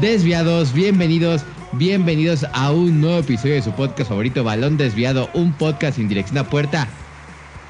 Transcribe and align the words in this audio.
Desviados, 0.00 0.72
bienvenidos, 0.72 1.44
bienvenidos 1.74 2.44
a 2.54 2.72
un 2.72 3.00
nuevo 3.00 3.18
episodio 3.18 3.54
de 3.54 3.62
su 3.62 3.72
podcast 3.72 4.08
favorito, 4.08 4.42
Balón 4.42 4.76
Desviado, 4.76 5.28
un 5.34 5.52
podcast 5.52 5.96
sin 5.96 6.08
dirección 6.08 6.38
a 6.38 6.48
puerta 6.48 6.88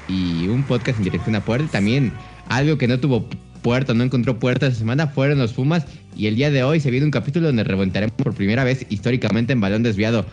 y 0.07 0.47
un 0.47 0.63
podcast 0.63 0.97
sin 0.97 1.03
dirección 1.03 1.35
a 1.35 1.41
puerta. 1.41 1.67
También 1.73 2.11
algo 2.49 2.77
que 2.77 2.87
no 2.87 2.99
tuvo 2.99 3.27
puerta, 3.61 3.93
no 3.93 4.03
encontró 4.03 4.39
puerta 4.39 4.67
esta 4.67 4.79
semana 4.79 5.07
fueron 5.07 5.37
los 5.37 5.53
Pumas 5.53 5.85
y 6.15 6.27
el 6.27 6.35
día 6.35 6.49
de 6.49 6.63
hoy 6.63 6.79
se 6.79 6.89
viene 6.91 7.05
un 7.05 7.11
capítulo 7.11 7.47
donde 7.47 7.63
reventaremos 7.63 8.15
por 8.15 8.33
primera 8.33 8.63
vez 8.63 8.85
históricamente 8.89 9.53
en 9.53 9.61
Balón 9.61 9.83
Desviado 9.83 10.25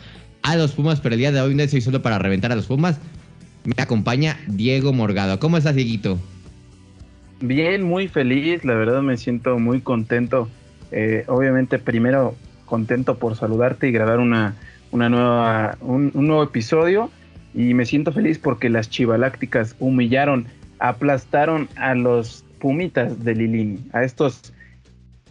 a 0.42 0.56
los 0.56 0.72
Pumas, 0.72 1.00
pero 1.00 1.14
el 1.16 1.18
día 1.18 1.32
de 1.32 1.40
hoy 1.40 1.54
no 1.54 1.62
estoy 1.62 1.82
solo 1.82 2.00
para 2.00 2.18
reventar 2.18 2.50
a 2.52 2.56
los 2.56 2.66
Pumas. 2.66 2.98
Me 3.64 3.82
acompaña 3.82 4.38
Diego 4.46 4.92
Morgado. 4.92 5.38
¿Cómo 5.38 5.58
estás, 5.58 5.74
Dieguito? 5.74 6.18
Bien, 7.40 7.82
muy 7.82 8.08
feliz, 8.08 8.64
la 8.64 8.74
verdad 8.74 9.02
me 9.02 9.16
siento 9.16 9.58
muy 9.58 9.80
contento. 9.80 10.48
Eh, 10.92 11.24
obviamente, 11.28 11.78
primero 11.78 12.34
contento 12.66 13.18
por 13.18 13.36
saludarte 13.36 13.88
y 13.88 13.92
grabar 13.92 14.18
una, 14.18 14.54
una 14.90 15.08
nueva, 15.08 15.76
un, 15.80 16.12
nuevo 16.14 16.42
episodio. 16.42 17.10
Y 17.52 17.74
me 17.74 17.84
siento 17.84 18.12
feliz 18.12 18.38
porque 18.38 18.68
las 18.68 18.88
chivalácticas 18.88 19.74
humillaron, 19.80 20.46
aplastaron 20.78 21.68
a 21.76 21.94
los 21.94 22.44
pumitas 22.60 23.24
de 23.24 23.34
Lilini, 23.34 23.80
a 23.92 24.04
estos, 24.04 24.52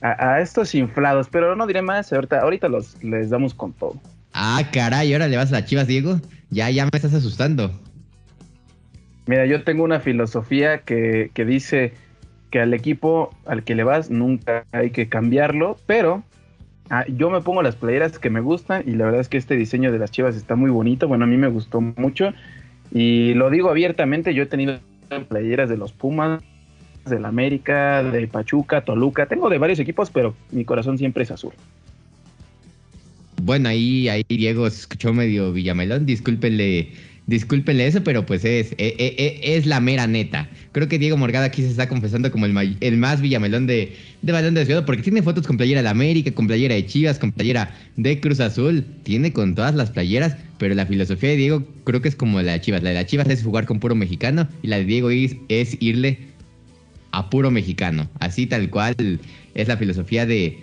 a, 0.01 0.41
estos 0.41 0.75
inflados. 0.75 1.27
Pero 1.31 1.55
no 1.55 1.65
diré 1.65 1.81
más, 1.81 2.11
ahorita, 2.11 2.41
ahorita 2.41 2.67
los 2.67 3.01
les 3.03 3.29
damos 3.29 3.53
con 3.53 3.71
todo. 3.73 4.01
Ah, 4.33 4.61
caray, 4.71 5.13
ahora 5.13 5.27
le 5.27 5.37
vas 5.37 5.49
a 5.53 5.59
las 5.59 5.65
chivas, 5.65 5.87
Diego. 5.87 6.19
Ya, 6.49 6.69
ya 6.69 6.83
me 6.85 6.91
estás 6.93 7.13
asustando. 7.13 7.71
Mira, 9.29 9.45
yo 9.45 9.63
tengo 9.63 9.83
una 9.83 9.99
filosofía 9.99 10.79
que, 10.79 11.31
dice 11.35 11.93
que 12.49 12.59
al 12.59 12.73
equipo 12.73 13.31
al 13.45 13.63
que 13.63 13.75
le 13.75 13.83
vas 13.83 14.09
nunca 14.09 14.65
hay 14.71 14.91
que 14.91 15.09
cambiarlo, 15.09 15.77
pero 15.85 16.23
ah, 16.89 17.05
yo 17.07 17.29
me 17.29 17.41
pongo 17.41 17.61
las 17.61 17.75
playeras 17.75 18.19
que 18.19 18.29
me 18.29 18.41
gustan 18.41 18.83
y 18.85 18.91
la 18.91 19.05
verdad 19.05 19.21
es 19.21 19.29
que 19.29 19.37
este 19.37 19.55
diseño 19.55 19.91
de 19.91 19.99
las 19.99 20.11
chivas 20.11 20.35
está 20.35 20.55
muy 20.55 20.69
bonito, 20.69 21.07
bueno, 21.07 21.25
a 21.25 21.27
mí 21.27 21.37
me 21.37 21.47
gustó 21.47 21.81
mucho 21.81 22.33
y 22.91 23.33
lo 23.35 23.49
digo 23.49 23.69
abiertamente, 23.69 24.33
yo 24.33 24.43
he 24.43 24.47
tenido 24.47 24.79
playeras 25.27 25.69
de 25.69 25.77
los 25.77 25.91
Pumas, 25.91 26.41
del 27.05 27.25
América, 27.25 28.03
de 28.03 28.27
Pachuca, 28.27 28.81
Toluca, 28.81 29.25
tengo 29.25 29.49
de 29.49 29.57
varios 29.57 29.79
equipos, 29.79 30.09
pero 30.09 30.35
mi 30.51 30.65
corazón 30.65 30.97
siempre 30.97 31.23
es 31.23 31.31
azul. 31.31 31.53
Bueno, 33.41 33.69
ahí, 33.69 34.09
ahí 34.09 34.25
Diego 34.27 34.69
se 34.69 34.81
escuchó 34.81 35.13
medio 35.13 35.53
Villamelón, 35.53 36.05
discúlpenle 36.05 36.91
Discúlpenle 37.29 37.85
eso, 37.85 38.03
pero 38.03 38.25
pues 38.25 38.43
es, 38.43 38.71
es, 38.71 38.75
e, 38.77 38.95
e, 38.97 39.55
es, 39.55 39.67
la 39.67 39.79
mera 39.79 40.07
neta. 40.07 40.49
Creo 40.71 40.87
que 40.87 40.97
Diego 40.97 41.15
Morgada 41.15 41.45
aquí 41.45 41.61
se 41.61 41.69
está 41.69 41.87
confesando 41.87 42.31
como 42.31 42.47
el, 42.47 42.77
el 42.79 42.97
más 42.97 43.21
villamelón 43.21 43.67
de, 43.67 43.95
de 44.23 44.31
balón 44.31 44.55
desviado, 44.55 44.83
porque 44.83 45.03
tiene 45.03 45.21
fotos 45.21 45.45
con 45.45 45.55
playera 45.55 45.83
de 45.83 45.89
América, 45.89 46.31
con 46.31 46.47
playera 46.47 46.73
de 46.73 46.87
Chivas, 46.87 47.19
con 47.19 47.31
playera 47.31 47.71
de 47.97 48.19
Cruz 48.19 48.39
Azul. 48.39 48.83
Tiene 49.03 49.31
con 49.31 49.53
todas 49.53 49.75
las 49.75 49.91
playeras, 49.91 50.37
pero 50.57 50.73
la 50.73 50.87
filosofía 50.87 51.29
de 51.29 51.35
Diego 51.35 51.63
creo 51.83 52.01
que 52.01 52.09
es 52.09 52.15
como 52.15 52.41
la 52.41 52.53
de 52.53 52.61
Chivas. 52.61 52.81
La 52.81 52.89
de 52.89 52.95
la 52.95 53.05
Chivas 53.05 53.29
es 53.29 53.43
jugar 53.43 53.67
con 53.67 53.79
puro 53.79 53.93
mexicano 53.93 54.49
y 54.63 54.67
la 54.67 54.77
de 54.77 54.85
Diego 54.85 55.11
es, 55.11 55.35
es 55.49 55.77
irle 55.79 56.17
a 57.11 57.29
puro 57.29 57.51
mexicano. 57.51 58.09
Así 58.19 58.47
tal 58.47 58.71
cual 58.71 58.95
es 59.53 59.67
la 59.67 59.77
filosofía 59.77 60.25
de, 60.25 60.57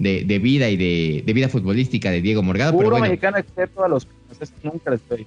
de, 0.00 0.38
vida 0.40 0.68
y 0.68 0.76
de, 0.76 1.22
de, 1.24 1.32
vida 1.32 1.48
futbolística 1.48 2.10
de 2.10 2.22
Diego 2.22 2.42
Morgado. 2.42 2.72
Puro 2.72 2.98
mexicano 2.98 3.36
excepto 3.36 3.84
a 3.84 3.88
los... 3.88 4.08
Nunca 4.64 4.90
les 4.90 5.00
estoy. 5.00 5.24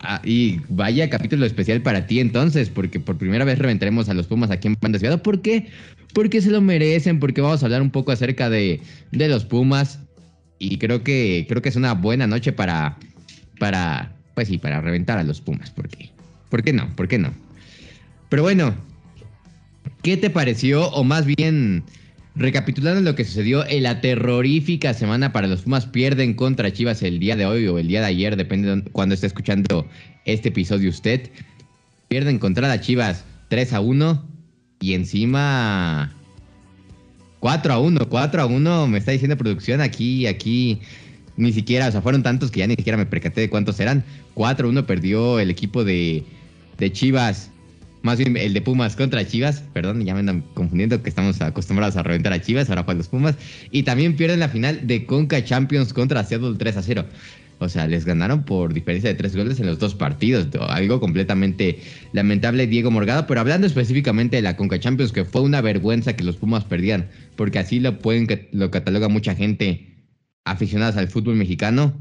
Ah, 0.00 0.20
y 0.24 0.60
vaya 0.68 1.10
capítulo 1.10 1.44
especial 1.44 1.82
para 1.82 2.06
ti 2.06 2.20
entonces, 2.20 2.70
porque 2.70 3.00
por 3.00 3.18
primera 3.18 3.44
vez 3.44 3.58
reventaremos 3.58 4.08
a 4.08 4.14
los 4.14 4.26
Pumas 4.26 4.50
aquí 4.50 4.68
en 4.68 4.76
Pan 4.76 4.92
Desviado. 4.92 5.22
¿Por 5.22 5.42
qué? 5.42 5.68
Porque 6.14 6.40
se 6.40 6.50
lo 6.50 6.60
merecen, 6.60 7.20
porque 7.20 7.40
vamos 7.40 7.62
a 7.62 7.66
hablar 7.66 7.82
un 7.82 7.90
poco 7.90 8.12
acerca 8.12 8.48
de, 8.48 8.80
de 9.12 9.28
los 9.28 9.44
Pumas. 9.44 10.00
Y 10.58 10.78
creo 10.78 11.02
que, 11.02 11.46
creo 11.48 11.62
que 11.62 11.68
es 11.68 11.76
una 11.76 11.94
buena 11.94 12.26
noche 12.26 12.52
para, 12.52 12.98
para, 13.58 14.14
pues 14.34 14.48
sí, 14.48 14.58
para 14.58 14.80
reventar 14.80 15.18
a 15.18 15.24
los 15.24 15.40
Pumas. 15.40 15.70
¿Por 15.70 15.88
qué? 15.88 16.10
¿Por 16.48 16.62
qué 16.62 16.72
no? 16.72 16.94
¿Por 16.96 17.08
qué 17.08 17.18
no? 17.18 17.32
Pero 18.28 18.42
bueno, 18.42 18.74
¿qué 20.02 20.16
te 20.16 20.30
pareció? 20.30 20.88
O 20.90 21.04
más 21.04 21.26
bien, 21.26 21.84
Recapitulando 22.36 23.00
lo 23.00 23.16
que 23.16 23.24
sucedió 23.24 23.66
en 23.66 23.82
la 23.82 24.00
terrorífica 24.00 24.94
semana 24.94 25.32
para 25.32 25.48
los 25.48 25.62
Pumas, 25.62 25.86
pierden 25.86 26.34
contra 26.34 26.72
Chivas 26.72 27.02
el 27.02 27.18
día 27.18 27.34
de 27.34 27.44
hoy 27.44 27.66
o 27.66 27.78
el 27.78 27.88
día 27.88 28.00
de 28.00 28.06
ayer, 28.06 28.36
depende 28.36 28.76
de 28.76 28.82
cuando 28.90 29.14
esté 29.14 29.26
escuchando 29.26 29.86
este 30.24 30.50
episodio 30.50 30.90
usted. 30.90 31.28
Pierden 32.08 32.38
contra 32.38 32.68
las 32.68 32.80
Chivas 32.82 33.24
3 33.48 33.72
a 33.72 33.80
1 33.80 34.24
y 34.80 34.94
encima 34.94 36.12
4 37.40 37.72
a 37.72 37.78
1, 37.80 38.08
4 38.08 38.42
a 38.42 38.46
1 38.46 38.86
me 38.86 38.98
está 38.98 39.10
diciendo 39.10 39.36
producción 39.36 39.80
aquí, 39.80 40.26
aquí 40.26 40.80
ni 41.36 41.52
siquiera, 41.52 41.88
o 41.88 41.92
sea, 41.92 42.02
fueron 42.02 42.22
tantos 42.22 42.50
que 42.50 42.60
ya 42.60 42.66
ni 42.66 42.74
siquiera 42.74 42.96
me 42.96 43.06
percaté 43.06 43.40
de 43.40 43.50
cuántos 43.50 43.80
eran. 43.80 44.04
4 44.34 44.66
a 44.66 44.70
1 44.70 44.86
perdió 44.86 45.40
el 45.40 45.50
equipo 45.50 45.84
de, 45.84 46.22
de 46.78 46.92
Chivas 46.92 47.49
más 48.02 48.18
bien 48.18 48.36
el 48.36 48.54
de 48.54 48.60
Pumas 48.62 48.96
contra 48.96 49.26
Chivas, 49.26 49.62
perdón, 49.72 50.04
ya 50.04 50.14
me 50.14 50.20
andan 50.20 50.42
confundiendo 50.54 51.02
que 51.02 51.08
estamos 51.08 51.40
acostumbrados 51.40 51.96
a 51.96 52.02
reventar 52.02 52.32
a 52.32 52.40
Chivas, 52.40 52.70
ahora 52.70 52.86
para 52.86 52.98
los 52.98 53.08
Pumas. 53.08 53.36
Y 53.70 53.82
también 53.82 54.16
pierden 54.16 54.40
la 54.40 54.48
final 54.48 54.86
de 54.86 55.04
Conca 55.06 55.44
Champions 55.44 55.92
contra 55.92 56.24
Seattle 56.24 56.54
3 56.58 56.76
a 56.76 56.82
0. 56.82 57.04
O 57.58 57.68
sea, 57.68 57.86
les 57.86 58.06
ganaron 58.06 58.44
por 58.44 58.72
diferencia 58.72 59.10
de 59.10 59.16
tres 59.16 59.36
goles 59.36 59.60
en 59.60 59.66
los 59.66 59.78
dos 59.78 59.94
partidos. 59.94 60.48
Algo 60.68 60.98
completamente 60.98 61.78
lamentable, 62.14 62.66
Diego 62.66 62.90
Morgado. 62.90 63.26
Pero 63.26 63.40
hablando 63.40 63.66
específicamente 63.66 64.36
de 64.36 64.42
la 64.42 64.56
Conca 64.56 64.80
Champions, 64.80 65.12
que 65.12 65.26
fue 65.26 65.42
una 65.42 65.60
vergüenza 65.60 66.16
que 66.16 66.24
los 66.24 66.36
Pumas 66.36 66.64
perdían, 66.64 67.10
porque 67.36 67.58
así 67.58 67.78
lo 67.78 67.98
pueden 67.98 68.26
lo 68.52 68.70
cataloga 68.70 69.08
mucha 69.08 69.34
gente 69.34 69.90
aficionadas 70.46 70.96
al 70.96 71.08
fútbol 71.08 71.36
mexicano. 71.36 71.92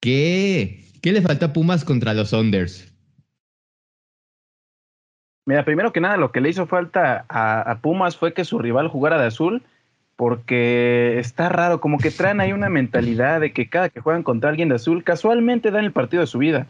¿Qué, 0.00 0.84
qué 1.02 1.10
le 1.10 1.20
faltó 1.22 1.46
a 1.46 1.52
Pumas 1.52 1.84
contra 1.84 2.14
los 2.14 2.32
Onders? 2.32 2.95
Mira, 5.46 5.64
primero 5.64 5.92
que 5.92 6.00
nada, 6.00 6.16
lo 6.16 6.32
que 6.32 6.40
le 6.40 6.48
hizo 6.48 6.66
falta 6.66 7.24
a, 7.28 7.78
Pumas 7.80 8.16
fue 8.16 8.34
que 8.34 8.44
su 8.44 8.58
rival 8.58 8.88
jugara 8.88 9.20
de 9.20 9.28
azul, 9.28 9.62
porque 10.16 11.20
está 11.20 11.48
raro, 11.48 11.80
como 11.80 11.98
que 11.98 12.10
traen 12.10 12.40
ahí 12.40 12.52
una 12.52 12.68
mentalidad 12.68 13.40
de 13.40 13.52
que 13.52 13.68
cada 13.68 13.88
que 13.88 14.00
juegan 14.00 14.24
contra 14.24 14.50
alguien 14.50 14.68
de 14.68 14.74
azul, 14.74 15.04
casualmente 15.04 15.70
dan 15.70 15.84
el 15.84 15.92
partido 15.92 16.22
de 16.22 16.26
su 16.26 16.38
vida. 16.38 16.66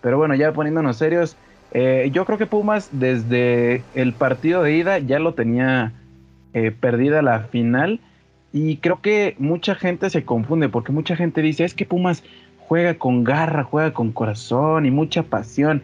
Pero 0.00 0.16
bueno, 0.16 0.34
ya 0.34 0.54
poniéndonos 0.54 0.96
serios, 0.96 1.36
eh, 1.72 2.08
yo 2.12 2.24
creo 2.24 2.38
que 2.38 2.46
Pumas 2.46 2.88
desde 2.92 3.82
el 3.94 4.14
partido 4.14 4.62
de 4.62 4.74
ida 4.74 4.98
ya 5.00 5.18
lo 5.18 5.34
tenía 5.34 5.92
eh, 6.54 6.70
perdida 6.70 7.20
la 7.20 7.40
final. 7.40 8.00
Y 8.54 8.78
creo 8.78 9.02
que 9.02 9.34
mucha 9.38 9.74
gente 9.74 10.08
se 10.08 10.24
confunde 10.24 10.70
porque 10.70 10.92
mucha 10.92 11.14
gente 11.14 11.42
dice, 11.42 11.64
es 11.64 11.74
que 11.74 11.84
Pumas 11.84 12.22
juega 12.68 12.94
con 12.94 13.22
garra, 13.22 13.64
juega 13.64 13.92
con 13.92 14.12
corazón 14.12 14.86
y 14.86 14.90
mucha 14.90 15.24
pasión 15.24 15.82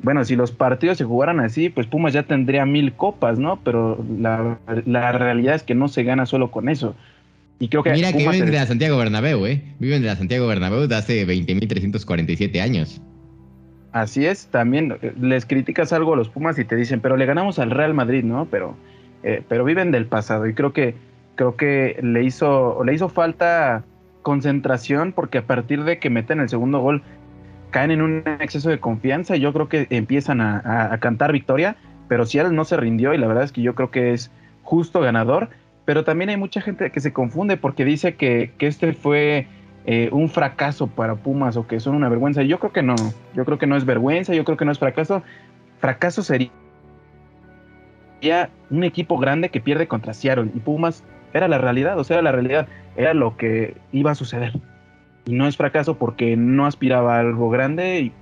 bueno, 0.00 0.24
si 0.24 0.36
los 0.36 0.52
partidos 0.52 0.98
se 0.98 1.04
jugaran 1.04 1.40
así, 1.40 1.68
pues 1.68 1.86
Pumas 1.86 2.12
ya 2.12 2.22
tendría 2.22 2.66
mil 2.66 2.92
copas, 2.92 3.38
¿no? 3.38 3.58
Pero 3.64 4.04
la, 4.18 4.58
realidad 5.12 5.54
es 5.54 5.62
que 5.62 5.74
no 5.74 5.88
se 5.88 6.04
gana 6.04 6.26
solo 6.26 6.50
con 6.50 6.68
eso. 6.68 6.94
Y 7.58 7.68
creo 7.68 7.82
que 7.82 7.92
Mira 7.92 8.12
que 8.12 8.18
viven 8.18 8.44
de 8.44 8.52
la 8.52 8.66
Santiago 8.66 8.98
Bernabéu, 8.98 9.46
¿eh? 9.46 9.62
Viven 9.78 10.02
de 10.02 10.08
la 10.08 10.16
Santiago 10.16 10.46
Bernabéu 10.46 10.86
de 10.86 10.94
hace 10.94 11.26
20.347 11.26 12.60
años. 12.60 13.00
Así 13.92 14.26
es, 14.26 14.48
también 14.48 14.98
eh, 15.00 15.14
les 15.18 15.46
criticas 15.46 15.92
algo 15.94 16.12
a 16.12 16.16
los 16.16 16.28
Pumas 16.28 16.58
y 16.58 16.66
te 16.66 16.76
dicen, 16.76 17.00
pero 17.00 17.16
le 17.16 17.24
ganamos 17.24 17.58
al 17.58 17.70
Real 17.70 17.94
Madrid, 17.94 18.24
¿no? 18.24 18.46
Pero, 18.50 18.76
eh, 19.22 19.42
pero 19.48 19.64
viven 19.64 19.90
del 19.90 20.04
pasado 20.04 20.46
y 20.46 20.52
creo 20.52 20.74
que, 20.74 20.94
creo 21.34 21.56
que 21.56 21.98
le, 22.02 22.22
hizo, 22.22 22.84
le 22.84 22.92
hizo 22.92 23.08
falta 23.08 23.84
concentración 24.20 25.12
porque 25.12 25.38
a 25.38 25.46
partir 25.46 25.84
de 25.84 25.98
que 25.98 26.10
meten 26.10 26.40
el 26.40 26.50
segundo 26.50 26.80
gol 26.80 27.02
caen 27.70 27.90
en 27.90 28.02
un 28.02 28.22
exceso 28.40 28.70
de 28.70 28.80
confianza 28.80 29.36
y 29.36 29.40
yo 29.40 29.52
creo 29.52 29.68
que 29.68 29.86
empiezan 29.90 30.40
a, 30.40 30.96
cantar 31.00 31.32
victoria, 31.32 31.76
pero 32.08 32.24
él 32.32 32.54
no 32.54 32.64
se 32.64 32.76
rindió 32.76 33.14
y 33.14 33.18
la 33.18 33.26
verdad 33.26 33.44
es 33.44 33.52
que 33.52 33.62
yo 33.62 33.74
creo 33.74 33.90
que 33.90 34.12
es 34.12 34.30
justo 34.62 35.00
ganador, 35.00 35.50
pero 35.84 36.04
también 36.04 36.30
hay 36.30 36.36
mucha 36.36 36.60
gente 36.60 36.90
que 36.90 37.00
se 37.00 37.12
confunde 37.12 37.56
porque 37.56 37.84
dice 37.84 38.14
que, 38.14 38.52
este 38.58 38.92
fue 38.92 39.46
eh, 39.84 40.08
un 40.12 40.28
fracaso 40.28 40.86
para 40.86 41.16
Pumas 41.16 41.56
o 41.56 41.66
que 41.66 41.80
son 41.80 41.94
una 41.94 42.08
vergüenza. 42.08 42.42
Yo 42.42 42.58
creo 42.58 42.72
que 42.72 42.82
no, 42.82 42.96
yo 43.34 43.44
creo 43.44 43.58
que 43.58 43.66
no 43.66 43.76
es 43.76 43.84
vergüenza, 43.84 44.34
yo 44.34 44.44
creo 44.44 44.56
que 44.56 44.64
no 44.64 44.72
es 44.72 44.78
fracaso. 44.78 45.22
Fracaso 45.78 46.22
sería 46.22 46.50
un 48.70 48.82
equipo 48.82 49.18
grande 49.18 49.50
que 49.50 49.60
pierde 49.60 49.86
contra 49.86 50.14
Seattle 50.14 50.50
y 50.54 50.58
Pumas 50.60 51.04
era 51.32 51.46
la 51.48 51.58
realidad, 51.58 51.98
o 51.98 52.04
sea, 52.04 52.22
la 52.22 52.32
realidad 52.32 52.66
era 52.96 53.12
lo 53.12 53.36
que 53.36 53.76
iba 53.92 54.10
a 54.10 54.14
suceder 54.14 54.54
y 55.26 55.32
no 55.32 55.46
es 55.46 55.56
fracaso 55.56 55.98
porque 55.98 56.36
no 56.36 56.66
aspiraba 56.66 57.16
a 57.16 57.20
algo 57.20 57.50
grande 57.50 58.00
y 58.00 58.12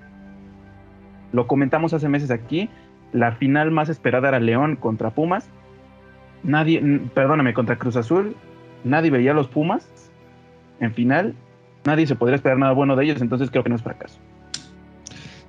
lo 1.32 1.46
comentamos 1.46 1.92
hace 1.92 2.08
meses 2.08 2.30
aquí, 2.30 2.70
la 3.12 3.32
final 3.32 3.70
más 3.70 3.88
esperada 3.88 4.28
era 4.28 4.40
León 4.40 4.76
contra 4.76 5.10
Pumas. 5.10 5.48
Nadie, 6.42 6.80
perdóname, 7.14 7.54
contra 7.54 7.76
Cruz 7.76 7.96
Azul, 7.96 8.36
nadie 8.84 9.10
veía 9.10 9.32
a 9.32 9.34
los 9.34 9.48
Pumas 9.48 9.88
en 10.80 10.94
final, 10.94 11.34
nadie 11.84 12.06
se 12.06 12.16
podría 12.16 12.36
esperar 12.36 12.58
nada 12.58 12.72
bueno 12.72 12.96
de 12.96 13.04
ellos, 13.04 13.20
entonces 13.20 13.50
creo 13.50 13.62
que 13.62 13.70
no 13.70 13.76
es 13.76 13.82
fracaso. 13.82 14.18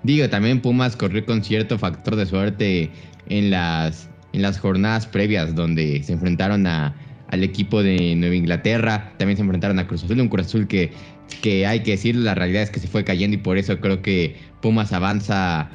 Digo, 0.03 0.29
también 0.29 0.61
Pumas 0.61 0.95
corrió 0.95 1.25
con 1.25 1.43
cierto 1.43 1.79
factor 1.79 2.15
de 2.15 2.25
suerte 2.25 2.91
en 3.27 3.49
las, 3.49 4.09
en 4.33 4.41
las 4.41 4.59
jornadas 4.59 5.07
previas 5.07 5.55
donde 5.55 6.03
se 6.03 6.13
enfrentaron 6.13 6.67
a, 6.67 6.95
al 7.29 7.43
equipo 7.43 7.81
de 7.81 8.15
Nueva 8.15 8.35
Inglaterra, 8.35 9.13
también 9.17 9.37
se 9.37 9.43
enfrentaron 9.43 9.79
a 9.79 9.87
Cruz 9.87 10.03
Azul, 10.03 10.19
un 10.19 10.29
Cruz 10.29 10.47
Azul 10.47 10.67
que, 10.67 10.91
que 11.41 11.65
hay 11.67 11.81
que 11.81 11.91
decir, 11.91 12.15
la 12.15 12.35
realidad 12.35 12.63
es 12.63 12.69
que 12.69 12.79
se 12.79 12.87
fue 12.87 13.03
cayendo 13.03 13.35
y 13.35 13.39
por 13.39 13.57
eso 13.57 13.79
creo 13.79 14.01
que 14.01 14.35
Pumas 14.61 14.93
avanza 14.93 15.69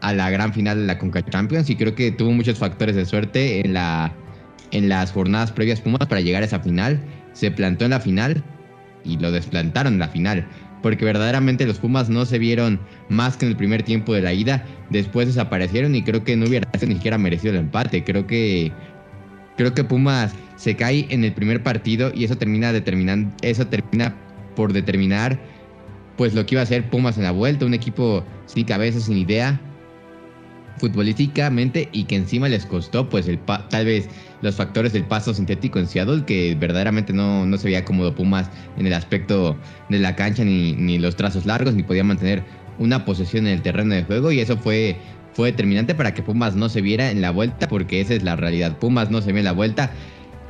a 0.00 0.12
la 0.12 0.30
gran 0.30 0.52
final 0.52 0.78
de 0.78 0.86
la 0.86 0.98
Conca 0.98 1.24
Champions 1.24 1.68
y 1.70 1.76
creo 1.76 1.94
que 1.94 2.10
tuvo 2.10 2.32
muchos 2.32 2.58
factores 2.58 2.96
de 2.96 3.04
suerte 3.04 3.60
en, 3.60 3.74
la, 3.74 4.12
en 4.70 4.88
las 4.88 5.12
jornadas 5.12 5.52
previas 5.52 5.80
Pumas 5.80 6.06
para 6.08 6.20
llegar 6.20 6.42
a 6.42 6.46
esa 6.46 6.60
final. 6.60 7.00
Se 7.32 7.50
plantó 7.50 7.84
en 7.84 7.90
la 7.90 8.00
final 8.00 8.42
y 9.04 9.18
lo 9.18 9.30
desplantaron 9.30 9.94
en 9.94 9.98
la 9.98 10.08
final. 10.08 10.46
Porque 10.82 11.04
verdaderamente 11.04 11.66
los 11.66 11.78
Pumas 11.78 12.08
no 12.08 12.24
se 12.24 12.38
vieron 12.38 12.80
más 13.10 13.36
que 13.36 13.44
en 13.44 13.50
el 13.50 13.56
primer 13.56 13.82
tiempo 13.82 14.14
de 14.14 14.22
la 14.22 14.32
ida. 14.32 14.64
Después 14.88 15.26
desaparecieron 15.26 15.94
y 15.94 16.02
creo 16.02 16.24
que 16.24 16.36
no 16.36 16.46
hubiera 16.46 16.66
ni 16.80 16.94
siquiera 16.94 17.18
merecido 17.18 17.52
el 17.52 17.60
empate. 17.60 18.02
Creo 18.02 18.26
que 18.26 18.72
creo 19.58 19.74
que 19.74 19.84
Pumas 19.84 20.34
se 20.56 20.74
cae 20.76 21.06
en 21.10 21.22
el 21.22 21.34
primer 21.34 21.62
partido 21.62 22.12
y 22.14 22.24
eso 22.24 22.38
termina 22.38 22.72
determinando, 22.72 23.34
eso 23.42 23.66
termina 23.66 24.14
por 24.60 24.74
determinar 24.74 25.40
pues 26.18 26.34
lo 26.34 26.44
que 26.44 26.54
iba 26.54 26.60
a 26.60 26.64
hacer 26.64 26.90
Pumas 26.90 27.16
en 27.16 27.24
la 27.24 27.30
vuelta, 27.30 27.64
un 27.64 27.72
equipo 27.72 28.22
sin 28.44 28.66
cabeza, 28.66 29.00
sin 29.00 29.16
idea, 29.16 29.58
futbolísticamente 30.76 31.88
y 31.92 32.04
que 32.04 32.16
encima 32.16 32.46
les 32.46 32.66
costó 32.66 33.08
pues 33.08 33.26
el 33.26 33.38
tal 33.38 33.86
vez 33.86 34.10
los 34.42 34.56
factores 34.56 34.92
del 34.92 35.04
paso 35.04 35.32
sintético 35.32 35.78
en 35.78 35.86
Seattle 35.86 36.24
que 36.26 36.54
verdaderamente 36.60 37.14
no, 37.14 37.46
no 37.46 37.56
se 37.56 37.68
veía 37.68 37.86
cómodo 37.86 38.14
Pumas 38.14 38.50
en 38.76 38.86
el 38.86 38.92
aspecto 38.92 39.56
de 39.88 39.98
la 39.98 40.14
cancha 40.14 40.44
ni, 40.44 40.74
ni 40.74 40.98
los 40.98 41.16
trazos 41.16 41.46
largos 41.46 41.72
ni 41.72 41.82
podía 41.82 42.04
mantener 42.04 42.42
una 42.78 43.06
posesión 43.06 43.46
en 43.46 43.54
el 43.54 43.62
terreno 43.62 43.94
de 43.94 44.04
juego 44.04 44.30
y 44.30 44.40
eso 44.40 44.58
fue 44.58 44.98
fue 45.32 45.52
determinante 45.52 45.94
para 45.94 46.12
que 46.12 46.22
Pumas 46.22 46.54
no 46.54 46.68
se 46.68 46.82
viera 46.82 47.10
en 47.10 47.22
la 47.22 47.30
vuelta 47.30 47.66
porque 47.66 48.02
esa 48.02 48.12
es 48.12 48.24
la 48.24 48.36
realidad. 48.36 48.76
Pumas 48.76 49.10
no 49.10 49.22
se 49.22 49.32
ve 49.32 49.38
en 49.38 49.46
la 49.46 49.52
vuelta. 49.52 49.90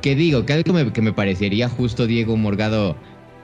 Que 0.01 0.15
digo 0.15 0.45
que 0.45 0.53
algo 0.53 0.91
que 0.91 1.01
me 1.01 1.13
parecería 1.13 1.69
justo 1.69 2.07
Diego 2.07 2.35
Morgado 2.35 2.97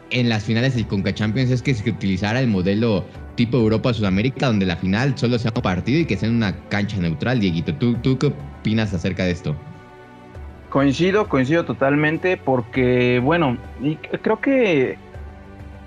en 0.09 0.29
las 0.29 0.43
finales 0.43 0.75
del 0.75 0.87
Conca 0.87 1.13
Champions 1.13 1.51
es 1.51 1.61
que 1.61 1.73
se 1.73 1.89
utilizara 1.89 2.39
el 2.39 2.47
modelo 2.47 3.05
tipo 3.35 3.57
Europa-Sudamérica, 3.57 4.47
donde 4.47 4.65
la 4.65 4.75
final 4.75 5.17
solo 5.17 5.37
sea 5.37 5.51
un 5.55 5.61
partido 5.61 5.99
y 5.99 6.05
que 6.05 6.17
sea 6.17 6.29
en 6.29 6.35
una 6.35 6.55
cancha 6.69 6.97
neutral, 6.97 7.39
Dieguito. 7.39 7.73
¿Tú, 7.75 7.95
¿Tú 7.95 8.17
qué 8.17 8.27
opinas 8.27 8.93
acerca 8.93 9.23
de 9.23 9.31
esto? 9.31 9.55
Coincido, 10.69 11.29
coincido 11.29 11.63
totalmente, 11.63 12.35
porque, 12.35 13.21
bueno, 13.23 13.57
creo 14.21 14.41
que, 14.41 14.97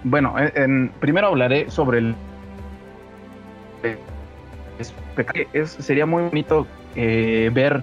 bueno, 0.05 0.34
en, 0.38 0.90
primero 1.00 1.26
hablaré 1.28 1.70
sobre 1.70 1.99
el... 1.99 2.14
Es, 5.52 5.70
sería 5.70 6.06
muy 6.06 6.22
bonito 6.22 6.67
eh, 6.96 7.50
ver 7.52 7.82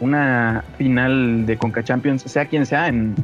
una 0.00 0.64
final 0.78 1.46
de 1.46 1.56
Conca 1.56 1.84
Champions, 1.84 2.22
sea 2.22 2.46
quien 2.46 2.66
sea, 2.66 2.88
en, 2.88 3.14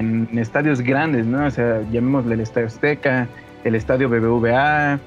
en 0.00 0.38
estadios 0.38 0.80
grandes, 0.80 1.26
¿no? 1.26 1.46
O 1.46 1.50
sea, 1.50 1.82
llamémosle 1.92 2.34
el 2.34 2.40
Estadio 2.40 2.66
Azteca, 2.66 3.28
el 3.64 3.74
Estadio 3.74 4.08
BBVA, 4.08 4.98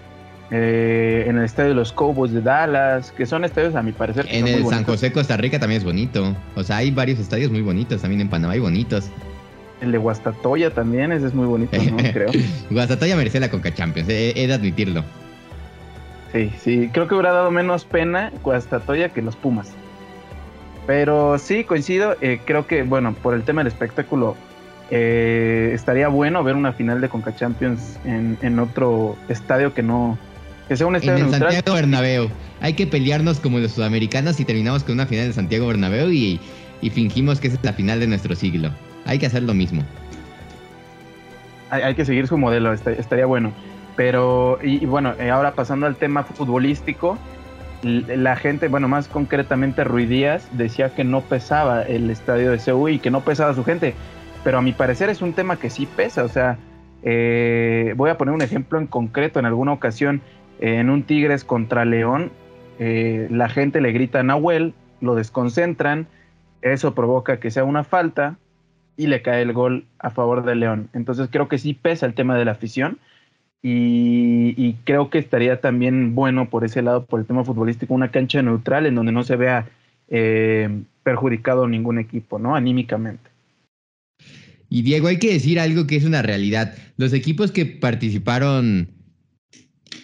eh, 0.51 1.25
en 1.27 1.37
el 1.37 1.45
Estadio 1.45 1.69
de 1.69 1.75
los 1.75 1.91
Cowboys 1.91 2.31
de 2.31 2.41
Dallas, 2.41 3.11
que 3.11 3.25
son 3.25 3.43
estadios 3.43 3.75
a 3.75 3.81
mi 3.81 3.91
parecer. 3.91 4.25
En 4.29 4.47
el 4.47 4.65
San 4.67 4.83
José, 4.83 5.11
Costa 5.11 5.35
Rica 5.35 5.59
también 5.59 5.79
es 5.79 5.85
bonito. 5.85 6.35
O 6.55 6.63
sea, 6.63 6.77
hay 6.77 6.91
varios 6.91 7.19
estadios 7.19 7.51
muy 7.51 7.61
bonitos, 7.61 8.01
también 8.01 8.21
en 8.21 8.29
Panamá 8.29 8.53
hay 8.53 8.59
bonitos. 8.59 9.09
El 9.81 9.91
de 9.91 9.97
Guastatoya 9.97 10.69
también, 10.69 11.11
ese 11.11 11.27
es 11.27 11.33
muy 11.33 11.47
bonito, 11.47 11.75
¿no? 11.77 11.97
Creo. 12.13 12.31
Guastatoya 12.69 13.15
merece 13.15 13.39
la 13.39 13.49
Conca 13.49 13.73
Champions, 13.73 14.07
he, 14.09 14.47
de 14.47 14.53
admitirlo. 14.53 15.03
Sí, 16.31 16.51
sí, 16.59 16.89
creo 16.91 17.07
que 17.07 17.13
hubiera 17.13 17.31
dado 17.31 17.51
menos 17.51 17.85
pena 17.85 18.31
Guastatoya 18.43 19.09
que 19.09 19.21
los 19.21 19.35
Pumas. 19.35 19.71
Pero 20.87 21.37
sí, 21.37 21.63
coincido, 21.63 22.15
eh, 22.21 22.39
creo 22.43 22.67
que, 22.67 22.83
bueno, 22.83 23.13
por 23.13 23.33
el 23.33 23.43
tema 23.43 23.61
del 23.61 23.71
espectáculo, 23.71 24.35
eh, 24.95 25.71
estaría 25.73 26.07
bueno 26.07 26.43
ver 26.43 26.55
una 26.55 26.71
final 26.71 27.01
de 27.01 27.09
Conca 27.09 27.35
Champions 27.35 27.97
en, 28.05 28.59
otro 28.59 29.17
estadio 29.27 29.73
que 29.73 29.81
no 29.81 30.19
que 30.67 30.77
sea 30.77 30.85
un 30.85 30.95
estadio 30.95 31.25
en 31.25 31.33
el 31.33 31.39
Santiago 31.39 31.73
Bernabéu. 31.73 32.29
Hay 32.61 32.73
que 32.73 32.85
pelearnos 32.85 33.39
como 33.39 33.57
los 33.57 33.71
sudamericanos 33.71 34.39
y 34.39 34.45
terminamos 34.45 34.83
con 34.83 34.93
una 34.93 35.07
final 35.07 35.25
de 35.25 35.33
Santiago 35.33 35.65
Bernabéu 35.65 36.11
y, 36.11 36.39
fingimos 36.91 37.39
que 37.39 37.47
es 37.47 37.57
la 37.63 37.73
final 37.73 38.01
de 38.01 38.07
nuestro 38.07 38.35
siglo. 38.35 38.69
Hay 39.05 39.17
que 39.17 39.25
hacer 39.25 39.41
lo 39.41 39.55
mismo. 39.55 39.81
Hay, 41.71 41.95
que 41.95 42.05
seguir 42.05 42.27
su 42.27 42.37
modelo, 42.37 42.71
estaría 42.71 43.25
bueno. 43.25 43.51
Pero, 43.95 44.59
y, 44.61 44.85
bueno, 44.85 45.15
eh, 45.19 45.31
ahora 45.31 45.53
pasando 45.53 45.87
al 45.87 45.95
tema 45.95 46.23
futbolístico, 46.23 47.17
la 47.81 48.35
gente, 48.35 48.67
bueno, 48.67 48.87
más 48.87 49.07
concretamente 49.07 49.83
Ruidías, 49.85 50.47
decía 50.51 50.93
que 50.93 51.03
no 51.03 51.21
pesaba 51.21 51.81
el 51.81 52.11
estadio 52.11 52.51
de 52.51 52.59
CU 52.59 52.89
y 52.89 52.99
que 52.99 53.09
no 53.09 53.21
pesaba 53.21 53.55
su 53.55 53.63
gente 53.63 53.95
pero 54.43 54.57
a 54.57 54.61
mi 54.61 54.73
parecer 54.73 55.09
es 55.09 55.21
un 55.21 55.33
tema 55.33 55.57
que 55.57 55.69
sí 55.69 55.85
pesa, 55.85 56.23
o 56.23 56.27
sea, 56.27 56.57
eh, 57.03 57.93
voy 57.97 58.09
a 58.09 58.17
poner 58.17 58.33
un 58.33 58.41
ejemplo 58.41 58.79
en 58.79 58.87
concreto, 58.87 59.39
en 59.39 59.45
alguna 59.45 59.73
ocasión 59.73 60.21
en 60.59 60.89
un 60.89 61.03
Tigres 61.03 61.43
contra 61.43 61.85
León, 61.85 62.31
eh, 62.79 63.27
la 63.29 63.49
gente 63.49 63.81
le 63.81 63.91
grita 63.91 64.19
a 64.19 64.23
Nahuel, 64.23 64.73
lo 65.01 65.15
desconcentran, 65.15 66.07
eso 66.61 66.95
provoca 66.95 67.39
que 67.39 67.51
sea 67.51 67.63
una 67.63 67.83
falta 67.83 68.37
y 68.95 69.07
le 69.07 69.21
cae 69.21 69.41
el 69.41 69.53
gol 69.53 69.85
a 69.99 70.09
favor 70.09 70.45
de 70.45 70.55
León. 70.55 70.89
Entonces 70.93 71.27
creo 71.31 71.47
que 71.47 71.57
sí 71.57 71.73
pesa 71.73 72.05
el 72.05 72.13
tema 72.13 72.37
de 72.37 72.45
la 72.45 72.51
afición 72.51 72.99
y, 73.61 74.75
creo 74.83 75.09
que 75.09 75.19
estaría 75.19 75.61
también 75.61 76.15
bueno 76.15 76.49
por 76.49 76.65
ese 76.65 76.81
lado, 76.81 77.05
por 77.05 77.19
el 77.19 77.25
tema 77.25 77.45
futbolístico, 77.45 77.93
una 77.93 78.11
cancha 78.11 78.41
neutral 78.41 78.85
en 78.85 78.95
donde 78.95 79.13
no 79.13 79.23
se 79.23 79.37
vea 79.37 79.67
eh, 80.09 80.83
perjudicado 81.03 81.67
ningún 81.67 81.97
equipo, 81.97 82.39
¿no? 82.39 82.55
Anímicamente. 82.55 83.32
Y 84.73 84.81
Diego, 84.81 85.07
hay 85.07 85.17
que 85.17 85.31
decir 85.31 85.59
algo 85.59 85.85
que 85.85 85.97
es 85.97 86.03
una 86.03 86.23
realidad. 86.23 86.73
Los 86.97 87.13
equipos 87.13 87.51
que 87.51 87.63
participaron 87.63 88.89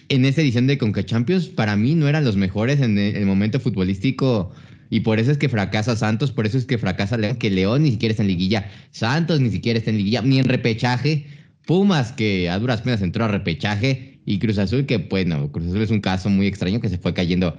en 0.10 0.26
esta 0.26 0.42
edición 0.42 0.68
de 0.68 0.78
Conca 0.78 1.04
Champions, 1.04 1.48
para 1.48 1.76
mí 1.76 1.96
no 1.96 2.08
eran 2.08 2.24
los 2.24 2.36
mejores 2.36 2.80
en 2.80 3.00
el 3.00 3.26
momento 3.26 3.60
futbolístico. 3.60 4.52
Y 4.92 5.00
por 5.00 5.18
eso 5.18 5.32
es 5.32 5.40
que 5.40 5.50
fracasa 5.50 5.96
Santos, 5.96 6.32
por 6.32 6.46
eso 6.46 6.60
es 6.60 6.66
que 6.66 6.78
fracasa 6.78 7.18
León, 7.18 7.38
que 7.38 7.50
León 7.50 7.82
ni 7.82 7.90
siquiera 7.90 8.12
está 8.12 8.22
en 8.22 8.28
liguilla. 8.28 8.70
Santos 8.92 9.42
ni 9.42 9.50
siquiera 9.50 9.80
está 9.80 9.90
en 9.90 9.98
liguilla, 9.98 10.22
ni 10.22 10.38
en 10.38 10.46
repechaje. 10.46 11.26
Pumas, 11.66 12.12
que 12.12 12.48
a 12.48 12.60
duras 12.60 12.84
penas 12.84 13.02
entró 13.02 13.26
a 13.26 13.28
repechaje. 13.28 14.20
Y 14.28 14.38
Cruz 14.38 14.60
Azul, 14.60 14.86
que 14.86 14.98
bueno, 14.98 15.52
Cruz 15.52 15.66
Azul 15.66 15.82
es 15.82 15.90
un 15.90 16.02
caso 16.02 16.30
muy 16.30 16.46
extraño 16.46 16.80
que 16.80 16.90
se 16.90 17.00
fue 17.00 17.16
cayendo 17.16 17.58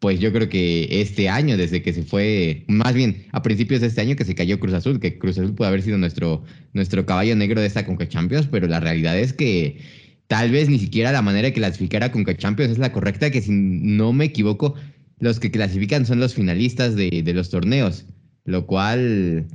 pues 0.00 0.18
yo 0.18 0.32
creo 0.32 0.48
que 0.48 1.02
este 1.02 1.28
año, 1.28 1.58
desde 1.58 1.82
que 1.82 1.92
se 1.92 2.02
fue, 2.02 2.64
más 2.68 2.94
bien 2.94 3.26
a 3.32 3.42
principios 3.42 3.82
de 3.82 3.88
este 3.88 4.00
año 4.00 4.16
que 4.16 4.24
se 4.24 4.34
cayó 4.34 4.58
Cruz 4.58 4.72
Azul, 4.72 4.98
que 4.98 5.18
Cruz 5.18 5.38
Azul 5.38 5.54
puede 5.54 5.68
haber 5.68 5.82
sido 5.82 5.98
nuestro, 5.98 6.42
nuestro 6.72 7.04
caballo 7.04 7.36
negro 7.36 7.60
de 7.60 7.66
esta 7.66 7.84
Conca 7.84 8.08
Champions, 8.08 8.48
pero 8.50 8.66
la 8.66 8.80
realidad 8.80 9.18
es 9.18 9.34
que 9.34 9.78
tal 10.26 10.50
vez 10.50 10.70
ni 10.70 10.78
siquiera 10.78 11.12
la 11.12 11.20
manera 11.20 11.48
de 11.48 11.52
clasificar 11.52 12.02
a 12.02 12.12
Conca 12.12 12.34
Champions 12.34 12.72
es 12.72 12.78
la 12.78 12.92
correcta, 12.92 13.30
que 13.30 13.42
si 13.42 13.52
no 13.52 14.14
me 14.14 14.24
equivoco, 14.24 14.74
los 15.18 15.38
que 15.38 15.50
clasifican 15.50 16.06
son 16.06 16.18
los 16.18 16.34
finalistas 16.34 16.96
de, 16.96 17.22
de 17.22 17.34
los 17.34 17.50
torneos, 17.50 18.06
lo 18.46 18.66
cual, 18.66 19.48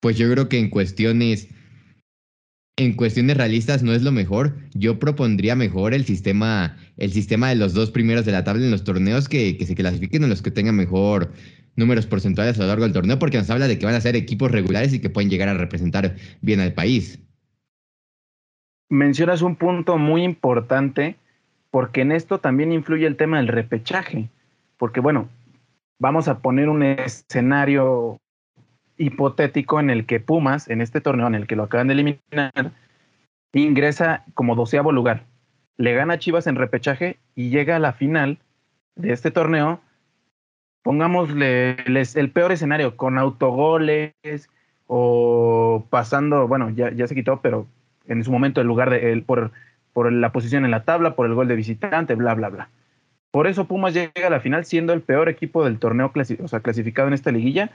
pues 0.00 0.16
yo 0.16 0.30
creo 0.30 0.48
que 0.48 0.58
en 0.58 0.70
cuestiones 0.70 1.48
en 2.76 2.92
cuestiones 2.92 3.36
realistas 3.36 3.82
no 3.82 3.92
es 3.92 4.02
lo 4.02 4.12
mejor. 4.12 4.54
Yo 4.74 4.98
propondría 4.98 5.56
mejor 5.56 5.94
el 5.94 6.04
sistema, 6.04 6.76
el 6.98 7.10
sistema 7.10 7.48
de 7.48 7.56
los 7.56 7.72
dos 7.72 7.90
primeros 7.90 8.26
de 8.26 8.32
la 8.32 8.44
tabla 8.44 8.64
en 8.64 8.70
los 8.70 8.84
torneos 8.84 9.28
que, 9.28 9.56
se 9.64 9.74
clasifiquen 9.74 10.22
en 10.22 10.28
los 10.28 10.42
que 10.42 10.50
tengan 10.50 10.76
mejor 10.76 11.32
números 11.74 12.06
porcentuales 12.06 12.58
a 12.58 12.62
lo 12.62 12.68
largo 12.68 12.84
del 12.84 12.92
torneo, 12.92 13.18
porque 13.18 13.38
nos 13.38 13.50
habla 13.50 13.68
de 13.68 13.78
que 13.78 13.86
van 13.86 13.94
a 13.94 14.00
ser 14.00 14.16
equipos 14.16 14.50
regulares 14.50 14.94
y 14.94 15.00
que 15.00 15.10
pueden 15.10 15.30
llegar 15.30 15.48
a 15.48 15.54
representar 15.54 16.16
bien 16.40 16.60
al 16.60 16.72
país. 16.72 17.18
Mencionas 18.88 19.42
un 19.42 19.56
punto 19.56 19.98
muy 19.98 20.22
importante, 20.22 21.16
porque 21.70 22.02
en 22.02 22.12
esto 22.12 22.38
también 22.38 22.72
influye 22.72 23.06
el 23.06 23.16
tema 23.16 23.38
del 23.38 23.48
repechaje. 23.48 24.30
Porque 24.78 25.00
bueno, 25.00 25.28
vamos 25.98 26.28
a 26.28 26.38
poner 26.38 26.68
un 26.68 26.82
escenario 26.82 28.18
hipotético 28.98 29.80
en 29.80 29.90
el 29.90 30.06
que 30.06 30.20
Pumas, 30.20 30.68
en 30.68 30.80
este 30.80 31.00
torneo 31.00 31.26
en 31.26 31.34
el 31.34 31.46
que 31.46 31.56
lo 31.56 31.64
acaban 31.64 31.88
de 31.88 31.94
eliminar, 31.94 32.72
ingresa 33.60 34.24
como 34.34 34.54
doceavo 34.54 34.92
lugar. 34.92 35.24
Le 35.76 35.94
gana 35.94 36.18
Chivas 36.18 36.46
en 36.46 36.56
repechaje 36.56 37.18
y 37.34 37.50
llega 37.50 37.76
a 37.76 37.80
la 37.80 37.92
final 37.92 38.38
de 38.94 39.12
este 39.12 39.30
torneo. 39.30 39.80
Pongámosle 40.82 41.76
el 41.84 42.30
peor 42.30 42.52
escenario, 42.52 42.96
con 42.96 43.18
autogoles 43.18 44.14
o 44.86 45.86
pasando, 45.90 46.46
bueno, 46.46 46.70
ya, 46.70 46.92
ya 46.92 47.06
se 47.06 47.14
quitó, 47.14 47.40
pero 47.40 47.66
en 48.06 48.22
su 48.22 48.30
momento 48.30 48.60
el 48.60 48.68
lugar 48.68 48.90
de 48.90 49.12
él 49.12 49.22
por, 49.22 49.50
por 49.92 50.12
la 50.12 50.32
posición 50.32 50.64
en 50.64 50.70
la 50.70 50.84
tabla, 50.84 51.16
por 51.16 51.26
el 51.26 51.34
gol 51.34 51.48
de 51.48 51.56
visitante, 51.56 52.14
bla, 52.14 52.34
bla, 52.34 52.48
bla. 52.48 52.68
Por 53.32 53.48
eso 53.48 53.66
Pumas 53.66 53.92
llega 53.92 54.28
a 54.28 54.30
la 54.30 54.40
final 54.40 54.64
siendo 54.64 54.92
el 54.92 55.02
peor 55.02 55.28
equipo 55.28 55.64
del 55.64 55.78
torneo, 55.78 56.12
sea, 56.46 56.60
clasificado 56.60 57.08
en 57.08 57.14
esta 57.14 57.32
liguilla 57.32 57.70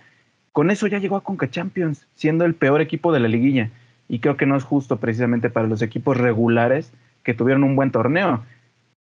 con 0.51 0.69
eso 0.71 0.87
ya 0.87 0.99
llegó 0.99 1.15
a 1.15 1.23
Conca 1.23 1.49
Champions, 1.49 2.07
siendo 2.15 2.45
el 2.45 2.55
peor 2.55 2.81
equipo 2.81 3.13
de 3.13 3.19
la 3.19 3.27
liguilla. 3.27 3.69
Y 4.07 4.19
creo 4.19 4.35
que 4.35 4.45
no 4.45 4.57
es 4.57 4.63
justo 4.63 4.97
precisamente 4.97 5.49
para 5.49 5.67
los 5.67 5.81
equipos 5.81 6.17
regulares 6.17 6.91
que 7.23 7.33
tuvieron 7.33 7.63
un 7.63 7.75
buen 7.75 7.91
torneo. 7.91 8.43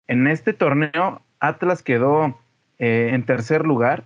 En 0.06 0.26
este 0.26 0.52
torneo, 0.52 1.22
Atlas 1.40 1.82
quedó 1.82 2.38
eh, 2.78 3.10
en 3.12 3.22
tercer 3.24 3.64
lugar, 3.64 4.04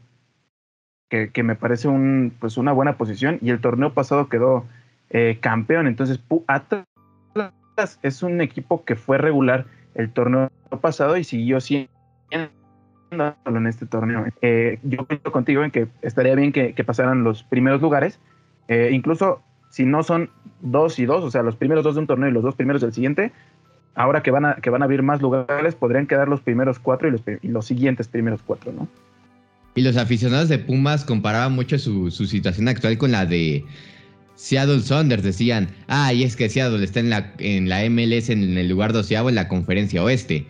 que, 1.08 1.42
me 1.42 1.56
parece 1.56 1.88
un, 1.88 2.32
pues 2.40 2.56
una 2.56 2.72
buena 2.72 2.96
posición 2.96 3.38
y 3.42 3.50
el 3.50 3.60
torneo 3.60 3.92
pasado 3.92 4.30
quedó 4.30 4.64
eh, 5.10 5.36
campeón. 5.40 5.86
Entonces, 5.86 6.20
Atlas 6.46 6.86
es 8.02 8.22
un 8.22 8.40
equipo 8.40 8.84
que 8.84 8.96
fue 8.96 9.18
regular 9.18 9.66
el 9.94 10.10
torneo 10.10 10.50
pasado 10.80 11.18
y 11.18 11.24
siguió 11.24 11.60
siendo 11.60 11.90
en 13.12 13.66
este 13.66 13.86
torneo. 13.86 14.26
Eh, 14.40 14.78
yo 14.82 15.06
creo 15.06 15.32
contigo 15.32 15.64
en 15.64 15.70
que 15.70 15.88
estaría 16.02 16.34
bien 16.34 16.52
que, 16.52 16.72
pasaran 16.84 17.24
los 17.24 17.42
primeros 17.42 17.80
lugares, 17.80 18.18
eh, 18.68 18.90
incluso 18.92 19.42
si 19.70 19.84
no 19.84 20.02
son 20.02 20.30
dos 20.60 20.98
y 20.98 21.06
dos, 21.06 21.24
o 21.24 21.30
sea, 21.30 21.42
los 21.42 21.56
primeros 21.56 21.84
dos 21.84 21.94
de 21.94 22.00
un 22.00 22.06
torneo 22.06 22.28
y 22.28 22.32
los 22.32 22.42
dos 22.42 22.54
primeros 22.54 22.82
del 22.82 22.92
siguiente, 22.92 23.32
ahora 23.94 24.22
que 24.22 24.30
van 24.30 24.44
a, 24.44 24.54
que 24.56 24.70
van 24.70 24.82
a 24.82 24.84
abrir 24.86 25.02
más 25.02 25.20
lugares, 25.20 25.74
podrían 25.74 26.06
quedar 26.06 26.28
los 26.28 26.40
primeros 26.40 26.78
cuatro 26.78 27.08
y 27.08 27.12
los, 27.12 27.22
los 27.42 27.66
siguientes 27.66 28.08
primeros 28.08 28.40
cuatro, 28.44 28.72
¿no? 28.72 28.88
Y 29.74 29.80
los 29.80 29.96
aficionados 29.96 30.50
de 30.50 30.58
Pumas 30.58 31.04
comparaban 31.04 31.54
mucho 31.54 31.78
su, 31.78 32.10
situación 32.10 32.68
actual 32.68 32.98
con 32.98 33.10
la 33.10 33.24
de 33.24 33.64
Seattle 34.34 34.80
Saunders. 34.80 35.22
Decían, 35.22 35.68
ah, 35.88 36.12
es 36.12 36.36
que 36.36 36.50
Seattle 36.50 36.84
está 36.84 37.00
en 37.00 37.08
la, 37.08 37.32
en 37.38 37.70
la 37.70 37.88
MLS 37.88 38.28
en 38.28 38.58
el 38.58 38.68
lugar 38.68 38.92
doceavo 38.92 39.30
en 39.30 39.34
la 39.34 39.48
conferencia 39.48 40.04
oeste. 40.04 40.46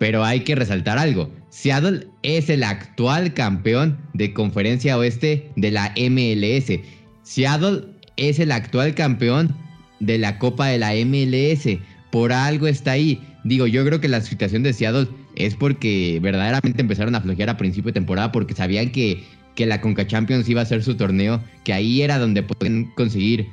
Pero 0.00 0.24
hay 0.24 0.40
que 0.40 0.54
resaltar 0.54 0.96
algo. 0.96 1.30
Seattle 1.50 2.06
es 2.22 2.48
el 2.48 2.62
actual 2.62 3.34
campeón 3.34 3.98
de 4.14 4.32
conferencia 4.32 4.96
oeste 4.96 5.52
de 5.56 5.70
la 5.70 5.92
MLS. 5.94 6.80
Seattle 7.22 7.82
es 8.16 8.38
el 8.38 8.50
actual 8.50 8.94
campeón 8.94 9.54
de 9.98 10.16
la 10.16 10.38
Copa 10.38 10.68
de 10.68 10.78
la 10.78 10.94
MLS. 11.04 11.78
Por 12.10 12.32
algo 12.32 12.66
está 12.66 12.92
ahí. 12.92 13.20
Digo, 13.44 13.66
yo 13.66 13.84
creo 13.84 14.00
que 14.00 14.08
la 14.08 14.22
situación 14.22 14.62
de 14.62 14.72
Seattle 14.72 15.06
es 15.36 15.54
porque 15.54 16.18
verdaderamente 16.22 16.80
empezaron 16.80 17.14
a 17.14 17.20
flojear 17.20 17.50
a 17.50 17.58
principio 17.58 17.90
de 17.90 18.00
temporada 18.00 18.32
porque 18.32 18.54
sabían 18.54 18.92
que, 18.92 19.22
que 19.54 19.66
la 19.66 19.82
Conca 19.82 20.06
Champions 20.06 20.48
iba 20.48 20.62
a 20.62 20.64
ser 20.64 20.82
su 20.82 20.94
torneo, 20.94 21.44
que 21.62 21.74
ahí 21.74 22.00
era 22.00 22.18
donde 22.18 22.42
podían 22.42 22.86
conseguir 22.94 23.48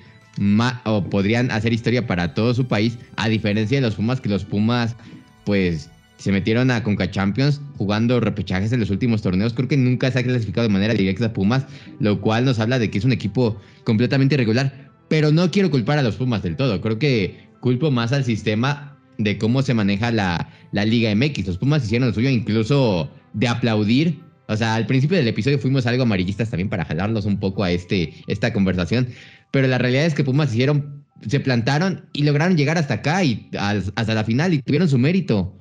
o 0.85 1.03
podrían 1.03 1.51
hacer 1.51 1.73
historia 1.73 2.07
para 2.07 2.33
todo 2.33 2.53
su 2.53 2.69
país, 2.69 2.97
a 3.17 3.27
diferencia 3.27 3.79
de 3.79 3.81
los 3.81 3.95
Pumas, 3.95 4.21
que 4.21 4.29
los 4.29 4.45
Pumas, 4.45 4.95
pues 5.43 5.89
se 6.17 6.31
metieron 6.31 6.71
a 6.71 6.83
Conca 6.83 7.09
Champions 7.09 7.62
jugando 7.77 8.19
repechajes 8.19 8.71
en 8.71 8.79
los 8.79 8.89
últimos 8.89 9.21
torneos. 9.21 9.53
Creo 9.53 9.67
que 9.67 9.77
nunca 9.77 10.12
se 10.12 10.19
ha 10.19 10.24
clasificado 10.24 10.67
de 10.67 10.74
manera 10.74 10.93
directa 10.93 11.27
a 11.27 11.33
Pumas, 11.33 11.65
lo 12.00 12.19
cual 12.21 12.45
nos 12.45 12.59
habla 12.59 12.79
de 12.79 12.89
que 12.89 12.97
es 12.97 13.05
un 13.05 13.12
equipo 13.12 13.57
completamente 13.83 14.36
irregular. 14.36 14.91
Pero 15.07 15.31
no 15.31 15.50
quiero 15.51 15.71
culpar 15.71 16.00
a 16.00 16.03
los 16.03 16.15
Pumas 16.15 16.43
del 16.43 16.55
todo. 16.55 16.81
Creo 16.81 17.00
que 17.00 17.47
culpo 17.62 17.91
más 17.91 18.12
al 18.12 18.24
sistema 18.24 18.97
de 19.17 19.38
cómo 19.38 19.62
se 19.62 19.74
maneja 19.74 20.12
la, 20.12 20.50
la 20.71 20.86
Liga 20.86 21.13
MX. 21.15 21.47
Los 21.47 21.57
Pumas 21.57 21.86
hicieron 21.86 22.07
lo 22.07 22.13
suyo 22.13 22.29
incluso 22.29 23.09
de 23.33 23.47
aplaudir. 23.47 24.19
O 24.47 24.55
sea, 24.55 24.75
al 24.75 24.88
principio 24.88 25.17
del 25.17 25.27
episodio 25.27 25.59
fuimos 25.59 25.86
algo 25.86 26.03
amarillistas 26.03 26.50
también 26.50 26.69
para 26.69 26.86
jalarlos 26.86 27.25
un 27.25 27.39
poco 27.39 27.63
a 27.63 27.71
este, 27.71 28.13
esta 28.27 28.53
conversación. 28.53 29.07
Pero 29.51 29.67
la 29.67 29.77
realidad 29.77 30.05
es 30.05 30.13
que 30.13 30.24
Pumas 30.24 30.51
hicieron, 30.51 31.03
se 31.27 31.39
plantaron 31.39 32.05
y 32.12 32.24
lograron 32.24 32.57
llegar 32.57 32.77
hasta 32.77 32.95
acá 32.95 33.24
y 33.24 33.50
hasta 33.57 34.13
la 34.13 34.24
final 34.24 34.53
y 34.53 34.62
tuvieron 34.62 34.89
su 34.89 34.97
mérito 34.97 35.53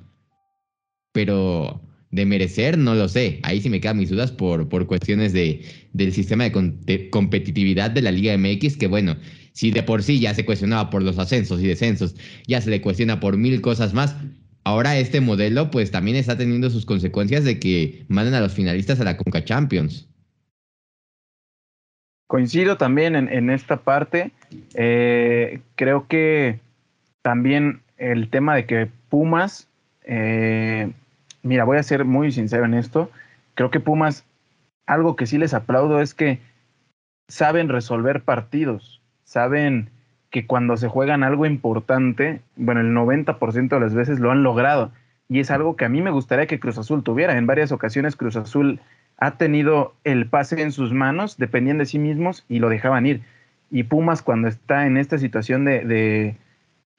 pero 1.11 1.81
de 2.11 2.25
merecer 2.25 2.77
no 2.77 2.95
lo 2.95 3.07
sé. 3.07 3.39
Ahí 3.43 3.61
sí 3.61 3.69
me 3.69 3.81
quedan 3.81 3.97
mis 3.97 4.09
dudas 4.09 4.31
por, 4.31 4.69
por 4.69 4.87
cuestiones 4.87 5.33
de, 5.33 5.63
del 5.93 6.13
sistema 6.13 6.45
de, 6.49 7.09
competitividad 7.09 7.91
de 7.91 8.01
la 8.01 8.11
Liga 8.11 8.37
MX, 8.37 8.77
que 8.77 8.87
bueno, 8.87 9.15
si 9.53 9.71
de 9.71 9.83
por 9.83 10.03
sí 10.03 10.19
ya 10.19 10.33
se 10.33 10.45
cuestionaba 10.45 10.89
por 10.89 11.03
los 11.03 11.17
ascensos 11.19 11.61
y 11.61 11.67
descensos, 11.67 12.15
ya 12.47 12.61
se 12.61 12.69
le 12.69 12.81
cuestiona 12.81 13.19
por 13.19 13.37
mil 13.37 13.61
cosas 13.61 13.93
más. 13.93 14.15
Ahora 14.63 14.97
este 14.97 15.21
modelo 15.21 15.71
pues 15.71 15.91
también 15.91 16.17
está 16.17 16.37
teniendo 16.37 16.69
sus 16.69 16.85
consecuencias 16.85 17.43
de 17.45 17.59
que 17.59 18.05
manden 18.09 18.33
a 18.33 18.41
los 18.41 18.53
finalistas 18.53 18.99
a 18.99 19.05
la 19.05 19.17
Conca 19.17 19.43
Champions. 19.43 20.07
Coincido 22.27 22.75
también 22.75 23.15
en, 23.15 23.49
esta 23.49 23.77
parte. 23.77 24.31
Eh, 24.75 25.61
creo 25.75 26.07
que 26.09 26.59
también 27.21 27.81
el 27.97 28.29
tema 28.29 28.55
de 28.55 28.65
que 28.65 28.89
Pumas 29.07 29.69
eh, 30.07 30.91
mira, 31.43 31.63
voy 31.65 31.77
a 31.77 31.83
ser 31.83 32.05
muy 32.05 32.31
sincero 32.31 32.65
en 32.65 32.73
esto. 32.73 33.11
Creo 33.53 33.69
que 33.69 33.79
Pumas, 33.79 34.25
algo 34.85 35.15
que 35.15 35.27
sí 35.27 35.37
les 35.37 35.53
aplaudo 35.53 36.01
es 36.01 36.13
que 36.13 36.39
saben 37.27 37.69
resolver 37.69 38.21
partidos, 38.21 39.01
saben 39.23 39.89
que 40.29 40.45
cuando 40.47 40.77
se 40.77 40.87
juegan 40.87 41.23
algo 41.23 41.45
importante, 41.45 42.41
bueno, 42.55 42.81
el 42.81 42.93
90% 42.93 43.69
de 43.69 43.79
las 43.79 43.93
veces 43.93 44.19
lo 44.19 44.31
han 44.31 44.43
logrado. 44.43 44.91
Y 45.29 45.39
es 45.39 45.51
algo 45.51 45.75
que 45.75 45.85
a 45.85 45.89
mí 45.89 46.01
me 46.01 46.11
gustaría 46.11 46.47
que 46.47 46.59
Cruz 46.59 46.77
Azul 46.77 47.03
tuviera. 47.03 47.37
En 47.37 47.47
varias 47.47 47.71
ocasiones 47.71 48.15
Cruz 48.15 48.37
Azul 48.37 48.79
ha 49.17 49.31
tenido 49.31 49.93
el 50.03 50.27
pase 50.27 50.61
en 50.61 50.71
sus 50.71 50.93
manos, 50.93 51.37
dependían 51.37 51.77
de 51.77 51.85
sí 51.85 51.99
mismos 51.99 52.45
y 52.47 52.59
lo 52.59 52.69
dejaban 52.69 53.05
ir. 53.05 53.21
Y 53.69 53.83
Pumas 53.83 54.21
cuando 54.21 54.47
está 54.47 54.85
en 54.85 54.97
esta 54.97 55.17
situación 55.17 55.65
de, 55.65 56.35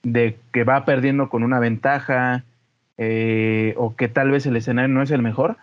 que 0.03 0.65
va 0.65 0.85
perdiendo 0.85 1.29
con 1.31 1.43
una 1.43 1.59
ventaja, 1.59 2.45
eh, 2.99 3.75
o 3.77 3.95
que 3.95 4.09
tal 4.09 4.31
vez 4.31 4.45
el 4.47 4.57
escenario 4.57 4.93
no 4.93 5.03
es 5.03 5.11
el 5.11 5.23
mejor, 5.23 5.57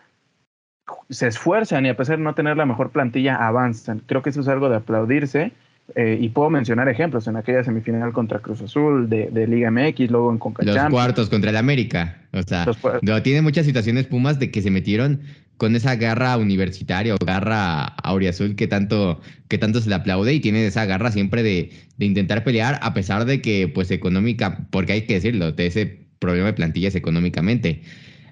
se 1.10 1.28
esfuerzan 1.28 1.86
y 1.86 1.90
a 1.90 1.98
pesar 1.98 2.18
de 2.18 2.24
no 2.24 2.34
tener 2.34 2.58
la 2.58 2.66
mejor 2.66 2.92
plantilla, 2.92 3.36
avanzan. 3.36 4.02
Creo 4.06 4.24
que 4.24 4.30
eso 4.30 4.42
es 4.42 4.48
algo 4.48 4.70
de 4.70 4.78
aplaudirse. 4.78 5.52
Eh, 5.94 6.18
y 6.20 6.30
puedo 6.30 6.50
mencionar 6.50 6.90
ejemplos 6.90 7.28
en 7.28 7.36
aquella 7.36 7.64
semifinal 7.64 8.12
contra 8.12 8.40
Cruz 8.40 8.60
Azul 8.60 9.08
de, 9.08 9.48
Liga 9.48 9.70
MX, 9.70 10.10
luego 10.10 10.32
en 10.32 10.40
Los 10.66 10.90
cuartos 10.90 11.30
contra 11.30 11.52
el 11.52 11.58
América. 11.58 12.18
O 12.34 12.42
sea, 12.42 12.66
tiene 13.22 13.44
muchas 13.44 13.68
situaciones 13.68 14.08
Pumas 14.08 14.40
de 14.40 14.50
que 14.50 14.64
se 14.64 14.72
metieron 14.72 15.22
con 15.58 15.76
esa 15.76 15.96
garra 15.96 16.38
universitaria 16.38 17.14
o 17.14 17.18
garra 17.24 17.86
auriazul 17.86 18.56
que 18.56 18.68
tanto, 18.68 19.22
que 19.48 19.60
tanto 19.60 19.80
se 19.80 19.90
le 19.90 19.96
aplaude 19.96 20.34
y 20.34 20.40
tiene 20.40 20.66
esa 20.66 20.86
garra 20.86 21.12
siempre 21.12 21.44
de, 21.44 21.72
de 21.98 22.06
intentar 22.06 22.44
pelear 22.44 22.80
a 22.82 22.96
pesar 22.96 23.26
de 23.26 23.42
que, 23.42 23.68
pues, 23.68 23.92
económica, 23.92 24.66
porque 24.72 24.94
hay 24.94 25.02
que 25.04 25.14
decirlo, 25.14 25.52
de 25.52 25.68
ese 25.68 26.05
problema 26.26 26.48
de 26.48 26.54
plantillas 26.54 26.96
económicamente. 26.96 27.82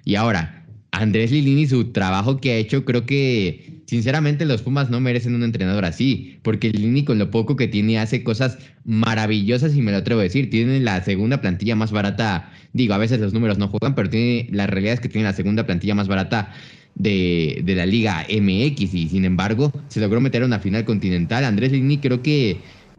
Y 0.04 0.16
ahora, 0.16 0.64
Andrés 0.90 1.32
Lilini, 1.32 1.66
su 1.66 1.92
trabajo 1.92 2.40
que 2.40 2.52
ha 2.52 2.56
hecho, 2.56 2.84
creo 2.84 3.06
que 3.06 3.82
sinceramente 3.86 4.44
los 4.44 4.62
Pumas 4.62 4.90
no 4.90 5.00
merecen 5.00 5.34
un 5.34 5.42
entrenador 5.42 5.84
así, 5.84 6.38
porque 6.42 6.70
Lilini 6.70 7.04
con 7.04 7.18
lo 7.18 7.30
poco 7.30 7.56
que 7.56 7.68
tiene 7.68 7.98
hace 7.98 8.22
cosas 8.22 8.58
maravillosas 8.84 9.74
y 9.74 9.82
me 9.82 9.92
lo 9.92 9.98
atrevo 9.98 10.20
a 10.20 10.24
decir, 10.24 10.50
tiene 10.50 10.80
la 10.80 11.02
segunda 11.02 11.40
plantilla 11.40 11.76
más 11.76 11.90
barata, 11.90 12.52
digo, 12.72 12.94
a 12.94 12.98
veces 12.98 13.20
los 13.20 13.32
números 13.32 13.58
no 13.58 13.68
juegan, 13.68 13.94
pero 13.94 14.10
tiene, 14.10 14.48
la 14.52 14.66
realidad 14.66 14.94
es 14.94 15.00
que 15.00 15.08
tiene 15.08 15.26
la 15.26 15.34
segunda 15.34 15.66
plantilla 15.66 15.94
más 15.94 16.08
barata 16.08 16.52
de, 16.94 17.62
de 17.64 17.74
la 17.74 17.86
Liga 17.86 18.24
MX 18.28 18.94
y 18.94 19.08
sin 19.08 19.24
embargo 19.24 19.72
se 19.88 20.00
logró 20.00 20.20
meter 20.20 20.42
a 20.42 20.46
una 20.46 20.60
final 20.60 20.84
continental. 20.84 21.44
Andrés 21.44 21.72
Lilini 21.72 21.98
creo 21.98 22.22
que 22.22 22.58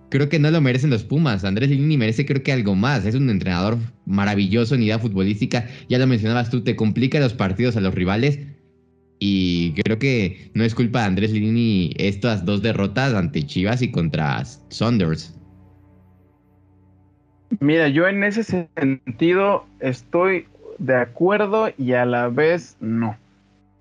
creo 0.10 0.30
que 0.30 0.40
no 0.40 0.52
lo 0.52 0.62
merecen 0.62 0.90
los 0.90 1.04
Pumas. 1.04 1.44
Andrés 1.44 1.70
Lini 1.70 1.98
merece 1.98 2.26
creo 2.26 2.44
que 2.44 2.52
algo 2.52 2.76
más. 2.76 3.06
Es 3.06 3.16
un 3.16 3.30
entrenador 3.30 3.78
maravilloso 4.06 4.76
en 4.76 4.84
idea 4.84 5.00
futbolística. 5.00 5.68
Ya 5.90 6.00
lo 6.00 6.08
mencionabas 6.08 6.50
tú, 6.50 6.62
te 6.64 6.76
complica 6.76 7.20
los 7.20 7.34
partidos 7.34 7.76
a 7.78 7.82
los 7.82 7.94
rivales. 7.94 8.40
Y 9.20 9.72
creo 9.74 9.98
que 9.98 10.52
no 10.54 10.64
es 10.64 10.76
culpa 10.76 11.00
de 11.00 11.06
Andrés 11.06 11.32
Lini 11.32 11.94
estas 11.98 12.46
dos 12.46 12.62
derrotas 12.62 13.14
ante 13.14 13.44
Chivas 13.44 13.82
y 13.82 13.92
contra 13.92 14.44
Saunders. 14.70 15.34
Mira, 17.60 17.88
yo 17.88 18.08
en 18.08 18.24
ese 18.24 18.44
sentido 18.44 19.66
estoy 19.80 20.48
de 20.80 20.96
acuerdo 20.96 21.70
y 21.78 21.94
a 21.94 22.06
la 22.06 22.28
vez 22.28 22.76
no 22.82 23.18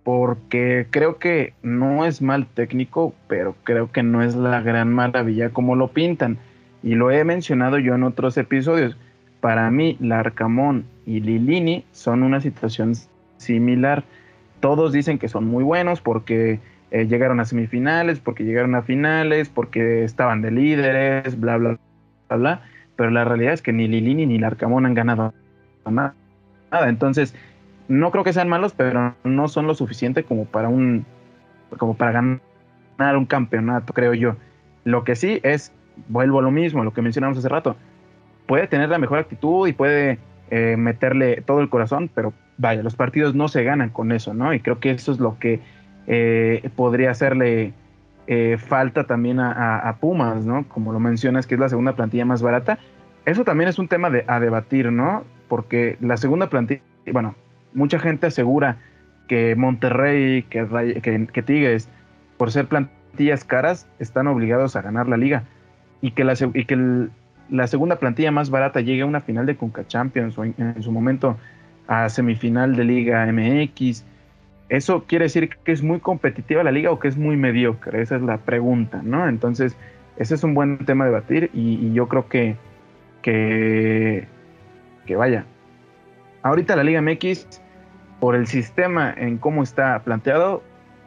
porque 0.04 0.86
creo 0.90 1.18
que 1.18 1.54
no 1.62 2.04
es 2.04 2.20
mal 2.20 2.46
técnico, 2.46 3.14
pero 3.26 3.56
creo 3.64 3.90
que 3.90 4.02
no 4.02 4.22
es 4.22 4.34
la 4.36 4.60
gran 4.60 4.92
maravilla 4.92 5.50
como 5.50 5.74
lo 5.74 5.88
pintan. 5.88 6.38
Y 6.82 6.94
lo 6.94 7.10
he 7.10 7.24
mencionado 7.24 7.78
yo 7.78 7.94
en 7.94 8.02
otros 8.02 8.36
episodios. 8.36 8.96
Para 9.40 9.70
mí, 9.70 9.96
Larcamón 10.00 10.84
y 11.06 11.20
Lilini 11.20 11.84
son 11.92 12.22
una 12.22 12.42
situación 12.42 12.92
similar. 13.38 14.04
Todos 14.60 14.92
dicen 14.92 15.18
que 15.18 15.28
son 15.28 15.46
muy 15.46 15.64
buenos 15.64 16.02
porque 16.02 16.60
eh, 16.90 17.06
llegaron 17.06 17.40
a 17.40 17.46
semifinales, 17.46 18.20
porque 18.20 18.44
llegaron 18.44 18.74
a 18.74 18.82
finales, 18.82 19.48
porque 19.48 20.04
estaban 20.04 20.42
de 20.42 20.50
líderes, 20.50 21.40
bla, 21.40 21.56
bla, 21.56 21.78
bla, 22.28 22.36
bla. 22.36 22.62
Pero 22.96 23.10
la 23.10 23.24
realidad 23.24 23.54
es 23.54 23.62
que 23.62 23.72
ni 23.72 23.88
Lilini 23.88 24.26
ni 24.26 24.38
Larcamón 24.38 24.84
han 24.84 24.94
ganado 24.94 25.32
nada. 25.90 26.14
Entonces, 26.82 27.34
no 27.88 28.10
creo 28.10 28.24
que 28.24 28.32
sean 28.32 28.48
malos, 28.48 28.72
pero 28.76 29.14
no 29.24 29.48
son 29.48 29.66
lo 29.66 29.74
suficiente 29.74 30.24
como 30.24 30.46
para 30.46 30.68
un 30.68 31.04
como 31.78 31.96
para 31.96 32.12
ganar 32.12 33.16
un 33.16 33.26
campeonato, 33.26 33.92
creo 33.92 34.14
yo. 34.14 34.36
Lo 34.84 35.04
que 35.04 35.16
sí 35.16 35.40
es, 35.42 35.72
vuelvo 36.08 36.38
a 36.38 36.42
lo 36.42 36.50
mismo, 36.50 36.84
lo 36.84 36.92
que 36.92 37.02
mencionamos 37.02 37.38
hace 37.38 37.48
rato, 37.48 37.76
puede 38.46 38.66
tener 38.68 38.88
la 38.88 38.98
mejor 38.98 39.18
actitud 39.18 39.66
y 39.66 39.72
puede 39.72 40.18
eh, 40.50 40.76
meterle 40.76 41.42
todo 41.42 41.60
el 41.60 41.68
corazón, 41.68 42.10
pero 42.14 42.32
vaya, 42.58 42.82
los 42.82 42.94
partidos 42.94 43.34
no 43.34 43.48
se 43.48 43.64
ganan 43.64 43.90
con 43.90 44.12
eso, 44.12 44.34
¿no? 44.34 44.52
Y 44.54 44.60
creo 44.60 44.78
que 44.78 44.90
eso 44.90 45.12
es 45.12 45.18
lo 45.18 45.38
que 45.38 45.60
eh, 46.06 46.68
podría 46.76 47.10
hacerle 47.10 47.72
eh, 48.26 48.56
falta 48.58 49.04
también 49.04 49.40
a, 49.40 49.96
Pumas, 50.00 50.44
¿no? 50.44 50.68
Como 50.68 50.92
lo 50.92 51.00
mencionas, 51.00 51.46
que 51.46 51.54
es 51.54 51.60
la 51.60 51.68
segunda 51.68 51.96
plantilla 51.96 52.24
más 52.24 52.42
barata. 52.42 52.78
Eso 53.24 53.44
también 53.44 53.68
es 53.68 53.78
un 53.78 53.88
tema 53.88 54.10
de, 54.10 54.24
a 54.26 54.38
debatir, 54.38 54.92
¿no? 54.92 55.24
Porque 55.48 55.96
la 56.00 56.16
segunda 56.16 56.48
plantilla, 56.48 56.82
bueno, 57.10 57.34
mucha 57.74 57.98
gente 57.98 58.26
asegura 58.26 58.78
que 59.28 59.54
Monterrey, 59.56 60.44
que, 60.44 61.28
que, 61.32 61.42
Tigres, 61.42 61.88
por 62.36 62.50
ser 62.50 62.66
plantillas 62.66 63.44
caras, 63.44 63.86
están 63.98 64.26
obligados 64.26 64.76
a 64.76 64.82
ganar 64.82 65.08
la 65.08 65.16
liga. 65.16 65.44
Y 66.00 66.12
que 66.12 66.24
la, 66.24 67.66
segunda 67.66 67.96
plantilla 67.96 68.30
más 68.30 68.50
barata 68.50 68.80
llegue 68.80 69.02
a 69.02 69.06
una 69.06 69.20
final 69.20 69.46
de 69.46 69.56
Conca 69.56 69.86
Champions 69.86 70.36
en, 70.38 70.82
su 70.82 70.92
momento 70.92 71.38
a 71.86 72.08
semifinal 72.08 72.76
de 72.76 72.84
Liga 72.84 73.26
MX. 73.26 74.04
Eso 74.68 75.04
quiere 75.04 75.26
decir 75.26 75.50
que 75.64 75.72
es 75.72 75.82
muy 75.82 76.00
competitiva 76.00 76.62
la 76.62 76.72
liga 76.72 76.90
o 76.90 76.98
que 76.98 77.08
es 77.08 77.16
muy 77.16 77.36
mediocre. 77.36 78.02
Esa 78.02 78.16
es 78.16 78.22
la 78.22 78.38
pregunta, 78.38 79.00
¿no? 79.02 79.28
Entonces, 79.28 79.76
ese 80.16 80.34
es 80.34 80.44
un 80.44 80.54
buen 80.54 80.78
tema 80.84 81.04
a 81.04 81.06
debatir 81.08 81.50
y, 81.54 81.92
yo 81.92 82.08
creo 82.08 82.28
que, 82.28 82.56
que, 83.22 84.26
que 85.06 85.16
vaya. 85.16 85.46
Ahorita 86.42 86.76
la 86.76 86.84
Liga 86.84 87.00
MX, 87.00 87.62
por 88.24 88.36
el 88.36 88.46
sistema 88.46 89.14
en 89.18 89.36
cómo 89.36 89.62
está 89.62 90.02
planteado, 90.02 90.62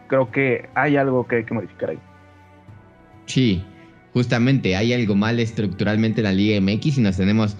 creo 0.05 0.29
que 0.29 0.69
hay 0.75 0.97
algo 0.97 1.25
que 1.25 1.37
hay 1.37 1.45
que 1.45 1.53
modificar 1.55 1.89
ahí. 1.89 1.97
Sí, 3.25 3.63
justamente 4.13 4.75
hay 4.75 4.93
algo 4.93 5.15
mal 5.15 5.39
estructuralmente 5.39 6.21
en 6.21 6.25
la 6.25 6.31
Liga 6.31 6.61
MX 6.61 6.99
y 6.99 7.01
nos 7.01 7.17
tenemos 7.17 7.57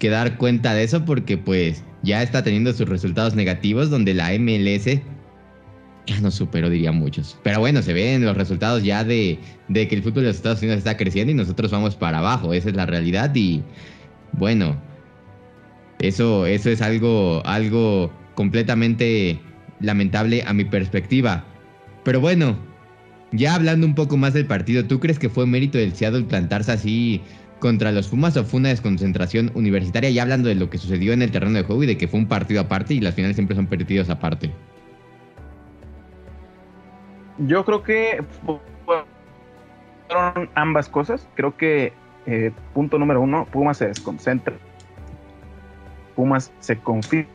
que 0.00 0.10
dar 0.10 0.36
cuenta 0.38 0.74
de 0.74 0.82
eso 0.82 1.04
porque 1.04 1.38
pues 1.38 1.84
ya 2.02 2.20
está 2.20 2.42
teniendo 2.42 2.72
sus 2.72 2.88
resultados 2.88 3.36
negativos 3.36 3.90
donde 3.90 4.12
la 4.12 4.36
MLS 4.40 5.00
ya 6.06 6.20
no 6.20 6.32
superó, 6.32 6.68
diría 6.68 6.90
muchos. 6.90 7.38
Pero 7.44 7.60
bueno, 7.60 7.82
se 7.82 7.92
ven 7.92 8.24
los 8.24 8.36
resultados 8.36 8.82
ya 8.82 9.04
de, 9.04 9.38
de, 9.68 9.86
que 9.86 9.94
el 9.94 10.02
fútbol 10.02 10.24
de 10.24 10.30
los 10.30 10.36
Estados 10.38 10.62
Unidos 10.62 10.78
está 10.78 10.96
creciendo 10.96 11.30
y 11.30 11.36
nosotros 11.36 11.70
vamos 11.70 11.94
para 11.94 12.18
abajo. 12.18 12.52
Esa 12.52 12.70
es 12.70 12.74
la 12.74 12.86
realidad 12.86 13.32
y 13.36 13.62
bueno, 14.32 14.76
eso, 16.00 16.44
eso 16.44 16.70
es 16.70 16.82
algo, 16.82 17.40
algo 17.46 18.10
completamente 18.36 19.40
lamentable 19.80 20.44
a 20.46 20.52
mi 20.52 20.64
perspectiva. 20.64 21.44
Pero 22.04 22.20
bueno, 22.20 22.56
ya 23.32 23.56
hablando 23.56 23.84
un 23.84 23.96
poco 23.96 24.16
más 24.16 24.32
del 24.34 24.46
partido, 24.46 24.84
¿tú 24.84 25.00
crees 25.00 25.18
que 25.18 25.28
fue 25.28 25.46
mérito 25.46 25.78
del 25.78 25.92
Seattle 25.92 26.22
plantarse 26.22 26.70
así 26.70 27.20
contra 27.58 27.90
los 27.90 28.06
Pumas 28.06 28.36
o 28.36 28.44
fue 28.44 28.60
una 28.60 28.68
desconcentración 28.68 29.50
universitaria? 29.54 30.10
Ya 30.10 30.22
hablando 30.22 30.48
de 30.48 30.54
lo 30.54 30.70
que 30.70 30.78
sucedió 30.78 31.12
en 31.12 31.22
el 31.22 31.32
terreno 31.32 31.54
de 31.54 31.64
juego 31.64 31.82
y 31.82 31.86
de 31.86 31.96
que 31.96 32.06
fue 32.06 32.20
un 32.20 32.28
partido 32.28 32.60
aparte 32.60 32.94
y 32.94 33.00
las 33.00 33.14
finales 33.14 33.34
siempre 33.34 33.56
son 33.56 33.66
partidos 33.66 34.08
aparte. 34.08 34.52
Yo 37.38 37.64
creo 37.64 37.82
que 37.82 38.24
fueron 40.08 40.48
ambas 40.54 40.88
cosas. 40.88 41.28
Creo 41.34 41.56
que 41.56 41.92
eh, 42.26 42.52
punto 42.72 42.98
número 42.98 43.20
uno, 43.20 43.46
Pumas 43.46 43.78
se 43.78 43.88
desconcentra. 43.88 44.54
Pumas 46.14 46.52
se 46.60 46.78
confía. 46.78 47.26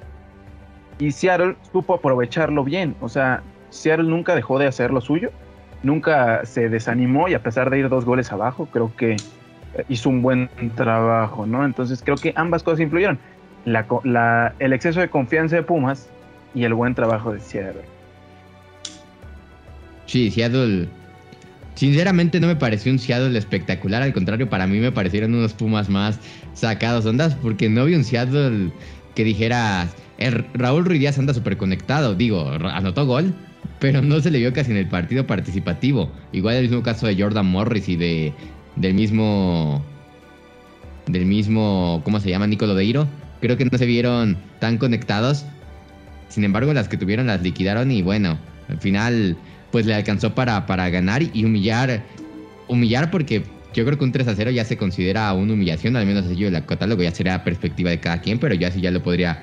Y 1.00 1.12
Seattle 1.12 1.56
supo 1.72 1.96
aprovecharlo 1.96 2.64
bien. 2.64 2.96
O 3.02 3.10
sea, 3.10 3.42
Seattle 3.70 4.10
nunca 4.10 4.36
dejó 4.36 4.60
de 4.60 4.68
hacer 4.68 4.92
lo 4.92 5.02
suyo, 5.02 5.32
nunca 5.84 6.46
se 6.46 6.70
desanimó 6.70 7.28
y 7.28 7.34
a 7.34 7.42
pesar 7.42 7.70
de 7.70 7.80
ir 7.80 7.90
dos 7.90 8.06
goles 8.06 8.32
abajo, 8.32 8.68
creo 8.72 8.96
que 8.96 9.14
eh, 9.14 9.18
hizo 9.90 10.10
un 10.10 10.22
buen 10.22 10.50
trabajo, 10.76 11.46
¿no? 11.46 11.66
Entonces 11.66 12.02
creo 12.04 12.18
que 12.18 12.34
ambas 12.36 12.64
cosas 12.64 12.82
influyeron. 12.82 13.18
el 13.66 14.74
exceso 14.74 15.00
de 15.00 15.10
confianza 15.10 15.56
de 15.56 15.64
Pumas 15.64 16.10
y 16.54 16.64
el 16.64 16.74
buen 16.74 16.94
trabajo 16.94 17.34
de 17.34 17.40
Seattle. 17.40 17.82
Sí, 20.06 20.30
Seattle. 20.30 20.88
Sinceramente 21.76 22.40
no 22.40 22.48
me 22.48 22.56
pareció 22.58 22.92
un 22.92 23.00
Seattle 23.00 23.38
espectacular, 23.38 24.04
al 24.04 24.14
contrario, 24.14 24.50
para 24.50 24.68
mí 24.68 24.80
me 24.80 24.92
parecieron 24.92 25.34
unos 25.34 25.54
Pumas 25.54 25.90
más 25.90 26.20
sacados 26.54 27.06
ondas, 27.06 27.34
porque 27.36 27.70
no 27.70 27.86
vi 27.86 27.96
un 27.96 28.04
Seattle 28.04 28.72
que 29.16 29.24
dijera, 29.24 29.88
el 30.22 30.46
Raúl 30.54 30.86
Ruiz 30.86 31.18
anda 31.18 31.34
súper 31.34 31.58
conectado, 31.58 32.16
digo, 32.16 32.50
anotó 32.50 33.06
gol, 33.06 33.34
pero 33.80 34.02
no 34.02 34.20
se 34.20 34.32
le 34.32 34.40
vio 34.40 34.54
casi 34.54 34.72
en 34.72 34.78
el 34.78 34.88
partido 34.88 35.26
participativo. 35.26 36.12
Igual 36.32 36.56
el 36.56 36.64
mismo 36.64 36.84
caso 36.84 37.08
de 37.08 37.22
Jordan 37.22 37.46
Morris 37.46 37.90
y 37.90 37.96
de 37.96 38.34
del 38.76 38.94
mismo 38.94 39.84
del 41.08 41.26
mismo 41.26 42.02
¿cómo 42.06 42.20
se 42.20 42.30
llama? 42.30 42.48
Nico 42.48 42.66
Lodeiro. 42.66 43.08
Creo 43.42 43.58
que 43.58 43.66
no 43.66 43.78
se 43.78 43.86
vieron 43.86 44.38
tan 44.60 44.78
conectados. 44.78 45.46
Sin 46.30 46.44
embargo, 46.44 46.74
las 46.74 46.88
que 46.88 46.98
tuvieron 46.98 47.28
las 47.28 47.42
liquidaron 47.42 47.92
y 47.92 48.02
bueno, 48.02 48.38
al 48.70 48.80
final 48.80 49.36
pues 49.72 49.86
le 49.86 49.96
alcanzó 49.96 50.36
para, 50.36 50.66
para 50.66 50.90
ganar 50.90 51.24
y 51.24 51.44
humillar 51.44 52.04
humillar 52.68 53.12
porque 53.12 53.44
yo 53.74 53.86
creo 53.86 53.98
que 53.98 54.04
un 54.04 54.12
3 54.12 54.28
a 54.28 54.36
0 54.36 54.52
ya 54.52 54.66
se 54.66 54.78
considera 54.78 55.32
una 55.34 55.54
humillación, 55.54 55.96
al 55.96 56.06
menos 56.06 56.26
yo 56.38 56.48
el 56.48 56.66
catálogo 56.66 57.04
ya 57.04 57.12
sería 57.12 57.44
perspectiva 57.44 57.90
de 57.90 58.00
cada 58.00 58.22
quien, 58.22 58.38
pero 58.38 58.54
yo 58.54 58.68
así 58.68 58.82
ya 58.82 58.92
lo 58.92 59.02
podría 59.02 59.42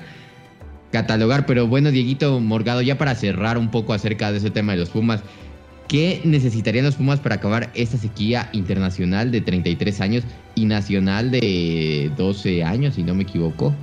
catalogar. 0.91 1.45
Pero 1.45 1.67
bueno, 1.67 1.91
Dieguito 1.91 2.39
Morgado, 2.39 2.81
ya 2.81 2.97
para 2.97 3.15
cerrar 3.15 3.57
un 3.57 3.71
poco 3.71 3.93
acerca 3.93 4.31
de 4.31 4.37
ese 4.37 4.51
tema 4.51 4.73
de 4.73 4.79
los 4.79 4.89
Pumas, 4.89 5.23
¿qué 5.87 6.21
necesitarían 6.23 6.85
los 6.85 6.95
Pumas 6.95 7.19
para 7.19 7.35
acabar 7.35 7.69
esta 7.73 7.97
sequía 7.97 8.49
internacional 8.53 9.31
de 9.31 9.41
33 9.41 10.01
años 10.01 10.23
y 10.55 10.65
nacional 10.65 11.31
de 11.31 12.11
12 12.17 12.63
años, 12.63 12.95
si 12.95 13.03
no 13.03 13.15
me 13.15 13.23
equivoco? 13.23 13.73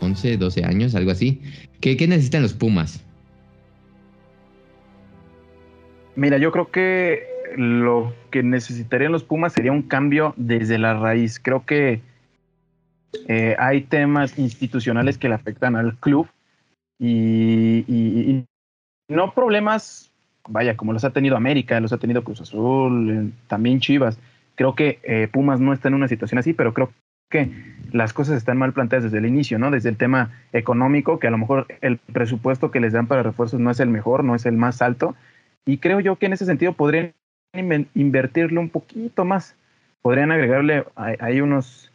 11, 0.00 0.36
12 0.36 0.64
años, 0.64 0.94
algo 0.94 1.10
así. 1.12 1.40
¿Qué, 1.80 1.96
qué 1.96 2.06
necesitan 2.08 2.42
los 2.42 2.54
Pumas? 2.54 3.04
Mira, 6.14 6.38
yo 6.38 6.52
creo 6.52 6.70
que 6.70 7.22
lo 7.56 8.12
que 8.30 8.42
necesitarían 8.42 9.12
los 9.12 9.24
Pumas 9.24 9.52
sería 9.52 9.72
un 9.72 9.82
cambio 9.82 10.34
desde 10.36 10.78
la 10.78 10.94
raíz. 10.94 11.40
Creo 11.42 11.64
que 11.64 12.00
eh, 13.28 13.56
hay 13.58 13.82
temas 13.82 14.38
institucionales 14.38 15.18
que 15.18 15.28
le 15.28 15.34
afectan 15.34 15.76
al 15.76 15.96
club 15.96 16.28
y, 16.98 18.44
no 19.08 19.34
problemas, 19.34 20.10
vaya, 20.48 20.76
como 20.76 20.92
los 20.92 21.04
ha 21.04 21.10
tenido 21.10 21.36
América, 21.36 21.80
los 21.80 21.92
ha 21.92 21.98
tenido 21.98 22.24
Cruz 22.24 22.40
Azul, 22.40 23.10
eh, 23.10 23.30
también 23.48 23.80
Chivas. 23.80 24.18
Creo 24.54 24.74
que 24.74 25.00
eh, 25.02 25.28
Pumas 25.30 25.60
no 25.60 25.72
está 25.72 25.88
en 25.88 25.94
una 25.94 26.08
situación 26.08 26.38
así, 26.38 26.52
pero 26.52 26.72
creo 26.72 26.92
que 27.30 27.50
las 27.92 28.12
cosas 28.12 28.36
están 28.36 28.58
mal 28.58 28.72
planteadas 28.72 29.04
desde 29.04 29.18
el 29.18 29.26
inicio, 29.26 29.58
¿no? 29.58 29.70
Desde 29.70 29.88
el 29.88 29.96
tema 29.96 30.30
económico, 30.52 31.18
que 31.18 31.26
a 31.26 31.30
lo 31.30 31.38
mejor 31.38 31.66
el 31.80 31.98
presupuesto 31.98 32.70
que 32.70 32.80
les 32.80 32.92
dan 32.92 33.06
para 33.06 33.22
refuerzos 33.22 33.60
no 33.60 33.70
es 33.70 33.80
el 33.80 33.88
mejor, 33.88 34.24
no 34.24 34.34
es 34.34 34.46
el 34.46 34.56
más 34.56 34.80
alto. 34.80 35.14
Y 35.66 35.78
creo 35.78 36.00
yo 36.00 36.16
que 36.16 36.26
en 36.26 36.32
ese 36.32 36.46
sentido 36.46 36.72
podrían 36.72 37.14
invertirlo 37.94 38.60
un 38.60 38.70
poquito 38.70 39.24
más. 39.24 39.56
Podrían 40.00 40.32
agregarle 40.32 40.84
ahí 40.96 41.40
unos 41.40 41.91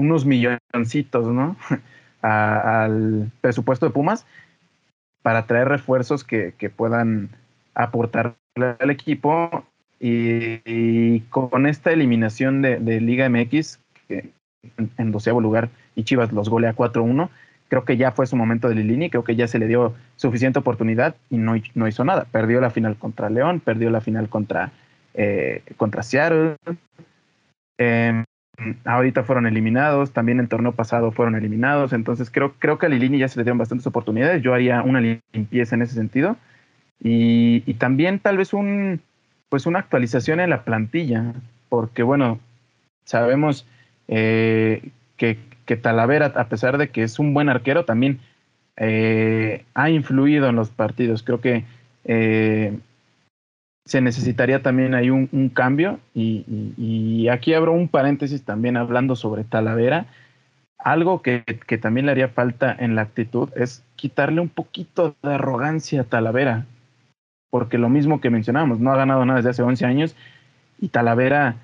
unos 0.00 0.24
milloncitos, 0.24 1.28
¿no? 1.28 1.56
al 2.22 3.30
presupuesto 3.40 3.86
de 3.86 3.92
Pumas 3.92 4.26
para 5.22 5.46
traer 5.46 5.68
refuerzos 5.68 6.24
que, 6.24 6.52
puedan 6.74 7.28
aportar 7.74 8.34
al 8.56 8.90
equipo 8.90 9.64
y, 10.00 11.20
con 11.28 11.66
esta 11.66 11.92
eliminación 11.92 12.62
de, 12.62 13.00
Liga 13.00 13.28
MX 13.28 13.78
que 14.08 14.30
en, 14.96 15.12
doceavo 15.12 15.40
lugar 15.40 15.68
y 15.94 16.04
Chivas 16.04 16.32
los 16.32 16.48
golea 16.48 16.74
4-1 16.74 17.28
creo 17.68 17.84
que 17.84 17.96
ya 17.96 18.10
fue 18.10 18.26
su 18.26 18.36
momento 18.36 18.68
de 18.68 18.74
Lilini, 18.74 19.10
creo 19.10 19.22
que 19.22 19.36
ya 19.36 19.46
se 19.46 19.58
le 19.58 19.68
dio 19.68 19.94
suficiente 20.16 20.58
oportunidad 20.58 21.14
y 21.30 21.36
no, 21.36 21.54
no 21.74 21.86
hizo 21.86 22.04
nada. 22.04 22.24
Perdió 22.24 22.60
la 22.60 22.70
final 22.70 22.96
contra 22.96 23.30
León, 23.30 23.60
perdió 23.60 23.90
la 23.90 24.00
final 24.00 24.28
contra, 24.28 24.72
eh, 25.14 25.62
contra 25.76 26.02
Seattle. 26.02 26.56
Em, 27.78 28.24
ahorita 28.84 29.24
fueron 29.24 29.46
eliminados, 29.46 30.12
también 30.12 30.40
el 30.40 30.48
torneo 30.48 30.72
pasado 30.72 31.12
fueron 31.12 31.34
eliminados, 31.34 31.92
entonces 31.92 32.30
creo, 32.30 32.54
creo 32.58 32.78
que 32.78 32.86
a 32.86 32.88
Lilini 32.88 33.18
ya 33.18 33.28
se 33.28 33.38
le 33.38 33.44
dieron 33.44 33.58
bastantes 33.58 33.86
oportunidades, 33.86 34.42
yo 34.42 34.54
haría 34.54 34.82
una 34.82 35.00
limpieza 35.00 35.74
en 35.74 35.82
ese 35.82 35.94
sentido 35.94 36.36
y, 37.02 37.74
también 37.74 38.18
tal 38.18 38.36
vez 38.36 38.52
un, 38.52 39.00
pues 39.48 39.66
una 39.66 39.78
actualización 39.78 40.40
en 40.40 40.50
la 40.50 40.64
plantilla, 40.64 41.32
porque 41.68 42.02
bueno, 42.02 42.38
sabemos 43.04 43.66
eh, 44.08 44.90
que, 45.16 45.38
Talavera, 45.80 46.32
a 46.34 46.48
pesar 46.48 46.78
de 46.78 46.88
que 46.88 47.04
es 47.04 47.20
un 47.20 47.32
buen 47.32 47.48
arquero, 47.48 47.84
también 47.84 48.18
eh, 48.76 49.64
ha 49.74 49.88
influido 49.88 50.48
en 50.48 50.56
los 50.56 50.70
partidos, 50.70 51.22
creo 51.22 51.40
que 51.40 51.64
eh, 52.04 52.76
se 53.90 54.00
necesitaría 54.00 54.62
también 54.62 54.94
ahí 54.94 55.10
un, 55.10 55.50
cambio. 55.52 55.98
Y, 56.14 57.26
aquí 57.26 57.54
abro 57.54 57.72
un 57.72 57.88
paréntesis 57.88 58.44
también 58.44 58.76
hablando 58.76 59.16
sobre 59.16 59.42
Talavera. 59.42 60.06
Algo 60.78 61.22
que, 61.22 61.42
también 61.82 62.06
le 62.06 62.12
haría 62.12 62.28
falta 62.28 62.72
en 62.78 62.94
la 62.94 63.02
actitud 63.02 63.48
es 63.56 63.82
quitarle 63.96 64.40
un 64.40 64.48
poquito 64.48 65.16
de 65.24 65.34
arrogancia 65.34 66.02
a 66.02 66.04
Talavera. 66.04 66.66
Porque 67.50 67.78
lo 67.78 67.88
mismo 67.88 68.20
que 68.20 68.30
mencionamos, 68.30 68.78
no 68.78 68.92
ha 68.92 68.96
ganado 68.96 69.24
nada 69.24 69.38
desde 69.38 69.50
hace 69.50 69.62
11 69.64 69.84
años 69.84 70.16
y 70.78 70.90
Talavera 70.90 71.56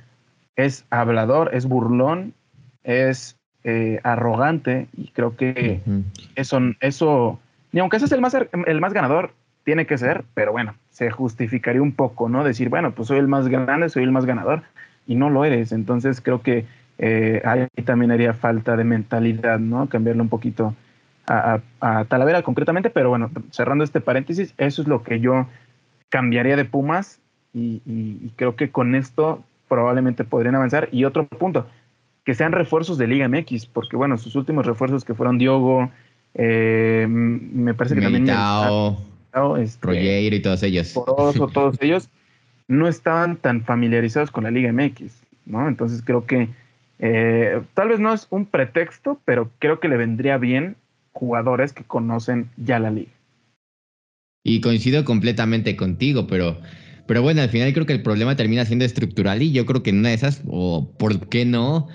es 0.57 0.85
hablador, 0.91 1.55
es 1.55 1.67
burlón, 1.67 2.35
es 2.83 3.37
eh, 3.63 4.01
arrogante 4.03 4.89
y 4.97 5.11
creo 5.13 5.37
que 5.37 5.81
eso, 6.35 6.59
eso, 6.81 7.39
ni 7.71 7.79
aunque 7.79 7.99
ese 7.99 8.07
es 8.07 8.13
el 8.13 8.21
más, 8.21 8.35
el 8.35 8.81
más 8.81 8.93
ganador, 8.93 9.33
tiene 9.63 9.87
que 9.87 9.97
ser, 9.97 10.25
pero 10.35 10.51
bueno, 10.51 10.75
se 10.97 11.11
justificaría 11.11 11.83
un 11.83 11.93
poco, 11.93 12.31
¿no? 12.31 12.43
Decir, 12.43 12.71
bueno, 12.71 12.93
pues 12.93 13.09
soy 13.09 13.19
el 13.19 13.29
más 13.29 13.49
grande, 13.49 13.91
soy 13.91 14.03
el 14.03 14.13
más 14.13 14.25
ganador, 14.25 14.63
y 15.07 15.15
no 15.15 15.29
lo 15.29 15.45
eres. 15.45 15.73
Entonces 15.73 16.23
creo 16.23 16.41
que 16.41 16.65
eh, 16.97 17.43
ahí 17.45 17.67
también 17.85 18.13
haría 18.13 18.33
falta 18.33 18.79
de 18.79 18.85
mentalidad, 18.85 19.59
¿no? 19.59 19.91
Cambiarle 19.91 20.23
un 20.23 20.31
poquito 20.31 20.75
a, 21.27 21.61
Talavera 22.09 22.41
concretamente, 22.41 22.89
pero 22.89 23.11
bueno, 23.11 23.31
cerrando 23.51 23.85
este 23.85 24.01
paréntesis, 24.01 24.55
eso 24.57 24.81
es 24.81 24.89
lo 24.89 25.03
que 25.03 25.21
yo 25.21 25.47
cambiaría 26.09 26.57
de 26.57 26.65
Pumas 26.65 27.21
y, 27.53 28.31
creo 28.37 28.57
que 28.57 28.71
con 28.71 28.95
esto 28.95 29.45
probablemente 29.69 30.25
podrían 30.25 30.55
avanzar. 30.55 30.89
Y 30.93 31.05
otro 31.05 31.27
punto, 31.27 31.67
que 32.25 32.35
sean 32.35 32.53
refuerzos 32.53 32.97
de 32.97 33.07
Liga 33.07 33.29
MX, 33.29 33.67
porque 33.67 33.97
bueno, 33.97 34.17
sus 34.17 34.35
últimos 34.35 34.65
refuerzos 34.65 35.05
que 35.05 35.13
fueron 35.13 35.37
Diogo, 35.37 35.91
eh, 36.33 37.07
me 37.07 37.75
parece 37.75 37.97
que 37.97 38.01
también... 38.01 38.31
Este, 39.59 40.23
y 40.23 40.41
todos 40.41 40.63
ellos. 40.63 40.95
todos 41.53 41.77
ellos, 41.81 42.09
no 42.69 42.89
estaban 42.89 43.37
tan 43.37 43.63
familiarizados 43.63 44.31
con 44.31 44.45
la 44.45 44.51
Liga 44.51 44.73
MX, 44.73 45.13
¿no? 45.45 45.69
Entonces 45.69 46.03
creo 46.05 46.27
que 46.27 46.49
eh, 46.99 47.61
tal 47.75 47.89
vez 47.89 48.01
no 48.01 48.15
es 48.15 48.27
un 48.31 48.47
pretexto, 48.47 49.21
pero 49.25 49.51
creo 49.59 49.79
que 49.79 49.89
le 49.89 49.97
vendría 49.97 50.39
bien 50.39 50.77
jugadores 51.13 51.73
que 51.73 51.85
conocen 51.85 52.51
ya 52.57 52.79
la 52.79 52.91
liga. 52.91 53.11
Y 54.43 54.61
coincido 54.61 55.05
completamente 55.05 55.77
contigo, 55.77 56.27
pero, 56.27 56.59
pero 57.07 57.21
bueno, 57.21 57.43
al 57.43 57.49
final 57.51 57.73
creo 57.73 57.85
que 57.85 57.93
el 57.93 58.03
problema 58.03 58.37
termina 58.37 58.65
siendo 58.65 58.85
estructural 58.85 59.43
y 59.43 59.53
yo 59.53 59.67
creo 59.67 59.83
que 59.83 59.91
en 59.91 59.99
una 59.99 60.11
de 60.11 60.15
esas, 60.15 60.43
o 60.47 60.89
por 60.99 61.29
qué 61.29 61.45
no, 61.45 61.89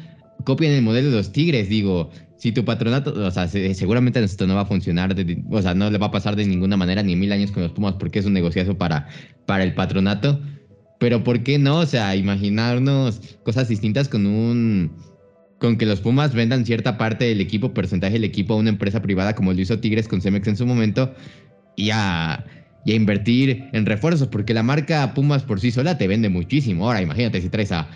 copian 0.43 0.73
el 0.73 0.81
modelo 0.81 1.09
de 1.09 1.17
los 1.17 1.31
Tigres, 1.31 1.69
digo, 1.69 2.09
si 2.37 2.51
tu 2.51 2.65
patronato, 2.65 3.13
o 3.13 3.31
sea, 3.31 3.47
seguramente 3.47 4.23
esto 4.23 4.47
no 4.47 4.55
va 4.55 4.61
a 4.61 4.65
funcionar, 4.65 5.15
o 5.51 5.61
sea, 5.61 5.73
no 5.75 5.89
le 5.89 5.97
va 5.97 6.07
a 6.07 6.11
pasar 6.11 6.35
de 6.35 6.45
ninguna 6.45 6.77
manera 6.77 7.03
ni 7.03 7.15
mil 7.15 7.31
años 7.31 7.51
con 7.51 7.63
los 7.63 7.71
Pumas 7.71 7.95
porque 7.99 8.19
es 8.19 8.25
un 8.25 8.33
negociazo 8.33 8.77
para, 8.77 9.07
para 9.45 9.63
el 9.63 9.73
patronato, 9.73 10.39
pero 10.99 11.23
¿por 11.23 11.43
qué 11.43 11.59
no? 11.59 11.79
O 11.79 11.85
sea, 11.85 12.15
imaginarnos 12.15 13.21
cosas 13.43 13.67
distintas 13.67 14.09
con 14.09 14.25
un 14.25 14.91
con 15.59 15.77
que 15.77 15.85
los 15.85 16.01
Pumas 16.01 16.33
vendan 16.33 16.65
cierta 16.65 16.97
parte 16.97 17.25
del 17.25 17.39
equipo, 17.39 17.73
porcentaje 17.73 18.13
del 18.13 18.23
equipo 18.23 18.55
a 18.55 18.57
una 18.57 18.69
empresa 18.69 19.01
privada 19.03 19.35
como 19.35 19.53
lo 19.53 19.61
hizo 19.61 19.79
Tigres 19.79 20.07
con 20.07 20.19
Cemex 20.19 20.47
en 20.47 20.57
su 20.57 20.65
momento 20.65 21.13
y 21.75 21.91
a, 21.91 22.43
invertir 22.85 23.69
en 23.73 23.85
refuerzos, 23.85 24.27
porque 24.27 24.53
la 24.53 24.63
marca 24.63 25.13
Pumas 25.13 25.43
por 25.43 25.59
sí 25.59 25.71
sola 25.71 25.97
te 25.97 26.07
vende 26.07 26.29
muchísimo. 26.29 26.85
Ahora, 26.85 27.01
imagínate 27.01 27.41
si 27.41 27.49
traes 27.49 27.71
a, 27.71 27.87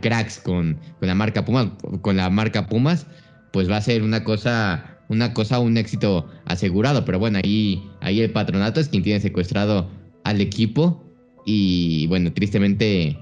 cracks 0.00 0.38
con, 0.38 0.78
con, 0.98 1.08
la 1.08 1.14
marca 1.14 1.44
Pumas, 1.44 1.68
con 2.00 2.16
la 2.16 2.30
marca 2.30 2.66
Pumas, 2.66 3.06
pues 3.52 3.70
va 3.70 3.76
a 3.76 3.80
ser 3.80 4.02
una 4.02 4.24
cosa, 4.24 4.98
una 5.08 5.32
cosa, 5.32 5.60
un 5.60 5.76
éxito 5.76 6.28
asegurado. 6.46 7.04
Pero 7.04 7.18
bueno, 7.18 7.38
ahí, 7.42 7.82
ahí 8.00 8.20
el 8.20 8.30
patronato 8.30 8.80
es 8.80 8.88
quien 8.88 9.02
tiene 9.02 9.20
secuestrado 9.20 9.88
al 10.24 10.40
equipo. 10.40 11.04
Y 11.46 12.06
bueno, 12.08 12.32
tristemente, 12.32 13.18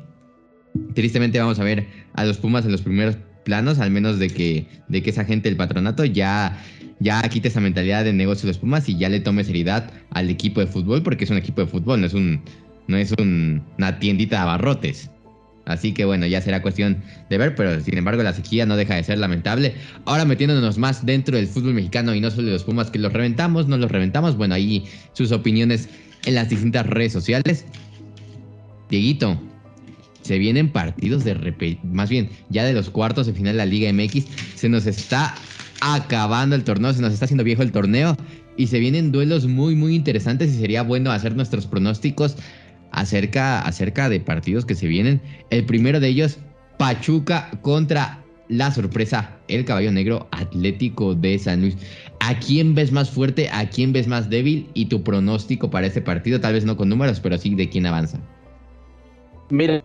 tristemente 0.94 1.38
vamos 1.38 1.58
a 1.58 1.64
ver 1.64 1.86
a 2.14 2.24
los 2.24 2.38
Pumas 2.38 2.64
en 2.64 2.72
los 2.72 2.82
primeros 2.82 3.16
planos, 3.44 3.78
al 3.80 3.90
menos 3.90 4.18
de 4.18 4.28
que, 4.28 4.66
de 4.88 5.02
que 5.02 5.10
esa 5.10 5.24
gente 5.24 5.48
del 5.48 5.56
patronato 5.56 6.04
ya, 6.04 6.58
ya 7.02 7.20
quite 7.28 7.48
esa 7.48 7.60
mentalidad 7.60 8.04
de 8.04 8.12
negocio 8.12 8.42
de 8.42 8.48
los 8.48 8.58
Pumas 8.58 8.88
y 8.88 8.96
ya 8.96 9.08
le 9.08 9.20
tome 9.20 9.44
seriedad 9.44 9.90
al 10.10 10.30
equipo 10.30 10.60
de 10.60 10.66
fútbol, 10.66 11.02
porque 11.02 11.24
es 11.24 11.30
un 11.30 11.36
equipo 11.36 11.60
de 11.62 11.66
fútbol, 11.66 12.00
no 12.00 12.06
es 12.06 12.14
un, 12.14 12.40
no 12.86 12.96
es 12.96 13.12
una 13.12 13.98
tiendita 13.98 14.36
de 14.36 14.42
abarrotes. 14.42 15.10
Así 15.64 15.92
que 15.92 16.04
bueno, 16.04 16.26
ya 16.26 16.40
será 16.40 16.60
cuestión 16.60 17.02
de 17.30 17.38
ver, 17.38 17.54
pero 17.54 17.80
sin 17.80 17.96
embargo 17.96 18.22
la 18.22 18.32
sequía 18.32 18.66
no 18.66 18.76
deja 18.76 18.96
de 18.96 19.04
ser 19.04 19.18
lamentable. 19.18 19.74
Ahora 20.06 20.24
metiéndonos 20.24 20.76
más 20.78 21.06
dentro 21.06 21.36
del 21.36 21.46
fútbol 21.46 21.74
mexicano 21.74 22.14
y 22.14 22.20
no 22.20 22.30
solo 22.30 22.48
de 22.48 22.52
los 22.54 22.64
Pumas 22.64 22.90
que 22.90 22.98
los 22.98 23.12
reventamos, 23.12 23.68
no 23.68 23.76
los 23.76 23.90
reventamos. 23.90 24.36
Bueno, 24.36 24.54
ahí 24.54 24.84
sus 25.12 25.30
opiniones 25.30 25.88
en 26.24 26.34
las 26.34 26.48
distintas 26.48 26.86
redes 26.86 27.12
sociales. 27.12 27.64
Dieguito, 28.90 29.40
se 30.22 30.38
vienen 30.38 30.68
partidos 30.68 31.24
de 31.24 31.78
más 31.84 32.10
bien 32.10 32.28
ya 32.48 32.64
de 32.64 32.72
los 32.72 32.90
cuartos 32.90 33.26
de 33.26 33.32
final 33.32 33.52
de 33.52 33.58
la 33.58 33.66
Liga 33.66 33.92
MX. 33.92 34.26
Se 34.56 34.68
nos 34.68 34.86
está 34.86 35.34
acabando 35.82 36.54
el 36.54 36.62
torneo, 36.62 36.92
se 36.92 37.02
nos 37.02 37.12
está 37.12 37.24
haciendo 37.24 37.42
viejo 37.44 37.62
el 37.62 37.72
torneo 37.72 38.16
y 38.56 38.68
se 38.68 38.78
vienen 38.78 39.10
duelos 39.10 39.46
muy 39.46 39.74
muy 39.74 39.96
interesantes 39.96 40.50
y 40.52 40.60
sería 40.60 40.82
bueno 40.82 41.10
hacer 41.10 41.34
nuestros 41.34 41.66
pronósticos 41.66 42.36
acerca, 42.92 43.60
acerca 43.60 44.08
de 44.08 44.20
partidos 44.20 44.64
que 44.64 44.76
se 44.76 44.86
vienen. 44.86 45.20
El 45.50 45.66
primero 45.66 45.98
de 45.98 46.08
ellos, 46.08 46.38
Pachuca 46.78 47.50
contra 47.62 48.22
la 48.48 48.70
sorpresa, 48.70 49.36
el 49.48 49.64
caballo 49.64 49.90
negro 49.90 50.28
Atlético 50.30 51.14
de 51.14 51.38
San 51.38 51.62
Luis. 51.62 51.76
¿A 52.20 52.38
quién 52.38 52.74
ves 52.74 52.92
más 52.92 53.10
fuerte? 53.10 53.48
¿A 53.50 53.68
quién 53.68 53.92
ves 53.92 54.06
más 54.06 54.30
débil? 54.30 54.68
Y 54.74 54.86
tu 54.86 55.02
pronóstico 55.02 55.70
para 55.70 55.86
este 55.86 56.00
partido, 56.00 56.40
tal 56.40 56.52
vez 56.52 56.64
no 56.64 56.76
con 56.76 56.88
números, 56.88 57.18
pero 57.18 57.38
sí 57.38 57.54
de 57.54 57.68
quién 57.68 57.86
avanza. 57.86 58.20
Mira, 59.50 59.82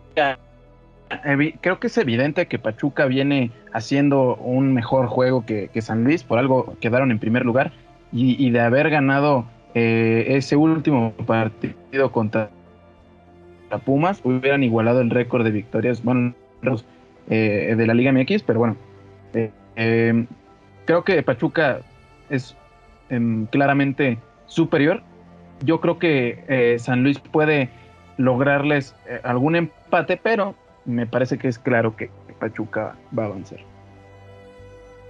creo 1.61 1.79
que 1.79 1.87
es 1.87 1.97
evidente 1.97 2.47
que 2.47 2.59
Pachuca 2.59 3.05
viene 3.05 3.51
haciendo 3.73 4.35
un 4.35 4.73
mejor 4.73 5.07
juego 5.07 5.45
que, 5.45 5.69
San 5.81 6.03
Luis, 6.03 6.23
por 6.23 6.39
algo 6.39 6.75
quedaron 6.79 7.11
en 7.11 7.19
primer 7.19 7.45
lugar, 7.45 7.71
y, 8.11 8.49
de 8.51 8.61
haber 8.61 8.89
ganado 8.89 9.45
eh, 9.73 10.25
ese 10.29 10.55
último 10.55 11.11
partido 11.25 12.11
contra 12.11 12.49
Pumas, 13.85 14.21
hubieran 14.23 14.63
igualado 14.63 15.01
el 15.01 15.09
récord 15.09 15.43
de 15.43 15.51
victorias, 15.51 16.01
eh, 17.29 17.75
de 17.77 17.87
la 17.87 17.93
Liga 17.93 18.11
MX, 18.13 18.43
pero 18.43 18.59
bueno, 18.59 18.77
eh, 19.75 20.25
creo 20.85 21.03
que 21.03 21.21
Pachuca 21.21 21.81
es 22.29 22.55
em, 23.09 23.45
claramente 23.47 24.17
superior. 24.45 25.03
Yo 25.65 25.81
creo 25.81 25.99
que 25.99 26.77
San 26.79 27.03
Luis 27.03 27.19
puede 27.19 27.69
lograrles 28.17 28.95
algún 29.23 29.55
empate, 29.55 30.17
pero 30.17 30.55
me 30.87 31.05
parece 31.05 31.37
que 31.37 31.47
es 31.47 31.59
claro 31.59 31.95
que 31.95 32.09
Pachuca 32.39 32.95
va 33.17 33.23
a 33.23 33.25
avanzar. 33.27 33.59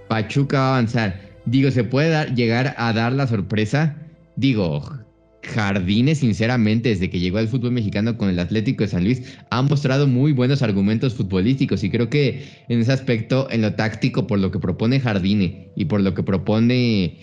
Pachuca 0.08 0.58
va 0.58 0.66
a 0.66 0.70
avanzar. 0.70 1.20
Digo, 1.46 1.70
¿se 1.70 1.84
puede 1.84 2.34
llegar 2.34 2.74
a 2.76 2.92
dar 2.92 3.12
la 3.12 3.26
sorpresa? 3.26 3.96
Digo, 4.36 4.82
Jardines, 5.42 6.18
sinceramente, 6.18 6.90
desde 6.90 7.08
que 7.08 7.20
llegó 7.20 7.38
al 7.38 7.48
fútbol 7.48 7.72
mexicano 7.72 8.18
con 8.18 8.28
el 8.28 8.38
Atlético 8.38 8.84
de 8.84 8.88
San 8.88 9.04
Luis, 9.04 9.38
ha 9.50 9.62
mostrado 9.62 10.06
muy 10.06 10.32
buenos 10.32 10.62
argumentos 10.62 11.14
futbolísticos 11.14 11.84
y 11.84 11.90
creo 11.90 12.10
que 12.10 12.44
en 12.68 12.80
ese 12.80 12.92
aspecto, 12.92 13.48
en 13.50 13.62
lo 13.62 13.74
táctico, 13.74 14.26
por 14.26 14.40
lo 14.40 14.50
que 14.50 14.58
propone 14.58 15.00
Jardine 15.00 15.68
y 15.76 15.84
por 15.86 16.00
lo 16.00 16.12
que 16.14 16.22
propone, 16.22 17.18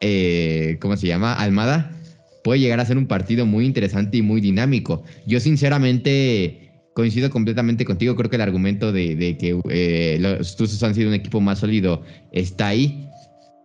eh, 0.00 0.78
¿cómo 0.80 0.96
se 0.96 1.06
llama? 1.06 1.34
Almada, 1.34 1.92
puede 2.42 2.60
llegar 2.60 2.80
a 2.80 2.84
ser 2.84 2.98
un 2.98 3.06
partido 3.06 3.46
muy 3.46 3.64
interesante 3.64 4.18
y 4.18 4.22
muy 4.22 4.40
dinámico. 4.40 5.04
Yo 5.26 5.40
sinceramente 5.40 6.63
coincido 6.94 7.28
completamente 7.28 7.84
contigo, 7.84 8.14
creo 8.16 8.30
que 8.30 8.36
el 8.36 8.42
argumento 8.42 8.92
de, 8.92 9.36
que 9.38 9.60
eh, 9.68 10.16
los 10.20 10.56
Tuzos 10.56 10.82
han 10.82 10.94
sido 10.94 11.08
un 11.08 11.14
equipo 11.14 11.40
más 11.40 11.58
sólido 11.58 12.02
está 12.32 12.68
ahí, 12.68 13.08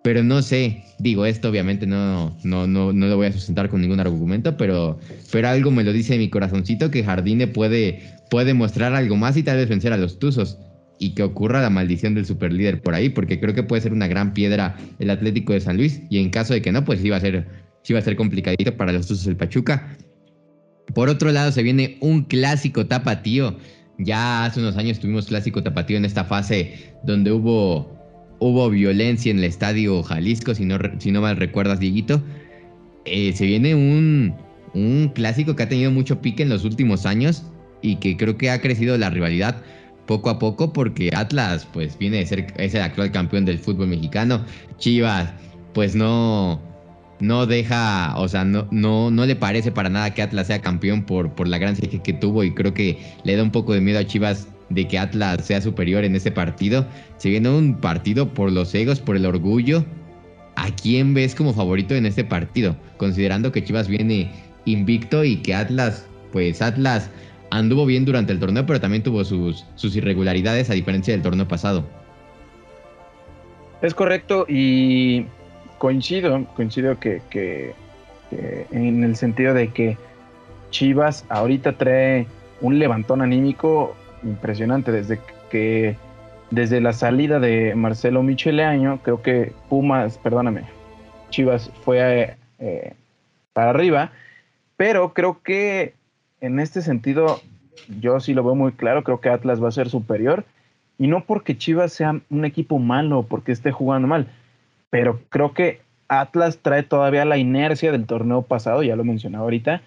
pero 0.04 0.24
no 0.24 0.42
sé, 0.42 0.84
digo 0.98 1.26
esto 1.26 1.50
obviamente 1.50 1.86
no, 1.86 2.36
no, 2.44 2.68
no, 2.68 2.92
no 2.92 3.08
lo 3.08 3.18
voy 3.18 3.28
a 3.28 3.32
sustentar 3.32 3.70
con 3.70 3.82
ningún 3.82 4.00
argumento, 4.00 4.58
pero, 4.58 5.00
pero 5.32 5.48
algo 5.48 5.72
me 5.72 5.84
lo 5.84 5.94
dice 5.94 6.18
mi 6.18 6.30
corazoncito 6.30 6.89
que 6.89 7.04
Jardine 7.04 7.48
puede, 7.48 8.02
puede 8.30 8.54
mostrar 8.54 8.94
algo 8.94 9.15
más 9.15 9.38
y 9.38 9.44
tal 9.44 9.58
vez 9.58 9.70
vencer 9.70 9.94
a 9.94 9.98
los 9.98 10.18
Tuzos 10.20 10.58
y 10.98 11.13
que 11.13 11.24
ocurra 11.24 11.62
la 11.62 11.70
maldición 11.70 12.15
del 12.15 12.26
superlíder 12.26 12.82
por 12.82 12.94
ahí, 12.96 13.10
porque 13.10 13.39
creo 13.39 13.54
que 13.54 13.63
puede 13.63 13.82
ser 13.82 13.94
una 13.94 14.08
gran 14.08 14.34
piedra 14.34 14.76
el 14.98 15.10
Atlético 15.12 15.54
de 15.54 15.62
San 15.62 15.78
Luis 15.78 16.02
y 16.10 16.20
en 16.20 16.30
caso 16.30 16.54
de 16.54 16.62
que 16.62 16.72
no, 16.72 16.84
pues 16.84 17.04
iba 17.04 17.15
a 17.15 17.22
ser 17.22 17.70
va 17.94 18.00
a 18.00 18.04
ser 18.04 18.15
complicadito 18.15 18.76
para 18.76 18.92
los 18.92 19.08
Tuzos 19.08 19.26
del 19.26 19.36
Pachuca. 19.36 19.98
Por 20.93 21.10
otro 21.10 21.32
lado, 21.32 21.52
se 21.52 21.63
viene 21.63 21.97
un 22.02 22.23
clásico 22.23 22.86
tapatío. 22.88 23.58
Ya 23.97 24.45
hace 24.45 24.60
unos 24.60 24.78
años 24.78 24.99
tuvimos 24.99 25.28
clásico 25.28 25.62
tapatío 25.62 25.97
en 25.97 26.06
esta 26.06 26.23
fase 26.23 26.93
donde 27.04 27.32
hubo, 27.32 27.91
hubo 28.39 28.69
violencia 28.69 29.30
en 29.30 29.39
el 29.39 29.43
estadio 29.43 30.02
Jalisco, 30.04 30.56
si 30.56 30.65
no, 30.65 30.78
si 30.99 31.12
no 31.12 31.21
mal 31.21 31.38
recuerdas, 31.38 31.80
Dieguito. 31.80 32.21
Eh, 33.06 33.34
se 33.34 33.45
viene 33.45 33.75
un, 33.75 34.36
un 34.73 35.12
clásico 35.13 35.56
que 35.56 35.63
ha 35.63 35.69
tenido 35.69 35.91
mucho 35.91 36.21
pique 36.21 36.43
en 36.43 36.49
los 36.49 36.63
últimos 36.63 37.06
años 37.06 37.43
y 37.82 37.97
que 37.97 38.17
creo 38.17 38.38
que 38.38 38.49
ha 38.49 38.62
crecido 38.62 38.97
la 38.97 39.10
rivalidad 39.10 39.62
poco 40.06 40.30
a 40.30 40.39
poco 40.39 40.73
porque 40.73 41.12
Atlas 41.13 41.67
pues 41.71 41.97
viene 41.97 42.17
de 42.17 42.25
ser 42.25 42.54
es 42.58 42.73
el 42.73 42.82
actual 42.82 43.12
campeón 43.12 43.45
del 43.45 43.60
fútbol 43.60 43.88
mexicano. 43.88 44.43
Chivas 44.78 45.32
pues 45.73 45.95
no 45.95 46.62
no 47.19 47.45
deja, 47.45 48.13
o 48.17 48.27
sea, 48.27 48.45
no, 48.45 48.67
no, 48.71 49.12
no 49.12 49.25
le 49.25 49.36
parece 49.36 49.71
para 49.71 49.89
nada 49.89 50.13
que 50.13 50.21
Atlas 50.21 50.47
sea 50.47 50.62
campeón 50.62 51.03
por, 51.03 51.34
por 51.34 51.47
la 51.47 51.58
gran 51.58 51.75
serie 51.75 52.01
que 52.01 52.13
tuvo 52.13 52.43
y 52.43 52.53
creo 52.53 52.73
que 52.73 52.97
le 53.23 53.36
da 53.36 53.43
un 53.43 53.51
poco 53.51 53.73
de 53.73 53.82
miedo 53.82 53.99
a 53.99 54.05
Chivas 54.05 54.47
de 54.69 54.88
que 54.88 54.97
Atlas 54.97 55.45
sea 55.45 55.62
superior 55.62 56.03
en 56.03 56.15
ese 56.15 56.32
partido. 56.32 56.86
Se 57.17 57.29
viene 57.29 57.49
un 57.49 57.75
partido 57.75 58.29
por 58.34 58.51
los 58.51 58.73
egos, 58.73 58.99
por 58.99 59.15
el 59.15 59.25
orgullo. 59.25 59.84
¿A 60.55 60.69
quién 60.75 61.13
ves 61.13 61.36
como 61.36 61.53
favorito 61.53 61.95
en 61.95 62.05
este 62.05 62.23
partido? 62.23 62.75
Considerando 62.97 63.51
que 63.51 63.63
Chivas 63.63 63.88
viene 63.88 64.32
invicto 64.65 65.23
y 65.23 65.38
que 65.38 65.55
Atlas, 65.55 66.05
pues 66.32 66.62
Atlas 66.62 67.10
anduvo 67.51 67.86
bien 67.86 68.05
durante 68.05 68.32
el 68.32 68.39
torneo, 68.39 68.65
pero 68.65 68.79
también 68.79 69.03
tuvo 69.03 69.23
sus, 69.23 69.65
sus 69.75 69.95
irregularidades 69.95 70.69
a 70.69 70.73
diferencia 70.73 71.13
del 71.13 71.23
torneo 71.23 71.47
pasado. 71.47 71.86
Es 73.82 73.93
correcto 73.93 74.45
y 74.47 75.25
coincido, 75.80 76.46
coincido 76.56 77.00
que, 77.00 77.74
en 78.30 79.04
el 79.04 79.15
sentido 79.15 79.56
de 79.56 79.70
que 79.70 79.98
Chivas 80.70 81.26
ahorita 81.30 81.74
trae 81.74 82.28
un 82.62 82.78
levantón 82.78 83.24
anímico 83.24 83.96
impresionante 84.22 84.92
desde 84.92 85.20
que 85.50 85.96
desde 86.52 86.82
la 86.82 86.94
salida 86.94 87.39
de 87.39 87.74
Marcelo 87.76 88.22
Micheleaño, 88.22 89.00
creo 89.04 89.22
que 89.22 89.54
Pumas, 89.70 90.18
perdóname, 90.18 90.63
Chivas 91.30 91.72
fue 91.84 92.36
eh, 92.60 92.94
para 93.54 93.72
arriba, 93.72 94.12
pero 94.78 95.13
creo 95.13 95.42
que 95.44 95.94
en 96.42 96.60
este 96.60 96.82
sentido, 96.82 97.42
yo 98.00 98.20
sí 98.20 98.34
lo 98.34 98.44
veo 98.44 98.56
muy 98.56 98.72
claro, 98.72 99.04
creo 99.04 99.20
que 99.20 99.30
Atlas 99.30 99.62
va 99.62 99.70
a 99.70 99.74
ser 99.74 99.89
superior. 99.89 100.46
Y 100.98 101.08
no 101.08 101.24
porque 101.24 101.58
Chivas 101.58 101.94
sea 101.94 102.20
un 102.30 102.46
equipo 102.46 102.78
malo, 102.78 103.24
porque 103.24 103.54
esté 103.54 103.72
jugando 103.72 104.08
mal, 104.08 104.28
pero 104.89 105.21
creo 105.30 105.54
que 105.54 105.82
Atlas 106.08 106.60
trae 106.62 106.84
todavía 106.84 107.25
la 107.25 107.38
inercia 107.38 107.91
del 107.91 108.06
torneo 108.06 108.41
pasado, 108.41 108.84
ya 108.84 108.95
lo 108.95 109.04
mencionaba 109.04 109.43
ahorita, 109.43 109.82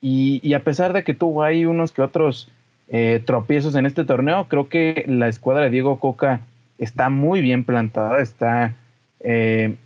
y, 0.00 0.52
a 0.52 0.60
pesar 0.60 0.92
de 0.92 1.02
que 1.02 1.14
tuvo 1.14 1.42
ahí 1.42 1.64
unos 1.64 1.92
que 1.92 2.02
otros 2.02 2.50
eh, 2.88 3.22
tropiezos 3.24 3.74
en 3.74 3.86
este 3.86 4.04
torneo, 4.04 4.48
creo 4.48 4.68
que 4.68 5.04
la 5.08 5.28
escuadra 5.28 5.64
de 5.64 5.70
Diego 5.70 5.98
Coca 5.98 6.40
está 6.76 7.08
muy 7.08 7.40
bien 7.40 7.64
plantada, 7.64 8.20
está 8.20 8.74
eh, 9.20 9.76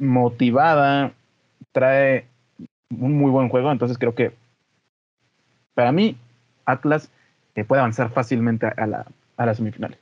motivada, 0.00 1.12
trae 1.70 2.24
un 2.90 3.16
muy 3.16 3.30
buen 3.30 3.48
juego, 3.48 3.70
entonces 3.70 3.96
creo 3.96 4.16
que 4.16 4.32
para 5.74 5.92
mí 5.92 6.16
Atlas 6.64 7.08
eh, 7.54 7.62
puede 7.62 7.80
avanzar 7.80 8.10
fácilmente 8.10 8.66
a, 8.66 8.86
la, 8.88 9.06
a 9.36 9.46
las 9.46 9.58
semifinales. 9.58 9.98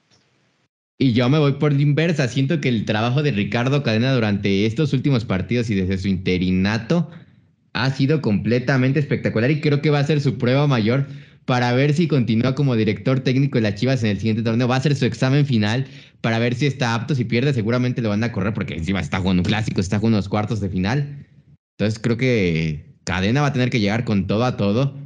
Y 1.01 1.13
yo 1.13 1.29
me 1.29 1.39
voy 1.39 1.53
por 1.53 1.73
la 1.73 1.81
inversa. 1.81 2.27
Siento 2.27 2.61
que 2.61 2.69
el 2.69 2.85
trabajo 2.85 3.23
de 3.23 3.31
Ricardo 3.31 3.85
Cadena 3.85 4.13
durante 4.13 4.67
estos 4.67 4.93
últimos 4.93 5.25
partidos 5.25 5.71
y 5.71 5.77
desde 5.77 5.97
su 5.97 6.09
interinato 6.09 7.09
ha 7.73 7.91
sido 7.91 8.21
completamente 8.21 8.99
espectacular 8.99 9.51
y 9.53 9.61
creo 9.61 9.81
que 9.81 9.91
va 9.91 10.01
a 10.01 10.05
ser 10.05 10.21
su 10.21 10.39
prueba 10.39 10.67
mayor 10.67 11.07
para 11.45 11.73
ver 11.73 11.95
si 11.95 12.09
continúa 12.09 12.57
como 12.57 12.75
director 12.75 13.21
técnico 13.21 13.59
de 13.59 13.63
las 13.63 13.77
Chivas 13.77 14.03
en 14.03 14.11
el 14.11 14.19
siguiente 14.19 14.43
torneo. 14.43 14.67
Va 14.67 14.75
a 14.75 14.81
ser 14.81 14.97
su 14.97 15.05
examen 15.05 15.47
final 15.47 15.87
para 16.21 16.41
ver 16.41 16.57
si 16.57 16.67
está 16.67 16.95
apto. 16.95 17.15
Si 17.15 17.25
pierde, 17.25 17.55
seguramente 17.55 18.03
lo 18.03 18.09
van 18.09 18.25
a 18.25 18.33
correr 18.33 18.53
porque 18.53 18.75
encima 18.75 18.99
está 18.99 19.21
jugando 19.21 19.43
un 19.43 19.47
clásico, 19.47 19.81
está 19.81 19.99
jugando 20.01 20.17
unos 20.17 20.29
cuartos 20.29 20.61
de 20.61 20.69
final. 20.69 21.27
Entonces 21.79 22.01
creo 22.01 22.17
que 22.17 22.97
Cadena 23.05 23.41
va 23.43 23.47
a 23.47 23.53
tener 23.53 23.71
que 23.71 23.79
llegar 23.79 24.05
con 24.05 24.27
todo 24.27 24.45
a 24.45 24.57
todo 24.57 24.99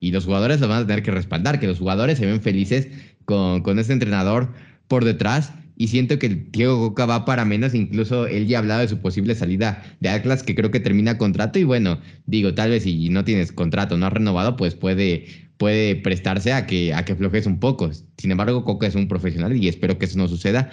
y 0.00 0.10
los 0.10 0.24
jugadores 0.24 0.60
lo 0.60 0.66
van 0.66 0.82
a 0.82 0.86
tener 0.86 1.04
que 1.04 1.12
respaldar, 1.12 1.60
que 1.60 1.68
los 1.68 1.78
jugadores 1.78 2.18
se 2.18 2.26
ven 2.26 2.42
felices 2.42 2.88
con, 3.24 3.62
con 3.62 3.78
este 3.78 3.92
entrenador 3.92 4.52
por 4.92 5.06
detrás 5.06 5.54
y 5.74 5.88
siento 5.88 6.18
que 6.18 6.26
el 6.26 6.52
Diego 6.52 6.78
Coca 6.78 7.06
va 7.06 7.24
para 7.24 7.46
menos, 7.46 7.72
incluso 7.72 8.26
él 8.26 8.46
ya 8.46 8.58
ha 8.58 8.60
hablado 8.60 8.82
de 8.82 8.88
su 8.88 8.98
posible 8.98 9.34
salida 9.34 9.82
de 10.00 10.10
Atlas, 10.10 10.42
que 10.42 10.54
creo 10.54 10.70
que 10.70 10.80
termina 10.80 11.16
contrato 11.16 11.58
y 11.58 11.64
bueno, 11.64 11.98
digo, 12.26 12.52
tal 12.52 12.68
vez 12.68 12.82
si 12.82 13.08
no 13.08 13.24
tienes 13.24 13.52
contrato, 13.52 13.96
no 13.96 14.04
has 14.04 14.12
renovado, 14.12 14.54
pues 14.54 14.74
puede, 14.74 15.24
puede 15.56 15.96
prestarse 15.96 16.52
a 16.52 16.66
que, 16.66 16.92
a 16.92 17.06
que 17.06 17.14
flojes 17.14 17.46
un 17.46 17.58
poco. 17.58 17.90
Sin 18.18 18.30
embargo, 18.30 18.66
Coca 18.66 18.86
es 18.86 18.94
un 18.94 19.08
profesional 19.08 19.56
y 19.56 19.66
espero 19.66 19.96
que 19.96 20.04
eso 20.04 20.18
no 20.18 20.28
suceda. 20.28 20.68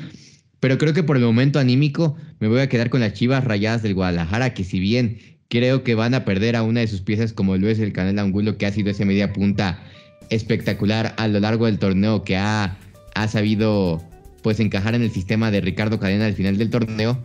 Pero 0.60 0.78
creo 0.78 0.92
que 0.94 1.04
por 1.04 1.16
el 1.16 1.24
momento 1.24 1.60
anímico 1.60 2.18
me 2.42 2.50
voy 2.50 2.60
a 2.60 2.68
quedar 2.68 2.90
con 2.90 3.00
las 3.00 3.14
Chivas 3.14 3.46
Rayadas 3.46 3.84
del 3.84 3.94
Guadalajara, 3.94 4.54
que 4.54 4.66
si 4.66 4.82
bien 4.82 5.20
creo 5.48 5.86
que 5.86 5.96
van 5.96 6.14
a 6.14 6.26
perder 6.26 6.58
a 6.58 6.64
una 6.64 6.82
de 6.82 6.88
sus 6.88 7.00
piezas 7.00 7.32
como 7.32 7.56
lo 7.56 7.70
es 7.70 7.80
el 7.80 7.94
Canal 7.94 8.20
Angulo, 8.20 8.58
que 8.58 8.66
ha 8.66 8.72
sido 8.74 8.90
esa 8.90 9.06
media 9.06 9.32
punta 9.32 9.82
espectacular 10.30 11.16
a 11.16 11.30
lo 11.30 11.40
largo 11.40 11.68
del 11.68 11.80
torneo, 11.80 12.26
que 12.26 12.36
ha, 12.36 12.78
ha 13.16 13.28
sabido 13.30 14.09
pues 14.42 14.60
encajar 14.60 14.96
en 14.96 15.02
el 15.02 15.12
sistema 15.12 15.52
de 15.52 15.62
Ricardo 15.62 16.00
Cadena 16.00 16.26
al 16.26 16.34
final 16.34 16.58
del 16.58 16.70
torneo. 16.70 17.22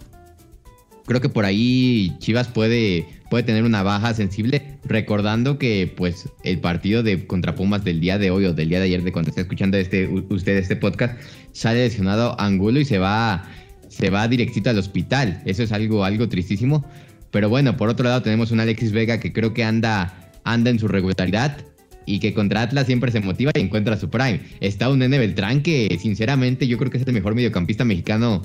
Creo 1.06 1.20
que 1.20 1.28
por 1.28 1.44
ahí 1.44 2.16
Chivas 2.18 2.48
puede, 2.48 3.06
puede 3.28 3.44
tener 3.44 3.64
una 3.64 3.82
baja 3.82 4.14
sensible, 4.14 4.78
recordando 4.84 5.58
que 5.58 5.92
pues 5.94 6.30
el 6.44 6.60
partido 6.60 7.02
de 7.02 7.26
contra 7.26 7.54
Pumas 7.54 7.84
del 7.84 8.00
día 8.00 8.18
de 8.18 8.30
hoy 8.30 8.46
o 8.46 8.54
del 8.54 8.70
día 8.70 8.78
de 8.78 8.86
ayer 8.86 9.02
de 9.02 9.12
cuando 9.12 9.28
está 9.28 9.42
escuchando 9.42 9.76
este, 9.76 10.08
usted 10.08 10.56
este 10.56 10.76
podcast, 10.76 11.20
sale 11.52 11.84
lesionado 11.84 12.40
Angulo 12.40 12.80
y 12.80 12.86
se 12.86 12.98
va, 12.98 13.44
se 13.88 14.08
va 14.08 14.26
directito 14.28 14.70
al 14.70 14.78
hospital. 14.78 15.42
Eso 15.44 15.62
es 15.62 15.72
algo, 15.72 16.04
algo 16.04 16.28
tristísimo. 16.28 16.84
Pero 17.30 17.50
bueno, 17.50 17.76
por 17.76 17.90
otro 17.90 18.04
lado 18.04 18.22
tenemos 18.22 18.50
un 18.50 18.60
Alexis 18.60 18.92
Vega 18.92 19.20
que 19.20 19.32
creo 19.32 19.52
que 19.52 19.64
anda, 19.64 20.32
anda 20.44 20.70
en 20.70 20.78
su 20.78 20.88
regularidad 20.88 21.58
y 22.06 22.18
que 22.18 22.34
contra 22.34 22.62
Atlas 22.62 22.86
siempre 22.86 23.10
se 23.10 23.20
motiva 23.20 23.52
y 23.54 23.60
encuentra 23.60 23.96
su 23.96 24.10
prime. 24.10 24.40
Está 24.60 24.88
un 24.88 24.98
Nene 25.00 25.18
Beltrán 25.18 25.62
que 25.62 25.96
sinceramente 26.00 26.66
yo 26.66 26.78
creo 26.78 26.90
que 26.90 26.98
es 26.98 27.06
el 27.06 27.12
mejor 27.12 27.34
mediocampista 27.34 27.84
mexicano 27.84 28.42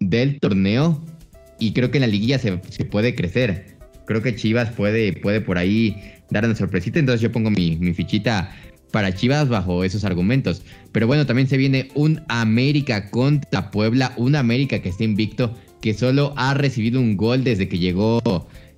del 0.00 0.38
torneo 0.40 1.04
y 1.58 1.72
creo 1.72 1.90
que 1.90 1.98
en 1.98 2.02
la 2.02 2.08
liguilla 2.08 2.38
se, 2.38 2.58
puede 2.84 3.14
crecer. 3.14 3.78
Creo 4.06 4.22
que 4.22 4.34
Chivas 4.34 4.70
puede, 4.70 5.12
puede 5.12 5.40
por 5.40 5.58
ahí 5.58 5.96
dar 6.30 6.44
una 6.44 6.54
sorpresita, 6.54 6.98
entonces 6.98 7.20
yo 7.20 7.32
pongo 7.32 7.50
mi, 7.50 7.76
mi 7.76 7.92
fichita 7.92 8.54
para 8.90 9.14
Chivas 9.14 9.48
bajo 9.48 9.84
esos 9.84 10.04
argumentos. 10.04 10.62
Pero 10.92 11.06
bueno, 11.06 11.26
también 11.26 11.48
se 11.48 11.56
viene 11.56 11.88
un 11.94 12.22
América 12.28 13.10
contra 13.10 13.70
Puebla, 13.70 14.14
un 14.16 14.36
América 14.36 14.80
que 14.80 14.88
está 14.88 15.04
invicto, 15.04 15.54
que 15.80 15.94
solo 15.94 16.32
ha 16.36 16.54
recibido 16.54 17.00
un 17.00 17.16
gol 17.16 17.44
desde 17.44 17.68
que 17.68 17.78
llegó 17.78 18.20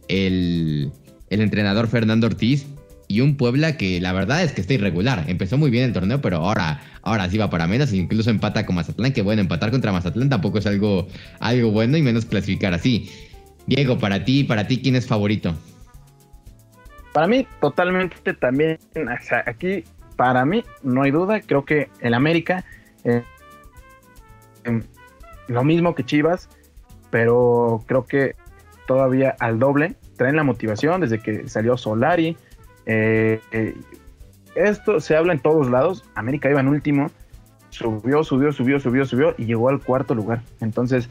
el, 0.09 0.91
el 1.29 1.41
entrenador 1.41 1.89
Fernando 1.89 2.27
Ortiz 2.27 2.67
y 3.11 3.23
un 3.23 3.37
Puebla 3.37 3.77
que 3.77 4.01
la 4.01 4.13
verdad 4.13 4.45
es 4.45 4.53
que 4.53 4.61
está 4.61 4.75
irregular. 4.75 5.25
Empezó 5.27 5.59
muy 5.59 5.69
bien 5.69 5.83
el 5.83 5.93
torneo, 5.93 6.21
pero 6.21 6.37
ahora, 6.37 6.81
ahora 7.03 7.29
sí 7.29 7.39
va 7.39 7.51
para 7.51 7.67
menos. 7.67 7.93
Incluso 7.93 8.31
empata 8.31 8.65
con 8.65 8.77
Mazatlán, 8.77 9.13
que 9.13 9.23
bueno, 9.23 9.43
empatar 9.43 9.73
contra 9.73 9.91
Mazatlán 9.91 10.29
tampoco 10.29 10.59
es 10.59 10.67
algo, 10.67 11.09
algo 11.41 11.73
bueno 11.73 11.97
y 11.97 12.03
menos 12.03 12.25
clasificar 12.25 12.73
así. 12.73 13.11
Diego, 13.67 13.99
para 13.99 14.25
ti, 14.25 14.45
para 14.45 14.69
ti, 14.69 14.81
¿quién 14.81 14.95
es 14.95 15.09
favorito? 15.09 15.57
Para 17.13 17.27
mí, 17.27 17.49
totalmente 17.61 18.33
también. 18.35 18.79
O 18.95 19.25
sea, 19.25 19.43
aquí, 19.45 19.83
para 20.15 20.45
mí, 20.45 20.63
no 20.85 21.03
hay 21.03 21.11
duda. 21.11 21.41
Creo 21.41 21.65
que 21.65 21.89
el 21.99 22.15
América, 22.15 22.65
eh, 23.03 23.25
em, 24.63 24.85
lo 25.49 25.65
mismo 25.65 25.97
que 25.97 26.05
Chivas, 26.05 26.49
pero 27.11 27.83
creo 27.89 28.07
que 28.07 28.37
todavía 28.87 29.35
al 29.41 29.59
doble. 29.59 29.97
Traen 30.17 30.37
la 30.37 30.45
motivación 30.45 31.01
desde 31.01 31.19
que 31.19 31.49
salió 31.49 31.77
Solari 31.77 32.37
eh, 32.93 33.41
eh, 33.53 33.77
esto 34.57 34.99
se 34.99 35.17
habla 35.17 35.33
en 35.33 35.39
todos 35.39 35.71
lados. 35.71 36.05
América 36.17 36.51
iba 36.51 36.59
en 36.59 36.67
último, 36.67 37.09
subió, 37.69 38.25
subió, 38.25 38.53
subió, 38.53 38.81
subió, 38.81 39.07
subió 39.07 39.35
y 39.39 39.45
llegó 39.45 39.69
al 39.69 39.81
cuarto 39.81 40.13
lugar. 40.15 40.43
Entonces, 40.61 41.09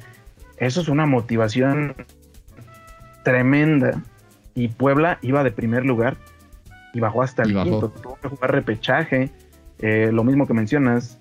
eso 0.58 0.82
es 0.82 0.90
una 0.90 1.06
motivación 1.06 1.96
tremenda. 3.24 4.04
Y 4.56 4.68
Puebla 4.68 5.20
iba 5.22 5.42
de 5.42 5.52
primer 5.52 5.86
lugar 5.86 6.18
y 6.94 7.00
bajó 7.00 7.24
hasta 7.24 7.44
el 7.44 7.54
quinto. 7.54 7.90
Tuvo 7.90 8.18
que 8.22 8.28
jugar 8.28 8.52
repechaje. 8.52 9.32
Eh, 9.80 10.10
lo 10.12 10.26
mismo 10.26 10.48
que 10.48 10.54
mencionas, 10.54 11.18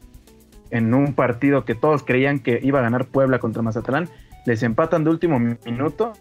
en 0.71 0.93
un 0.93 1.15
partido 1.15 1.65
que 1.65 1.77
todos 1.77 2.03
creían 2.03 2.41
que 2.41 2.59
iba 2.65 2.81
a 2.81 2.83
ganar 2.83 3.07
Puebla 3.07 3.39
contra 3.39 3.63
Mazatlán, 3.63 4.09
les 4.45 4.65
empatan 4.65 5.05
de 5.05 5.11
último 5.11 5.39
minuto. 5.39 6.15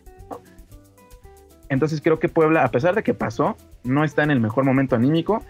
Entonces 1.70 2.02
creo 2.02 2.20
que 2.20 2.30
Puebla, 2.30 2.64
a 2.64 2.70
pesar 2.70 2.94
de 2.94 3.02
que 3.02 3.16
pasó, 3.16 3.58
no 3.88 4.04
está 4.04 4.24
en 4.24 4.32
el 4.32 4.40
mejor 4.40 4.64
momento 4.64 4.96
anímico 4.96 5.44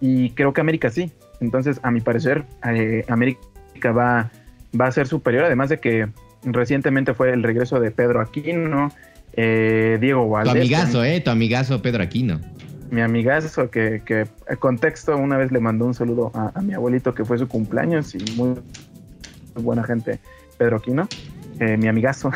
y 0.00 0.30
creo 0.30 0.52
que 0.52 0.60
América 0.60 0.90
sí. 0.90 1.12
Entonces, 1.40 1.80
a 1.82 1.90
mi 1.90 2.00
parecer, 2.00 2.44
eh, 2.64 3.04
América 3.08 3.92
va, 3.92 4.30
va 4.78 4.86
a 4.86 4.92
ser 4.92 5.06
superior, 5.06 5.44
además 5.44 5.68
de 5.68 5.78
que 5.78 6.08
recientemente 6.44 7.14
fue 7.14 7.32
el 7.32 7.42
regreso 7.42 7.80
de 7.80 7.90
Pedro 7.90 8.20
Aquino, 8.20 8.92
eh, 9.32 9.98
Diego 10.00 10.28
Valdés. 10.28 10.52
Tu 10.52 10.58
amigazo, 10.60 11.04
¿eh? 11.04 11.20
Tu 11.20 11.30
amigazo 11.30 11.82
Pedro 11.82 12.02
Aquino. 12.02 12.40
Mi 12.90 13.00
amigazo, 13.00 13.70
que, 13.70 14.02
que 14.04 14.26
contexto, 14.58 15.16
una 15.16 15.36
vez 15.36 15.50
le 15.50 15.58
mandó 15.58 15.86
un 15.86 15.94
saludo 15.94 16.30
a, 16.34 16.60
mi 16.60 16.74
abuelito 16.74 17.14
que 17.14 17.24
fue 17.24 17.38
su 17.38 17.48
cumpleaños 17.48 18.14
y 18.14 18.18
muy, 18.36 18.54
buena 19.56 19.82
gente, 19.82 20.20
Pedro 20.58 20.76
Aquino, 20.76 21.08
eh, 21.58 21.76
mi 21.76 21.88
amigazo. 21.88 22.30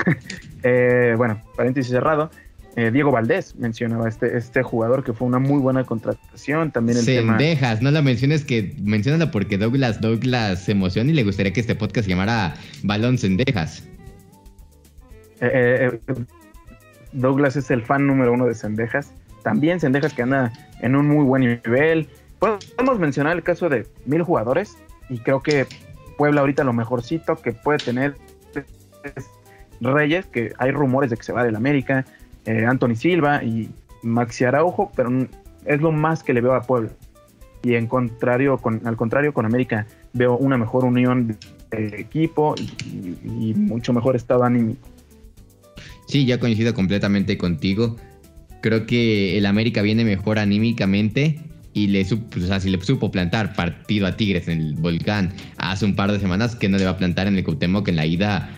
bueno, 1.17 1.41
paréntesis 1.57 1.93
cerrado. 1.93 2.31
Eh, 2.79 2.93
Diego 2.93 3.11
Valdés 3.11 3.57
mencionaba 3.57 4.09
este, 4.09 4.39
este 4.39 4.63
jugador 4.63 5.03
que 5.03 5.13
fue 5.13 5.27
una 5.27 5.41
muy 5.41 5.59
buena 5.59 5.83
contratación. 5.83 6.71
También 6.71 6.99
el 6.99 7.05
Sendejas, 7.05 7.83
no 7.83 7.91
la 7.91 8.03
menciones 8.03 8.45
que 8.45 8.73
menciónala 8.81 9.33
porque 9.33 9.59
Douglas 9.59 10.01
Douglas 10.01 10.63
se 10.63 10.73
emociona 10.73 11.11
y 11.11 11.15
le 11.15 11.25
gustaría 11.25 11.53
que 11.53 11.59
este 11.59 11.75
podcast 11.75 12.05
se 12.05 12.11
llamara 12.11 12.55
Balón 12.85 13.19
Sendejas. 13.19 13.83
Eh, 15.41 15.91
eh, 16.07 16.25
Douglas 17.11 17.57
es 17.57 17.69
el 17.73 17.83
fan 17.83 18.07
número 18.07 18.33
uno 18.33 18.47
de 18.47 18.55
Sendejas. 18.55 19.13
También 19.43 19.81
Sendejas 19.81 20.13
que 20.15 20.23
anda 20.23 20.53
en 20.81 20.95
un 20.95 21.09
muy 21.09 21.25
buen 21.25 21.43
nivel. 21.43 22.07
Podemos 22.39 23.01
mencionar 23.01 23.37
el 23.37 23.43
caso 23.43 23.69
de 23.69 23.89
mil 24.07 24.23
jugadores 24.23 24.77
y 25.09 25.19
creo 25.19 25.43
que 25.43 25.67
Puebla 26.17 26.43
ahorita 26.43 26.63
lo 26.63 26.73
mejorcito 26.73 27.35
que 27.43 27.51
puede 27.55 27.79
tener 27.79 28.15
es 29.03 29.27
Reyes, 29.81 30.27
que 30.27 30.53
hay 30.59 30.71
rumores 30.71 31.11
de 31.11 31.17
que 31.17 31.25
se 31.25 31.33
va 31.33 31.43
del 31.43 31.57
América. 31.57 32.05
Eh, 32.49 32.65
Anthony 32.65 32.95
Silva 32.95 33.45
y 33.45 33.69
Maxi 34.03 34.45
Araujo, 34.45 34.91
pero 34.97 35.11
es 35.67 35.81
lo 35.83 35.93
más 35.93 36.23
que 36.23 36.33
le 36.33 36.41
veo 36.41 36.55
a 36.55 36.63
Puebla. 36.63 36.89
Y 37.63 37.75
en 37.75 37.87
contrario, 37.87 38.57
con, 38.57 38.81
al 38.87 38.97
contrario, 38.97 39.35
con 39.35 39.45
América 39.45 39.87
veo 40.15 40.35
una 40.39 40.57
mejor 40.57 40.87
unión 40.87 41.37
de 41.71 41.87
equipo 42.01 42.55
y, 42.57 43.53
mucho 43.55 43.93
mejor 43.93 44.17
estado 44.17 44.45
anímico. 44.45 44.81
Sí, 46.07 46.25
ya 46.25 46.41
coincido 46.41 46.73
completamente 46.73 47.37
contigo. 47.37 47.97
Creo 48.63 48.87
que 48.87 49.37
el 49.37 49.45
América 49.45 49.83
viene 49.83 50.07
mejor 50.07 50.39
anímicamente 50.39 51.41
y 51.75 51.89
le, 51.89 52.03
supo, 52.07 52.41
si 52.61 52.71
le 52.71 52.81
supo 52.81 53.11
plantar 53.11 53.53
partido 53.53 54.07
a 54.07 54.17
Tigres 54.17 54.49
en 54.49 54.59
el 54.59 54.75
Volcán 54.77 55.35
hace 55.59 55.85
un 55.85 55.95
par 55.95 56.11
de 56.11 56.19
semanas, 56.19 56.57
que 56.57 56.71
no 56.71 56.79
le 56.79 56.87
va 56.87 56.93
a 56.93 56.97
plantar 56.97 57.27
en 57.27 57.37
el 57.37 57.45
Cuauhtémoc 57.45 57.89
en 57.89 57.97
la 57.97 58.07
ida 58.07 58.49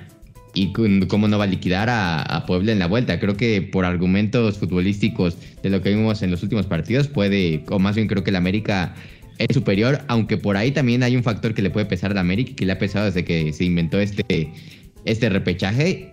y 0.55 0.73
cómo 1.07 1.29
no 1.29 1.39
va 1.39 1.45
a 1.45 1.47
liquidar 1.47 1.89
a, 1.91 2.45
Puebla 2.47 2.73
en 2.73 2.79
la 2.79 2.87
vuelta. 2.87 3.21
Creo 3.21 3.37
que 3.37 3.63
por 3.63 3.85
argumentos 3.85 4.59
futbolísticos 4.59 5.37
de 5.63 5.71
lo 5.71 5.83
que 5.83 5.91
vimos 5.91 6.23
en 6.23 6.31
los 6.31 6.43
últimos 6.43 6.67
partidos 6.67 7.09
puede, 7.09 7.65
o 7.69 7.79
más 7.79 7.97
bien 7.97 8.09
creo 8.09 8.25
que 8.25 8.31
el 8.31 8.37
América 8.37 8.95
es 9.39 9.55
superior, 9.55 10.01
aunque 10.09 10.37
por 10.37 10.57
ahí 10.57 10.71
también 10.71 11.03
hay 11.03 11.17
un 11.17 11.23
factor 11.23 11.55
que 11.55 11.63
le 11.63 11.71
puede 11.71 11.87
pesar 11.87 12.11
al 12.11 12.19
América, 12.19 12.53
que 12.57 12.67
le 12.67 12.73
ha 12.73 12.79
pesado 12.79 13.07
desde 13.07 13.25
que 13.25 13.53
se 13.53 13.65
inventó 13.65 14.01
este, 14.01 14.53
este 15.05 15.29
repechaje, 15.29 16.13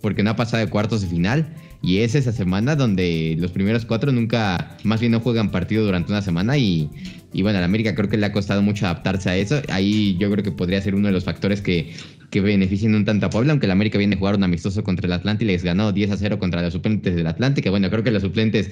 porque 0.00 0.22
no 0.22 0.30
ha 0.30 0.36
pasado 0.36 0.64
de 0.64 0.70
cuartos 0.70 1.02
de 1.02 1.08
final. 1.08 1.54
Y 1.84 1.98
es 1.98 2.14
esa 2.14 2.30
semana 2.30 2.76
donde 2.76 3.36
los 3.40 3.50
primeros 3.50 3.84
cuatro 3.84 4.12
nunca, 4.12 4.76
más 4.84 5.00
bien 5.00 5.10
no 5.10 5.18
juegan 5.18 5.50
partido 5.50 5.84
durante 5.84 6.12
una 6.12 6.22
semana 6.22 6.56
y, 6.56 6.88
y 7.32 7.42
bueno, 7.42 7.58
al 7.58 7.64
América 7.64 7.96
creo 7.96 8.08
que 8.08 8.16
le 8.16 8.26
ha 8.26 8.32
costado 8.32 8.62
mucho 8.62 8.86
adaptarse 8.86 9.30
a 9.30 9.36
eso. 9.36 9.60
Ahí 9.68 10.16
yo 10.16 10.30
creo 10.30 10.44
que 10.44 10.52
podría 10.52 10.80
ser 10.80 10.94
uno 10.94 11.08
de 11.08 11.12
los 11.12 11.24
factores 11.24 11.60
que, 11.60 11.92
que 12.32 12.40
beneficien 12.40 12.94
un 12.94 13.04
tanto 13.04 13.26
a 13.26 13.30
Puebla, 13.30 13.52
aunque 13.52 13.66
el 13.66 13.72
América 13.72 13.98
viene 13.98 14.16
a 14.16 14.18
jugar 14.18 14.36
un 14.36 14.42
amistoso 14.42 14.82
contra 14.82 15.06
el 15.06 15.12
Atlante 15.12 15.44
y 15.44 15.48
les 15.48 15.62
ganó 15.62 15.92
10 15.92 16.12
a 16.12 16.16
0 16.16 16.38
contra 16.38 16.62
los 16.62 16.72
suplentes 16.72 17.14
del 17.14 17.26
Atlante, 17.26 17.60
que 17.60 17.68
bueno, 17.68 17.90
creo 17.90 18.02
que 18.02 18.10
los 18.10 18.22
suplentes 18.22 18.70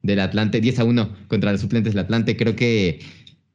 del 0.00 0.18
Atlante, 0.18 0.62
10 0.62 0.78
a 0.78 0.84
1 0.84 1.16
contra 1.28 1.52
los 1.52 1.60
suplentes 1.60 1.92
del 1.92 2.04
Atlante, 2.04 2.38
creo 2.38 2.56
que 2.56 3.00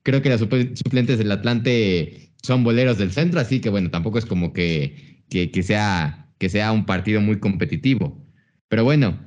creo 0.04 0.22
que 0.22 0.30
los 0.30 0.42
suplentes 0.42 1.18
del 1.18 1.32
Atlante 1.32 2.32
son 2.44 2.64
boleros 2.64 3.00
del 3.00 3.12
centro, 3.12 3.40
así 3.40 3.60
que 3.60 3.70
bueno, 3.70 3.90
tampoco 3.90 4.20
es 4.20 4.28
como 4.28 4.54
que, 4.54 5.24
que, 5.28 5.64
sea, 5.64 6.30
que 6.38 6.50
sea 6.50 6.72
un 6.72 6.86
partido 6.86 7.20
muy 7.20 7.40
competitivo. 7.40 8.24
Pero 8.70 8.84
bueno, 8.84 9.20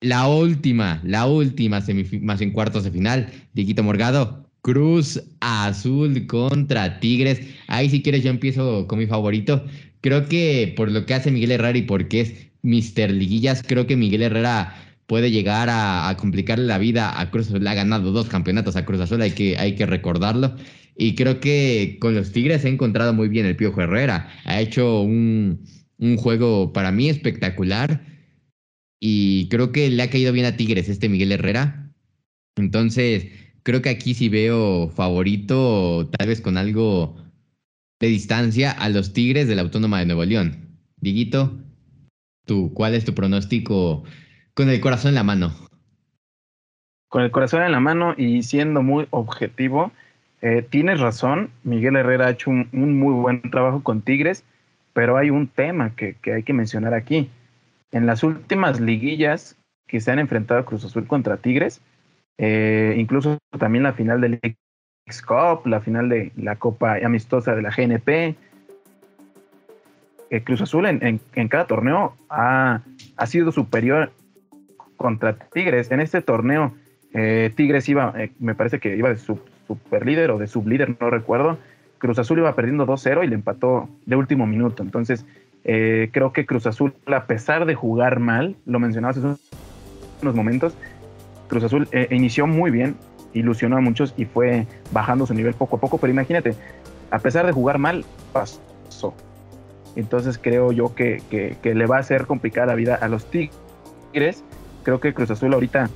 la 0.00 0.28
última, 0.28 1.00
la 1.04 1.26
última 1.26 1.82
más 2.20 2.40
en 2.40 2.52
cuartos 2.52 2.84
de 2.84 2.92
final, 2.92 3.32
Diquito 3.52 3.82
Morgado, 3.82 4.41
Cruz 4.62 5.22
Azul 5.40 6.26
contra 6.26 7.00
Tigres. 7.00 7.40
Ahí 7.66 7.90
si 7.90 8.02
quieres 8.02 8.22
yo 8.22 8.30
empiezo 8.30 8.86
con 8.86 8.98
mi 8.98 9.06
favorito. 9.06 9.64
Creo 10.00 10.28
que 10.28 10.72
por 10.76 10.90
lo 10.90 11.04
que 11.06 11.14
hace 11.14 11.30
Miguel 11.30 11.52
Herrera 11.52 11.78
y 11.78 11.82
porque 11.82 12.20
es 12.22 12.34
Mister 12.62 13.10
Liguillas, 13.10 13.62
creo 13.66 13.86
que 13.86 13.96
Miguel 13.96 14.22
Herrera 14.22 14.74
puede 15.06 15.30
llegar 15.30 15.68
a, 15.70 16.16
complicarle 16.18 16.66
la 16.66 16.78
vida 16.78 17.20
a 17.20 17.30
Cruz 17.30 17.48
Azul. 17.48 17.66
Ha 17.66 17.74
ganado 17.74 18.12
dos 18.12 18.28
campeonatos 18.28 18.76
a 18.76 18.84
Cruz 18.84 19.00
Azul, 19.00 19.20
hay 19.20 19.32
que, 19.32 19.58
hay 19.58 19.74
que 19.74 19.86
recordarlo. 19.86 20.56
Y 20.96 21.14
creo 21.14 21.40
que 21.40 21.98
con 22.00 22.14
los 22.14 22.32
Tigres 22.32 22.64
ha 22.64 22.68
encontrado 22.68 23.12
muy 23.12 23.28
bien 23.28 23.46
el 23.46 23.56
Piojo 23.56 23.82
Herrera. 23.82 24.28
Ha 24.44 24.60
hecho 24.60 25.00
un, 25.02 25.64
un 25.98 26.16
juego 26.16 26.72
para 26.72 26.92
mí 26.92 27.08
espectacular 27.08 28.04
y 29.00 29.48
creo 29.48 29.72
que 29.72 29.90
le 29.90 30.02
ha 30.02 30.10
caído 30.10 30.32
bien 30.32 30.46
a 30.46 30.56
Tigres 30.56 30.88
este 30.88 31.08
Miguel 31.08 31.32
Herrera. 31.32 31.92
Entonces, 32.56 33.26
creo 33.62 33.82
que 33.82 33.90
aquí 33.90 34.14
sí 34.14 34.28
veo 34.28 34.88
favorito, 34.88 36.08
tal 36.08 36.28
vez 36.28 36.40
con 36.40 36.56
algo 36.56 37.16
de 38.00 38.08
distancia, 38.08 38.72
a 38.72 38.88
los 38.88 39.12
Tigres 39.12 39.48
de 39.48 39.54
la 39.54 39.62
Autónoma 39.62 40.00
de 40.00 40.06
Nuevo 40.06 40.24
León. 40.24 40.78
Diguito, 40.96 41.58
¿tú, 42.46 42.72
¿cuál 42.74 42.94
es 42.94 43.04
tu 43.04 43.14
pronóstico 43.14 44.04
con 44.54 44.68
el 44.68 44.80
corazón 44.80 45.10
en 45.10 45.14
la 45.16 45.24
mano? 45.24 45.52
Con 47.08 47.22
el 47.22 47.30
corazón 47.30 47.62
en 47.62 47.72
la 47.72 47.80
mano 47.80 48.14
y 48.16 48.42
siendo 48.42 48.82
muy 48.82 49.06
objetivo, 49.10 49.92
eh, 50.40 50.66
tienes 50.68 51.00
razón, 51.00 51.50
Miguel 51.62 51.96
Herrera 51.96 52.26
ha 52.26 52.30
hecho 52.30 52.50
un, 52.50 52.68
muy 52.72 53.14
buen 53.14 53.42
trabajo 53.50 53.82
con 53.82 54.02
Tigres, 54.02 54.44
pero 54.92 55.16
hay 55.16 55.30
un 55.30 55.46
tema 55.46 55.94
que 55.94 56.16
hay 56.32 56.42
que 56.42 56.52
mencionar 56.52 56.94
aquí 56.94 57.30
en 57.92 58.06
las 58.06 58.24
últimas 58.24 58.80
liguillas 58.80 59.56
que 59.86 60.00
se 60.00 60.10
han 60.10 60.18
enfrentado 60.18 60.64
Cruz 60.64 60.84
Azul 60.84 61.06
contra 61.06 61.36
Tigres, 61.36 61.82
eh, 62.38 62.94
incluso 62.96 63.38
también 63.58 63.84
la 63.84 63.92
final 63.92 64.20
del 64.20 64.34
X 64.42 65.22
Cup, 65.26 65.66
la 65.66 65.80
final 65.80 66.08
de 66.08 66.32
la 66.36 66.56
Copa 66.56 66.96
Amistosa 67.04 67.54
de 67.54 67.62
la 67.62 67.70
GNP. 67.70 68.36
Eh, 70.30 70.44
Cruz 70.44 70.62
Azul 70.62 70.86
en, 70.86 71.48
cada 71.48 71.66
torneo 71.66 72.16
ha, 72.30 72.80
sido 73.26 73.52
superior 73.52 74.12
contra 74.96 75.34
Tigres. 75.36 75.90
En 75.90 76.00
este 76.00 76.22
torneo, 76.22 76.74
eh, 77.12 77.52
Tigres 77.54 77.88
iba, 77.88 78.14
me 78.38 78.54
parece 78.54 78.78
que 78.78 78.96
iba 78.96 79.10
de 79.10 79.18
su, 79.18 79.38
super 79.66 80.06
líder 80.06 80.30
o 80.30 80.38
de 80.38 80.46
sublíder, 80.46 80.96
no 81.00 81.10
recuerdo. 81.10 81.58
Cruz 81.98 82.18
Azul 82.18 82.38
iba 82.38 82.54
perdiendo 82.54 82.86
2-0 82.86 83.24
y 83.24 83.28
le 83.28 83.34
empató 83.34 83.88
de 84.06 84.16
último 84.16 84.46
minuto. 84.46 84.82
Entonces, 84.82 85.24
eh, 85.64 86.10
creo 86.12 86.32
que 86.32 86.46
Cruz 86.46 86.66
Azul, 86.66 86.94
a 87.06 87.26
pesar 87.26 87.64
de 87.64 87.74
jugar 87.74 88.18
mal, 88.18 88.56
lo 88.66 88.80
mencionabas 88.80 89.18
hace 89.18 89.40
unos 90.20 90.34
momentos, 90.34 90.76
Cruz 91.52 91.64
Azul 91.64 91.86
eh, 91.92 92.08
inició 92.10 92.46
muy 92.46 92.70
bien, 92.70 92.96
ilusionó 93.34 93.76
a 93.76 93.80
muchos 93.82 94.14
y 94.16 94.24
fue 94.24 94.66
bajando 94.90 95.26
su 95.26 95.34
nivel 95.34 95.52
poco 95.52 95.76
a 95.76 95.80
poco, 95.80 95.98
pero 95.98 96.10
imagínate, 96.10 96.54
a 97.10 97.18
pesar 97.18 97.44
de 97.44 97.52
jugar 97.52 97.76
mal, 97.76 98.06
pasó. 98.32 99.12
Entonces 99.94 100.38
creo 100.38 100.72
yo 100.72 100.94
que, 100.94 101.20
le 101.62 101.86
va 101.86 101.98
a 101.98 102.02
ser 102.04 102.24
complicada 102.24 102.68
la 102.68 102.74
vida 102.74 102.94
a 102.94 103.06
los 103.08 103.26
Tigres. 103.26 104.42
Creo 104.82 104.98
que 104.98 105.12
Cruz 105.12 105.30
Azul 105.30 105.52
ahorita 105.52 105.90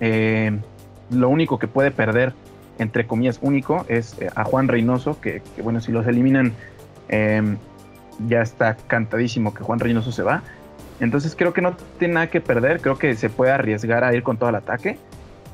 eh, 0.00 0.58
lo 1.10 1.28
único 1.28 1.58
que 1.58 1.68
puede 1.68 1.90
perder, 1.90 2.32
entre 2.78 3.06
comillas, 3.06 3.38
único, 3.42 3.84
es 3.88 4.16
a 4.34 4.44
Juan 4.44 4.68
Reynoso, 4.68 5.20
que, 5.20 5.42
que, 5.54 5.60
bueno, 5.60 5.82
si 5.82 5.92
los 5.92 6.06
eliminan 6.06 6.54
ya 8.28 8.40
está 8.40 8.76
cantadísimo 8.86 9.52
que 9.52 9.62
Juan 9.62 9.78
Reynoso 9.78 10.10
se 10.10 10.22
va. 10.22 10.42
Entonces 11.02 11.34
creo 11.34 11.52
que 11.52 11.60
no 11.60 11.76
tiene 11.98 12.14
nada 12.14 12.30
que 12.30 12.40
perder, 12.40 12.80
creo 12.80 12.96
que 12.96 13.16
se 13.16 13.28
puede 13.28 13.50
arriesgar 13.50 14.04
a 14.04 14.14
ir 14.14 14.22
con 14.22 14.36
todo 14.36 14.50
el 14.50 14.54
ataque 14.54 14.98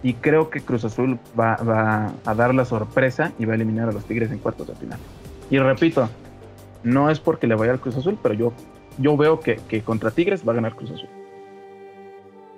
y 0.03 0.13
creo 0.13 0.51
que 0.51 0.61
Cruz 0.61 0.85
Azul 0.85 1.19
va, 1.41 2.13
a 2.27 2.35
dar 2.35 2.55
la 2.55 2.67
sorpresa 2.67 3.33
y 3.39 3.47
va 3.47 3.53
a 3.53 3.57
eliminar 3.57 3.89
a 3.89 3.93
los 3.93 4.05
Tigres 4.05 4.31
en 4.31 4.41
cuartos 4.41 4.69
de 4.69 4.75
final. 4.75 4.99
Y 5.51 5.59
repito, 5.59 6.11
no 6.85 7.09
es 7.09 7.19
porque 7.19 7.47
le 7.47 7.55
vaya 7.55 7.73
al 7.73 7.81
Cruz 7.81 7.97
Azul, 7.97 8.19
pero 8.23 8.35
yo, 8.35 8.53
yo 8.99 9.17
veo 9.17 9.41
que, 9.41 9.57
contra 9.87 10.11
Tigres 10.11 10.47
va 10.47 10.53
a 10.53 10.57
ganar 10.57 10.75
Cruz 10.75 10.91
Azul. 10.91 11.09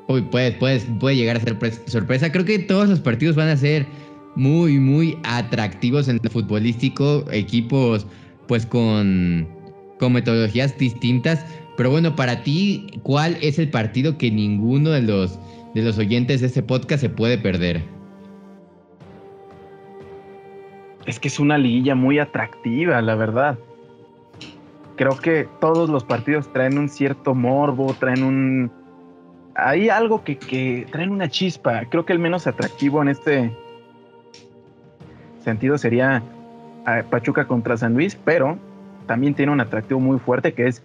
Uy, 0.09 0.22
puede, 0.22 0.50
puede, 0.50 0.81
puede 0.98 1.14
llegar 1.14 1.37
a 1.37 1.40
ser 1.40 1.57
sorpresa. 1.87 2.33
Creo 2.33 2.44
que 2.44 2.59
todos 2.59 2.88
los 2.88 2.98
partidos 2.98 3.37
van 3.37 3.50
a 3.50 3.57
ser 3.57 3.87
muy, 4.35 4.81
muy 4.81 5.16
atractivos 5.22 6.09
en 6.09 6.18
el 6.20 6.29
futbolístico. 6.29 7.24
Equipos, 7.31 8.05
pues 8.48 8.66
con 8.66 9.46
con 10.00 10.14
metodologías 10.14 10.76
distintas. 10.76 11.44
Pero 11.76 11.90
bueno, 11.90 12.14
para 12.16 12.42
ti, 12.42 12.87
¿cuál 13.02 13.37
es 13.40 13.59
el 13.59 13.70
partido 13.70 14.18
que 14.18 14.30
ninguno 14.30 14.90
de 14.90 15.02
los, 15.02 15.38
de 15.74 15.83
los 15.83 15.98
oyentes 15.98 16.40
de 16.40 16.48
este 16.48 16.62
podcast 16.62 17.00
se 17.00 17.09
puede 17.09 17.38
perder? 17.38 17.83
Es 21.06 21.18
que 21.18 21.28
es 21.28 21.40
una 21.40 21.59
liguilla 21.59 21.94
muy 21.94 22.18
atractiva, 22.18 23.00
la 23.00 23.14
verdad. 23.14 23.59
Creo 24.96 25.16
que 25.16 25.48
todos 25.61 25.88
los 25.88 26.04
partidos 26.04 26.52
traen 26.52 26.76
un 26.76 26.88
cierto 26.88 27.35
morbo, 27.35 27.94
traen 27.94 28.22
un... 28.22 28.70
Hay 29.54 29.88
algo 29.88 30.22
que, 30.22 30.37
que 30.37 30.87
traen 30.92 31.11
una 31.11 31.28
chispa. 31.28 31.85
Creo 31.87 32.04
que 32.04 32.12
el 32.12 32.18
menos 32.18 32.46
atractivo 32.46 33.00
en 33.00 33.09
este 33.09 33.50
sentido 35.42 35.78
sería 35.78 36.22
eh, 36.87 37.02
Pachuca 37.11 37.46
contra 37.46 37.76
San 37.76 37.94
Luis, 37.94 38.16
pero 38.24 38.59
también 39.06 39.35
tiene 39.35 39.52
un 39.52 39.61
atractivo 39.61 40.00
muy 40.00 40.18
fuerte 40.18 40.52
que 40.52 40.68
es 40.68 40.83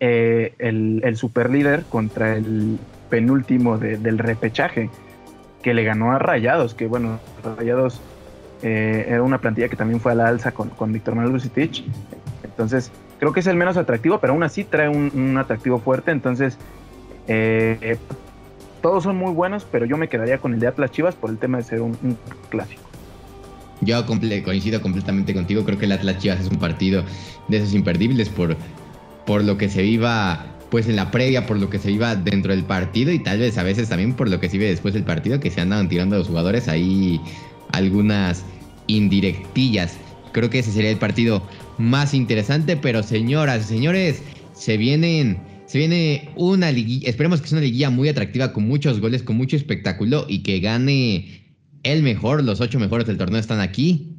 eh, 0.00 0.54
el, 0.58 1.02
el 1.04 1.16
super 1.16 1.50
líder 1.50 1.84
contra 1.84 2.36
el 2.36 2.78
penúltimo 3.10 3.76
del 3.76 4.18
repechaje 4.18 4.88
que 5.62 5.74
le 5.74 5.84
ganó 5.84 6.12
a 6.12 6.18
Rayados, 6.18 6.74
que 6.74 6.86
bueno, 6.86 7.18
Rayados 7.56 8.00
eh, 8.62 9.04
era 9.08 9.22
una 9.22 9.38
plantilla 9.38 9.68
que 9.68 9.76
también 9.76 10.00
fue 10.00 10.12
a 10.12 10.14
la 10.14 10.28
alza 10.28 10.52
con, 10.52 10.70
con 10.70 10.92
Víctor 10.92 11.16
Manuel 11.16 11.34
Lucitich. 11.34 11.84
Entonces, 12.44 12.90
creo 13.18 13.32
que 13.32 13.40
es 13.40 13.46
el 13.46 13.56
menos 13.56 13.76
atractivo, 13.76 14.20
pero 14.20 14.32
aún 14.32 14.42
así 14.42 14.64
trae 14.64 14.88
un, 14.88 15.36
atractivo 15.36 15.80
fuerte. 15.80 16.12
Entonces, 16.12 16.56
eh, 17.28 17.98
todos 18.80 19.04
son 19.04 19.16
muy 19.16 19.32
buenos, 19.32 19.66
pero 19.70 19.84
yo 19.84 19.98
me 19.98 20.08
quedaría 20.08 20.38
con 20.38 20.54
el 20.54 20.60
de 20.60 20.68
Atlas 20.68 20.90
Chivas 20.92 21.14
por 21.14 21.30
el 21.30 21.36
tema 21.36 21.58
de 21.58 21.64
ser 21.64 21.82
un 21.82 22.16
clásico. 22.48 22.90
Yo 23.82 24.04
coincido 24.06 24.80
completamente 24.82 25.32
contigo. 25.32 25.64
Creo 25.64 25.78
que 25.78 25.86
el 25.86 25.92
Atlas 25.92 26.18
Chivas 26.18 26.40
es 26.40 26.48
un 26.48 26.58
partido 26.58 27.02
de 27.48 27.56
esos 27.56 27.74
imperdibles 27.74 28.28
por, 28.28 28.56
por 29.30 29.44
lo 29.44 29.56
que 29.56 29.68
se 29.68 29.82
viva 29.82 30.44
pues 30.72 30.88
en 30.88 30.96
la 30.96 31.12
previa, 31.12 31.46
por 31.46 31.56
lo 31.56 31.70
que 31.70 31.78
se 31.78 31.86
viva 31.86 32.16
dentro 32.16 32.52
del 32.52 32.64
partido 32.64 33.12
y 33.12 33.20
tal 33.20 33.38
vez 33.38 33.56
a 33.58 33.62
veces 33.62 33.88
también 33.88 34.14
por 34.14 34.28
lo 34.28 34.40
que 34.40 34.48
se 34.48 34.58
vive 34.58 34.68
después 34.68 34.92
del 34.92 35.04
partido, 35.04 35.38
que 35.38 35.52
se 35.52 35.60
andan 35.60 35.88
tirando 35.88 36.16
a 36.16 36.18
los 36.18 36.26
jugadores 36.26 36.66
ahí 36.66 37.20
algunas 37.70 38.44
indirectillas. 38.88 39.96
Creo 40.32 40.50
que 40.50 40.58
ese 40.58 40.72
sería 40.72 40.90
el 40.90 40.96
partido 40.96 41.46
más 41.78 42.12
interesante, 42.12 42.76
pero 42.76 43.04
señoras 43.04 43.66
y 43.66 43.74
señores, 43.74 44.20
se 44.52 44.76
vienen 44.76 45.38
se 45.66 45.78
viene 45.78 46.30
una 46.34 46.72
liguilla, 46.72 47.08
esperemos 47.08 47.40
que 47.40 47.46
sea 47.46 47.58
una 47.58 47.66
liguilla 47.66 47.90
muy 47.90 48.08
atractiva 48.08 48.52
con 48.52 48.66
muchos 48.66 48.98
goles, 48.98 49.22
con 49.22 49.36
mucho 49.36 49.54
espectáculo 49.54 50.26
y 50.28 50.40
que 50.42 50.58
gane 50.58 51.54
el 51.84 52.02
mejor, 52.02 52.42
los 52.42 52.60
ocho 52.60 52.80
mejores 52.80 53.06
del 53.06 53.16
torneo 53.16 53.38
están 53.38 53.60
aquí. 53.60 54.16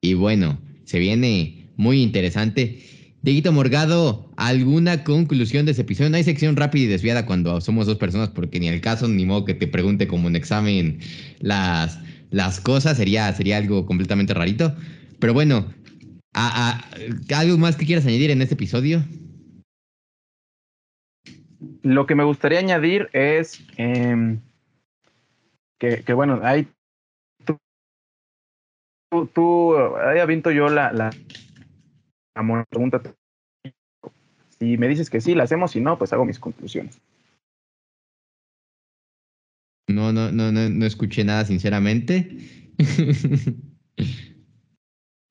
Y 0.00 0.14
bueno, 0.14 0.60
se 0.86 0.98
viene 0.98 1.70
muy 1.76 2.02
interesante. 2.02 2.99
Dieguito 3.22 3.52
Morgado, 3.52 4.30
¿alguna 4.36 5.04
conclusión 5.04 5.66
de 5.66 5.72
ese 5.72 5.82
episodio? 5.82 6.10
No 6.10 6.16
hay 6.16 6.24
sección 6.24 6.56
rápida 6.56 6.84
y 6.84 6.88
desviada 6.88 7.26
cuando 7.26 7.60
somos 7.60 7.86
dos 7.86 7.98
personas, 7.98 8.30
porque 8.30 8.60
ni 8.60 8.68
el 8.68 8.80
caso, 8.80 9.08
ni 9.08 9.26
modo 9.26 9.44
que 9.44 9.54
te 9.54 9.66
pregunte 9.66 10.08
como 10.08 10.26
un 10.26 10.36
examen 10.36 11.00
las, 11.40 11.98
las 12.30 12.60
cosas, 12.60 12.96
sería, 12.96 13.32
sería 13.34 13.58
algo 13.58 13.84
completamente 13.84 14.32
rarito. 14.32 14.74
Pero 15.18 15.34
bueno, 15.34 15.72
¿algo 16.32 17.58
más 17.58 17.76
que 17.76 17.86
quieras 17.86 18.06
añadir 18.06 18.30
en 18.30 18.40
este 18.40 18.54
episodio? 18.54 19.04
lo 21.82 22.06
que 22.06 22.14
me 22.14 22.24
gustaría 22.24 22.58
añadir 22.58 23.08
es 23.12 23.62
em, 23.76 24.40
que, 25.78 26.12
bueno, 26.12 26.40
hay 26.42 26.68
tú, 27.44 27.58
tú 29.32 29.76
ahí 29.76 30.18
aviento 30.18 30.50
yo 30.50 30.68
la, 30.68 30.92
la, 30.92 31.10
la 32.42 32.64
pregunta. 32.64 33.02
Si 34.58 34.76
me 34.76 34.88
dices 34.88 35.08
que 35.08 35.20
sí, 35.20 35.34
la 35.34 35.44
hacemos, 35.44 35.70
si 35.70 35.80
no, 35.80 35.98
pues 35.98 36.12
hago 36.12 36.24
mis 36.24 36.38
conclusiones. 36.38 37.00
No, 39.88 40.12
no, 40.12 40.30
no, 40.30 40.52
no, 40.52 40.68
no 40.68 40.86
escuché 40.86 41.24
nada, 41.24 41.44
sinceramente. 41.44 42.36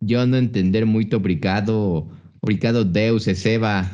Yo 0.02 0.26
no 0.26 0.38
entender 0.38 0.86
muy 0.86 1.10
obrigado, 1.14 2.10
obrigado 2.42 2.86
Deus, 2.86 3.24
Seba. 3.24 3.90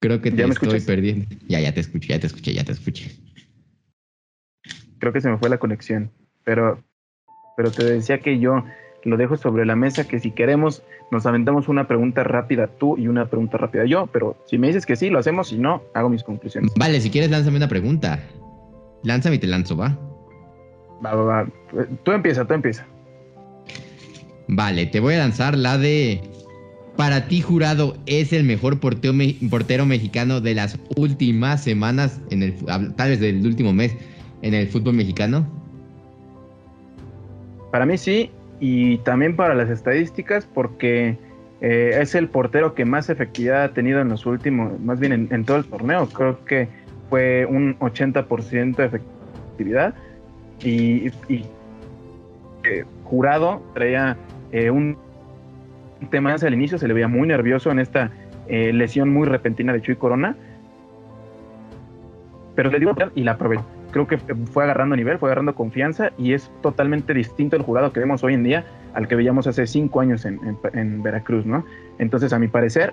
Creo 0.00 0.20
que 0.20 0.30
te 0.30 0.42
estoy 0.44 0.80
perdiendo. 0.80 1.26
Ya, 1.48 1.60
ya 1.60 1.74
te 1.74 1.80
escuché, 1.80 2.08
ya 2.08 2.20
te 2.20 2.26
escuché, 2.26 2.54
ya 2.54 2.64
te 2.64 2.72
escuché. 2.72 3.16
Creo 4.98 5.12
que 5.12 5.20
se 5.20 5.28
me 5.28 5.38
fue 5.38 5.48
la 5.48 5.58
conexión, 5.58 6.10
pero, 6.44 6.82
pero 7.56 7.70
te 7.70 7.84
decía 7.84 8.20
que 8.20 8.38
yo 8.38 8.64
lo 9.08 9.16
dejo 9.16 9.36
sobre 9.36 9.66
la 9.66 9.76
mesa 9.76 10.06
que 10.06 10.20
si 10.20 10.30
queremos 10.30 10.82
nos 11.10 11.26
aventamos 11.26 11.68
una 11.68 11.88
pregunta 11.88 12.24
rápida 12.24 12.66
tú 12.66 12.96
y 12.98 13.08
una 13.08 13.26
pregunta 13.26 13.58
rápida 13.58 13.84
yo, 13.84 14.06
pero 14.12 14.36
si 14.46 14.58
me 14.58 14.68
dices 14.68 14.86
que 14.86 14.96
sí, 14.96 15.10
lo 15.10 15.18
hacemos, 15.18 15.48
si 15.48 15.58
no, 15.58 15.82
hago 15.94 16.08
mis 16.08 16.22
conclusiones. 16.22 16.72
Vale, 16.78 17.00
si 17.00 17.10
quieres 17.10 17.30
lánzame 17.30 17.56
una 17.56 17.68
pregunta. 17.68 18.20
Lánzame 19.02 19.36
y 19.36 19.38
te 19.38 19.46
lanzo, 19.46 19.76
¿va? 19.76 19.98
Va, 21.04 21.14
va, 21.14 21.24
va. 21.24 21.46
Tú 22.02 22.12
empieza, 22.12 22.44
tú 22.44 22.54
empieza. 22.54 22.86
Vale, 24.48 24.86
te 24.86 25.00
voy 25.00 25.14
a 25.14 25.18
lanzar 25.18 25.56
la 25.56 25.78
de... 25.78 26.20
Para 26.96 27.28
ti, 27.28 27.42
jurado, 27.42 27.96
¿es 28.06 28.32
el 28.32 28.42
mejor 28.42 28.80
portero, 28.80 29.14
portero 29.48 29.86
mexicano 29.86 30.40
de 30.40 30.54
las 30.54 30.80
últimas 30.96 31.62
semanas, 31.62 32.20
en 32.30 32.42
el, 32.42 32.54
tal 32.96 33.10
vez 33.10 33.20
del 33.20 33.46
último 33.46 33.72
mes, 33.72 33.94
en 34.42 34.52
el 34.52 34.66
fútbol 34.66 34.94
mexicano? 34.94 35.46
Para 37.70 37.86
mí 37.86 37.96
sí, 37.98 38.32
y 38.60 38.98
también 38.98 39.36
para 39.36 39.54
las 39.54 39.70
estadísticas, 39.70 40.46
porque 40.46 41.16
eh, 41.60 41.98
es 42.00 42.14
el 42.14 42.28
portero 42.28 42.74
que 42.74 42.84
más 42.84 43.10
efectividad 43.10 43.64
ha 43.64 43.72
tenido 43.72 44.00
en 44.00 44.08
los 44.08 44.26
últimos, 44.26 44.78
más 44.80 45.00
bien 45.00 45.28
en 45.30 45.44
todo 45.44 45.56
el 45.56 45.64
torneo. 45.64 46.08
Creo 46.08 46.44
que 46.44 46.68
fue 47.08 47.46
un 47.46 47.78
80% 47.78 48.76
de 48.76 48.84
efectividad 48.84 49.94
y, 50.62 51.10
eh, 52.64 52.84
jurado 53.04 53.62
traía 53.74 54.16
eh, 54.52 54.70
un 54.70 54.96
tema 56.10 56.34
al 56.34 56.54
inicio, 56.54 56.78
se 56.78 56.86
le 56.86 56.94
veía 56.94 57.08
muy 57.08 57.26
nervioso 57.26 57.70
en 57.70 57.80
esta 57.80 58.10
lesión 58.48 59.12
muy 59.12 59.26
repentina 59.26 59.74
de 59.74 59.82
Chuy 59.82 59.96
Corona, 59.96 60.34
pero 62.54 62.70
le 62.70 62.78
dio 62.78 62.96
y 63.14 63.22
la 63.22 63.36
probé. 63.36 63.58
Creo 63.90 64.06
que 64.06 64.18
fue 64.18 64.64
agarrando 64.64 64.96
nivel, 64.96 65.18
fue 65.18 65.28
agarrando 65.28 65.54
confianza 65.54 66.10
y 66.18 66.34
es 66.34 66.50
totalmente 66.62 67.14
distinto 67.14 67.56
el 67.56 67.62
jurado 67.62 67.92
que 67.92 68.00
vemos 68.00 68.22
hoy 68.22 68.34
en 68.34 68.44
día 68.44 68.66
al 68.94 69.08
que 69.08 69.16
veíamos 69.16 69.46
hace 69.46 69.66
cinco 69.66 70.00
años 70.00 70.24
en, 70.24 71.02
Veracruz, 71.02 71.46
¿no? 71.46 71.64
Entonces, 71.98 72.32
a 72.32 72.38
mi 72.38 72.48
parecer, 72.48 72.92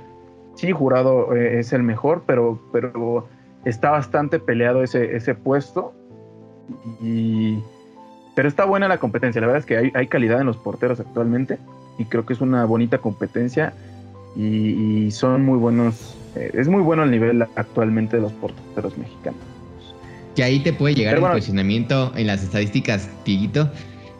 sí, 0.55 0.71
jurado 0.71 1.35
es 1.35 1.73
el 1.73 1.83
mejor, 1.83 2.23
pero, 2.25 2.61
pero 2.71 3.27
está 3.65 3.91
bastante 3.91 4.39
peleado 4.39 4.83
ese, 4.83 5.15
ese 5.15 5.35
puesto. 5.35 5.93
Y, 7.01 7.59
pero 8.35 8.47
está 8.47 8.65
buena 8.65 8.87
la 8.87 8.99
competencia. 8.99 9.41
La 9.41 9.47
verdad 9.47 9.59
es 9.59 9.65
que 9.65 9.77
hay, 9.77 9.91
hay 9.95 10.07
calidad 10.07 10.39
en 10.39 10.47
los 10.47 10.57
porteros 10.57 10.99
actualmente. 10.99 11.57
Y 11.97 12.05
creo 12.05 12.25
que 12.25 12.33
es 12.33 12.41
una 12.41 12.65
bonita 12.65 12.99
competencia. 12.99 13.73
Y, 14.35 15.09
son 15.11 15.45
muy 15.45 15.57
buenos. 15.57 16.15
Eh, 16.35 16.51
es 16.53 16.67
muy 16.67 16.81
bueno 16.81 17.03
el 17.03 17.11
nivel 17.11 17.41
actualmente 17.55 18.17
de 18.17 18.23
los 18.23 18.33
porteros 18.33 18.97
mexicanos. 18.97 19.54
Que 20.35 20.43
ahí 20.43 20.59
te 20.59 20.73
puede 20.73 20.95
llegar 20.95 21.15
el 21.15 21.21
cuestionamiento 21.21 22.11
en 22.15 22.27
las 22.27 22.43
estadísticas, 22.43 23.09
Tiguito. 23.23 23.71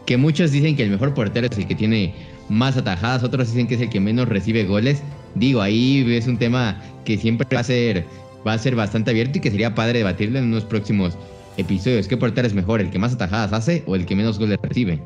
Que 0.06 0.18
muchos 0.18 0.52
dicen 0.52 0.76
que 0.76 0.84
el 0.84 0.92
mejor 0.92 1.14
portero 1.14 1.48
es 1.48 1.58
el 1.58 1.68
que 1.68 1.76
tiene 1.76 2.14
más 2.48 2.78
atajadas, 2.78 3.24
otros 3.24 3.48
dicen 3.48 3.68
que 3.68 3.76
es 3.76 3.82
el 3.82 3.90
que 3.90 4.00
menos 4.00 4.30
recibe 4.30 4.64
goles. 4.64 5.02
Digo, 5.34 5.62
ahí 5.62 6.06
es 6.16 6.28
un 6.28 6.38
tema 6.38 6.82
que 7.04 7.18
siempre 7.18 7.48
va 7.54 7.60
a 7.60 7.64
ser 7.64 8.06
va 8.48 8.54
a 8.54 8.58
ser 8.58 8.76
bastante 8.76 9.12
abierto 9.12 9.38
y 9.38 9.42
que 9.42 9.52
sería 9.52 9.74
padre 9.74 10.00
debatirlo 10.00 10.40
en 10.40 10.46
unos 10.46 10.64
próximos 10.64 11.18
episodios. 11.58 12.08
¿Qué 12.08 12.18
portero 12.18 12.48
es 12.48 12.54
mejor, 12.54 12.82
el 12.82 12.90
que 12.90 13.00
más 13.00 13.14
atajadas 13.14 13.54
hace 13.54 13.84
o 13.88 13.96
el 13.96 14.06
que 14.06 14.16
menos 14.16 14.38
goles 14.38 14.60
recibe? 14.62 15.02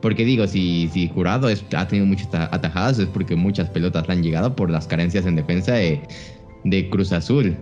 Porque 0.00 0.24
digo, 0.24 0.46
si, 0.46 0.88
si 0.88 1.08
Jurado 1.08 1.48
ha 1.48 1.88
tenido 1.88 2.06
muchas 2.06 2.28
atajadas 2.32 2.98
es 2.98 3.06
porque 3.06 3.36
muchas 3.36 3.68
pelotas 3.68 4.08
le 4.08 4.14
han 4.14 4.22
llegado 4.22 4.56
por 4.56 4.70
las 4.70 4.86
carencias 4.86 5.26
en 5.26 5.36
defensa 5.36 5.74
de, 5.74 6.88
Cruz 6.90 7.12
Azul. 7.12 7.56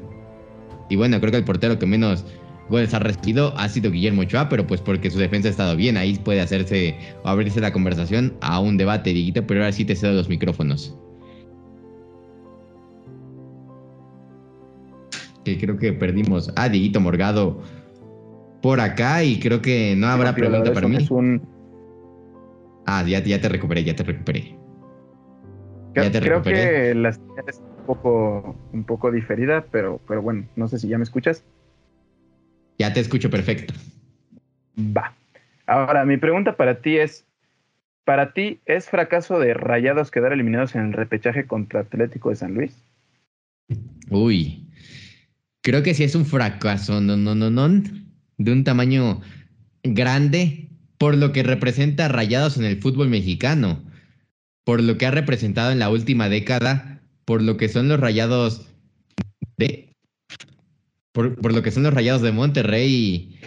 Y 0.89 0.97
bueno, 0.97 1.19
creo 1.21 1.33
que 1.33 1.39
el 1.39 1.45
portero 1.45 1.79
que 1.79 1.87
menos 1.87 2.25
goles 2.69 2.95
ha 2.95 2.99
recibido 2.99 3.57
ha 3.57 3.69
sido 3.69 3.91
Guillermo 3.91 4.23
Ochoa, 4.23 4.49
pero 4.49 4.67
pues 4.67 4.81
porque 4.81 5.11
su 5.11 5.19
defensa 5.19 5.49
ha 5.49 5.51
estado 5.51 5.77
bien. 5.77 5.97
Ahí 5.97 6.19
puede 6.19 6.41
hacerse 6.41 6.97
o 7.25 7.29
abrirse 7.29 7.61
la 7.61 7.73
conversación 7.73 8.35
a 8.41 8.61
un 8.61 8.77
debate, 8.77 9.11
Diguito, 9.11 9.47
pero 9.47 9.61
ahora 9.61 9.73
sí 9.73 9.85
te 9.85 9.97
cedo 9.97 10.13
los 10.13 10.29
micrófonos. 10.29 10.97
creo 15.57 15.79
que 15.79 15.95
perdimos 15.95 16.53
a 16.57 16.69
Dieguito 16.69 17.01
Morgado 17.01 17.63
por 18.61 18.81
acá 18.81 19.23
y 19.25 19.39
creo 19.39 19.63
que 19.63 19.95
no 19.97 20.09
habrá 20.09 20.35
pregunta 20.35 20.73
para 20.73 20.89
mí. 20.89 20.99
Ah, 22.87 23.05
ya, 23.07 23.23
ya 23.23 23.41
te 23.41 23.49
recuperé, 23.49 23.85
ya 23.85 23.95
te 23.95 24.03
recuperé. 24.03 24.59
Creo, 25.95 26.43
que 26.43 26.95
la 26.95 27.13
señal 27.13 27.45
es 27.47 27.61
un 27.79 27.87
poco, 27.87 28.57
un 28.73 28.85
poco 28.85 29.11
diferida, 29.11 29.65
pero, 29.71 30.01
pero 30.07 30.23
bueno, 30.23 30.47
no 30.57 30.69
sé 30.69 30.79
si 30.79 30.89
ya 30.89 30.99
me 30.99 31.05
escuchas. 31.05 31.45
Ya 32.79 32.93
te 32.93 33.01
escucho 33.01 33.29
perfecto. 33.29 33.75
Va. 34.79 35.15
Ahora, 35.67 36.05
mi 36.05 36.17
pregunta 36.17 36.57
para 36.57 36.81
ti 36.81 36.97
es, 36.97 37.27
¿para 38.05 38.33
ti 38.33 38.61
es 38.65 38.89
fracaso 38.89 39.39
de 39.39 39.53
Rayados 39.53 40.11
quedar 40.11 40.33
eliminados 40.33 40.75
en 40.75 40.87
el 40.87 40.93
repechaje 40.93 41.47
contra 41.47 41.81
Atlético 41.81 42.31
de 42.31 42.37
San 42.37 42.55
Luis? 42.55 42.73
Uy, 44.09 44.67
creo 45.61 45.83
que 45.83 45.93
sí 45.93 46.05
es 46.05 46.15
un 46.15 46.25
fracaso, 46.25 47.01
no, 47.01 47.17
no, 47.17 47.35
no, 47.35 47.51
no, 47.51 47.83
de 48.39 48.53
un 48.53 48.65
tamaño 48.65 49.21
grande 49.83 50.69
por 50.97 51.17
lo 51.17 51.33
que 51.33 51.43
representa 51.43 52.09
Rayados 52.09 52.57
en 52.57 52.65
el 52.65 52.81
fútbol 52.81 53.09
mexicano, 53.09 53.83
por 54.65 54.83
lo 54.83 54.97
que 54.97 55.07
ha 55.07 55.11
representado 55.11 55.71
en 55.71 55.79
la 55.79 55.91
última 55.91 56.29
década, 56.29 57.01
por 57.25 57.43
lo 57.43 57.57
que 57.57 57.69
son 57.69 57.89
los 57.89 58.01
Rayados 58.01 58.69
de 59.57 59.88
por, 61.19 61.53
lo 61.53 61.63
que 61.63 61.73
son 61.73 61.83
los 61.83 61.93
Rayados 61.93 62.23
de 62.23 62.31
Monterrey, 62.31 63.41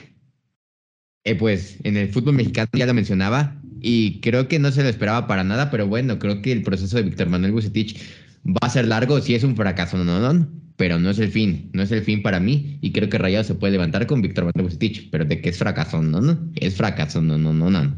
eh, 1.23 1.35
pues 1.35 1.77
en 1.83 1.95
el 1.95 2.09
fútbol 2.09 2.35
mexicano 2.35 2.69
ya 2.73 2.85
lo 2.85 2.93
mencionaba 2.93 3.61
y 3.79 4.19
creo 4.19 4.49
que 4.49 4.59
no 4.59 4.71
se 4.71 4.83
lo 4.83 4.89
esperaba 4.89 5.25
para 5.25 5.45
nada, 5.45 5.71
pero 5.71 5.87
bueno, 5.87 6.19
creo 6.19 6.41
que 6.41 6.51
el 6.51 6.63
proceso 6.63 6.97
de 6.97 7.03
Víctor 7.03 7.29
Manuel 7.29 7.53
Bucetich 7.53 7.97
va 8.45 8.59
a 8.61 8.69
ser 8.69 8.87
largo, 8.87 9.21
si 9.21 9.35
es 9.35 9.45
un 9.45 9.55
fracaso, 9.55 9.97
no, 9.97 10.19
no, 10.19 10.33
no 10.33 10.47
pero 10.75 10.99
no 10.99 11.11
es 11.11 11.19
el 11.19 11.31
fin, 11.31 11.69
no 11.73 11.83
es 11.83 11.91
el 11.91 12.01
fin 12.01 12.23
para 12.23 12.39
mí 12.39 12.79
y 12.81 12.91
creo 12.91 13.07
que 13.07 13.19
Rayado 13.19 13.43
se 13.43 13.53
puede 13.53 13.73
levantar 13.73 14.07
con 14.07 14.21
Víctor 14.21 14.45
Manuel 14.45 14.63
Bucetich, 14.63 15.09
pero 15.11 15.25
de 15.25 15.39
que 15.39 15.49
es 15.49 15.57
fracaso, 15.57 16.01
no, 16.01 16.19
no, 16.21 16.51
es 16.55 16.75
fracaso, 16.75 17.21
no, 17.21 17.37
no, 17.37 17.53
no, 17.53 17.69
no. 17.69 17.95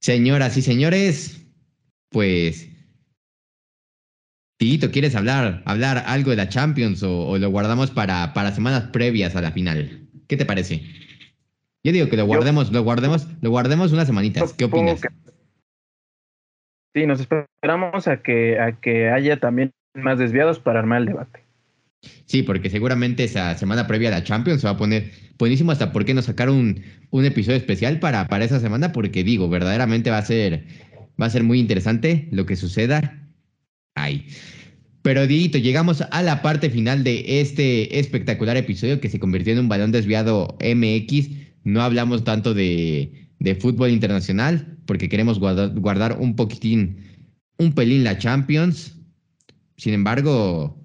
Señoras 0.00 0.56
y 0.56 0.62
señores, 0.62 1.46
pues 2.08 2.69
Tito, 4.60 4.90
¿quieres 4.90 5.16
hablar, 5.16 5.62
hablar 5.64 6.04
algo 6.06 6.32
de 6.32 6.36
la 6.36 6.50
Champions 6.50 7.02
o, 7.02 7.38
lo 7.38 7.48
guardamos 7.48 7.90
para, 7.90 8.34
para 8.34 8.52
semanas 8.52 8.90
previas 8.92 9.34
a 9.34 9.40
la 9.40 9.52
final? 9.52 10.06
¿Qué 10.28 10.36
te 10.36 10.44
parece? 10.44 10.82
Yo 11.82 11.92
digo 11.92 12.10
que 12.10 12.18
lo 12.18 12.26
guardemos, 12.26 12.70
lo 12.70 12.82
guardemos, 12.82 13.26
lo 13.40 13.48
guardemos 13.48 13.90
unas 13.90 14.06
semanitas. 14.06 14.52
¿Qué 14.52 14.66
opinas? 14.66 15.00
Sí, 16.94 17.06
nos 17.06 17.20
esperamos 17.20 18.06
a 18.06 18.20
que, 18.20 18.60
a 18.60 18.78
que 18.78 19.08
haya 19.08 19.40
también 19.40 19.70
más 19.94 20.18
desviados 20.18 20.58
para 20.58 20.80
armar 20.80 21.00
el 21.00 21.06
debate. 21.06 21.40
Sí, 22.26 22.42
porque 22.42 22.68
seguramente 22.68 23.24
esa 23.24 23.56
semana 23.56 23.86
previa 23.86 24.10
a 24.10 24.12
la 24.12 24.24
Champions 24.24 24.60
se 24.60 24.66
va 24.66 24.74
a 24.74 24.76
poner 24.76 25.10
buenísimo 25.38 25.72
hasta 25.72 25.90
por 25.90 26.04
qué 26.04 26.12
no 26.12 26.20
sacar 26.20 26.50
un, 26.50 26.82
un 27.08 27.24
episodio 27.24 27.56
especial 27.56 27.98
para, 27.98 28.28
para 28.28 28.44
esa 28.44 28.60
semana, 28.60 28.92
porque 28.92 29.24
digo, 29.24 29.48
verdaderamente 29.48 30.10
va 30.10 30.18
a 30.18 30.22
ser, 30.22 30.66
va 31.18 31.24
a 31.24 31.30
ser 31.30 31.44
muy 31.44 31.58
interesante 31.58 32.28
lo 32.30 32.44
que 32.44 32.56
suceda 32.56 33.19
ahí. 33.94 34.26
Pero 35.02 35.26
Dieguito, 35.26 35.58
llegamos 35.58 36.02
a 36.02 36.22
la 36.22 36.42
parte 36.42 36.68
final 36.68 37.04
de 37.04 37.40
este 37.40 37.98
espectacular 37.98 38.56
episodio 38.56 39.00
que 39.00 39.08
se 39.08 39.18
convirtió 39.18 39.52
en 39.54 39.60
un 39.60 39.68
balón 39.68 39.92
desviado 39.92 40.58
MX. 40.60 41.30
No 41.64 41.82
hablamos 41.82 42.24
tanto 42.24 42.52
de, 42.52 43.30
de 43.38 43.54
fútbol 43.54 43.90
internacional 43.90 44.78
porque 44.86 45.08
queremos 45.08 45.38
guardar, 45.38 45.70
guardar 45.78 46.18
un 46.20 46.36
poquitín, 46.36 46.98
un 47.58 47.72
pelín 47.72 48.04
la 48.04 48.18
Champions 48.18 49.00
sin 49.80 49.94
embargo, 49.94 50.78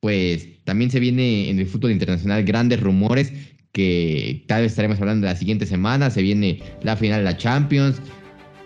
pues 0.00 0.62
también 0.64 0.90
se 0.90 1.00
viene 1.00 1.48
en 1.48 1.58
el 1.58 1.66
fútbol 1.66 1.90
internacional 1.90 2.44
grandes 2.44 2.80
rumores 2.80 3.32
que 3.72 4.44
tal 4.46 4.60
vez 4.60 4.72
estaremos 4.72 5.00
hablando 5.00 5.26
de 5.26 5.32
la 5.32 5.38
siguiente 5.38 5.64
semana. 5.64 6.10
Se 6.10 6.20
viene 6.20 6.60
la 6.82 6.94
final 6.94 7.20
de 7.20 7.24
la 7.24 7.38
Champions. 7.38 8.02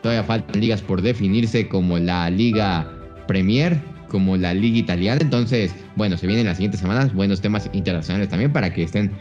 Todavía 0.03 0.25
faltan 0.25 0.61
ligas 0.61 0.83
por 0.83 1.03
definirse 1.03 1.69
como 1.69 2.01
la 2.01 2.29
Liga 2.31 2.96
Premier, 3.27 3.79
como 4.09 4.37
la 4.37 4.55
Liga 4.55 4.79
Italiana. 4.79 5.21
Entonces, 5.21 5.75
bueno, 5.97 6.17
se 6.17 6.27
vienen 6.27 6.47
las 6.47 6.57
siguientes 6.57 6.81
semanas 6.81 7.13
buenos 7.13 7.41
temas 7.41 7.69
internacionales 7.73 8.29
también 8.29 8.53
para 8.53 8.73
que 8.73 8.83
estén 8.83 9.13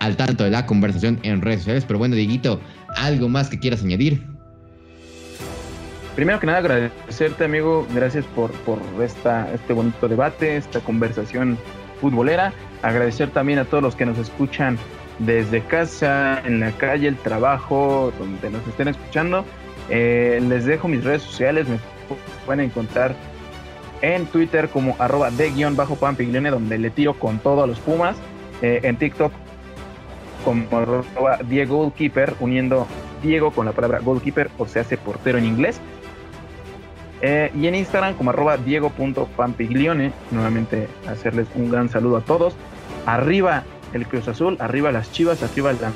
al 0.00 0.16
tanto 0.16 0.44
de 0.44 0.50
la 0.50 0.66
conversación 0.66 1.18
en 1.22 1.40
redes 1.40 1.60
sociales. 1.60 1.84
Pero 1.86 1.98
bueno, 1.98 2.16
Dieguito, 2.16 2.60
¿algo 2.96 3.28
más 3.28 3.48
que 3.48 3.58
quieras 3.58 3.82
añadir? 3.82 4.22
Primero 6.16 6.38
que 6.40 6.46
nada, 6.46 6.58
agradecerte, 6.58 7.44
amigo. 7.44 7.86
Gracias 7.94 8.24
por, 8.34 8.50
por 8.50 8.78
esta, 9.02 9.52
este 9.54 9.72
bonito 9.72 10.08
debate, 10.08 10.56
esta 10.56 10.80
conversación 10.80 11.56
futbolera. 12.00 12.52
Agradecer 12.82 13.30
también 13.30 13.58
a 13.60 13.64
todos 13.64 13.82
los 13.82 13.96
que 13.96 14.04
nos 14.04 14.18
escuchan 14.18 14.76
desde 15.20 15.62
casa, 15.62 16.42
en 16.44 16.60
la 16.60 16.72
calle, 16.72 17.08
el 17.08 17.16
trabajo, 17.16 18.12
donde 18.18 18.50
nos 18.50 18.66
estén 18.66 18.88
escuchando. 18.88 19.44
Eh, 19.88 20.42
les 20.48 20.64
dejo 20.64 20.88
mis 20.88 21.02
redes 21.02 21.22
sociales, 21.22 21.68
me 21.68 21.78
pueden 22.44 22.66
encontrar 22.66 23.14
en 24.02 24.26
Twitter 24.26 24.68
como 24.68 24.96
arroba 24.98 25.30
de 25.30 25.50
guion 25.50 25.76
bajo 25.76 25.96
Pampiglione, 25.96 26.50
donde 26.50 26.78
le 26.78 26.90
tiro 26.90 27.14
con 27.14 27.38
todo 27.38 27.62
a 27.62 27.66
los 27.66 27.78
Pumas. 27.80 28.16
Eh, 28.60 28.80
en 28.82 28.96
TikTok 28.96 29.32
como 30.44 30.66
arroba 30.76 31.38
Diego 31.48 31.76
Goalkeeper, 31.76 32.34
uniendo 32.40 32.86
Diego 33.22 33.52
con 33.52 33.66
la 33.66 33.72
palabra 33.72 34.00
goalkeeper, 34.00 34.50
o 34.58 34.66
se 34.66 34.80
hace 34.80 34.98
portero 34.98 35.38
en 35.38 35.46
inglés. 35.46 35.80
Eh, 37.22 37.52
y 37.54 37.68
en 37.68 37.76
Instagram 37.76 38.14
como 38.14 38.30
arroba 38.30 38.56
diego.pampiglione. 38.56 40.12
Nuevamente 40.32 40.88
hacerles 41.08 41.46
un 41.54 41.70
gran 41.70 41.88
saludo 41.88 42.16
a 42.16 42.20
todos. 42.20 42.54
Arriba 43.06 43.62
el 43.92 44.06
Cruz 44.06 44.26
Azul, 44.26 44.56
arriba 44.58 44.90
las 44.90 45.12
Chivas, 45.12 45.42
arriba 45.42 45.72
la 45.72 45.92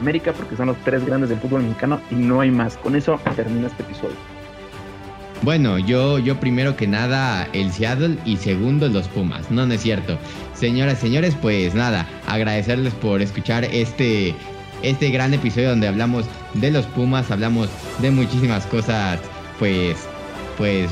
América, 0.00 0.32
porque 0.32 0.56
son 0.56 0.68
los 0.68 0.76
tres 0.78 1.04
grandes 1.04 1.28
del 1.28 1.38
fútbol 1.38 1.62
mexicano 1.62 2.00
y 2.10 2.14
no 2.14 2.40
hay 2.40 2.50
más. 2.50 2.78
Con 2.78 2.96
eso 2.96 3.20
termina 3.36 3.66
este 3.66 3.82
episodio. 3.82 4.37
Bueno, 5.42 5.78
yo, 5.78 6.18
yo 6.18 6.40
primero 6.40 6.76
que 6.76 6.88
nada 6.88 7.48
el 7.52 7.72
Seattle 7.72 8.18
y 8.24 8.36
segundo 8.36 8.88
los 8.88 9.06
Pumas. 9.08 9.50
No, 9.50 9.66
no 9.66 9.74
es 9.74 9.82
cierto. 9.82 10.18
Señoras, 10.54 10.98
señores, 10.98 11.36
pues 11.40 11.74
nada, 11.74 12.06
agradecerles 12.26 12.92
por 12.94 13.22
escuchar 13.22 13.64
este, 13.64 14.34
este 14.82 15.10
gran 15.10 15.32
episodio 15.32 15.70
donde 15.70 15.86
hablamos 15.86 16.24
de 16.54 16.72
los 16.72 16.86
Pumas, 16.86 17.30
hablamos 17.30 17.68
de 18.00 18.10
muchísimas 18.10 18.66
cosas, 18.66 19.20
pues, 19.60 19.96
pues 20.56 20.90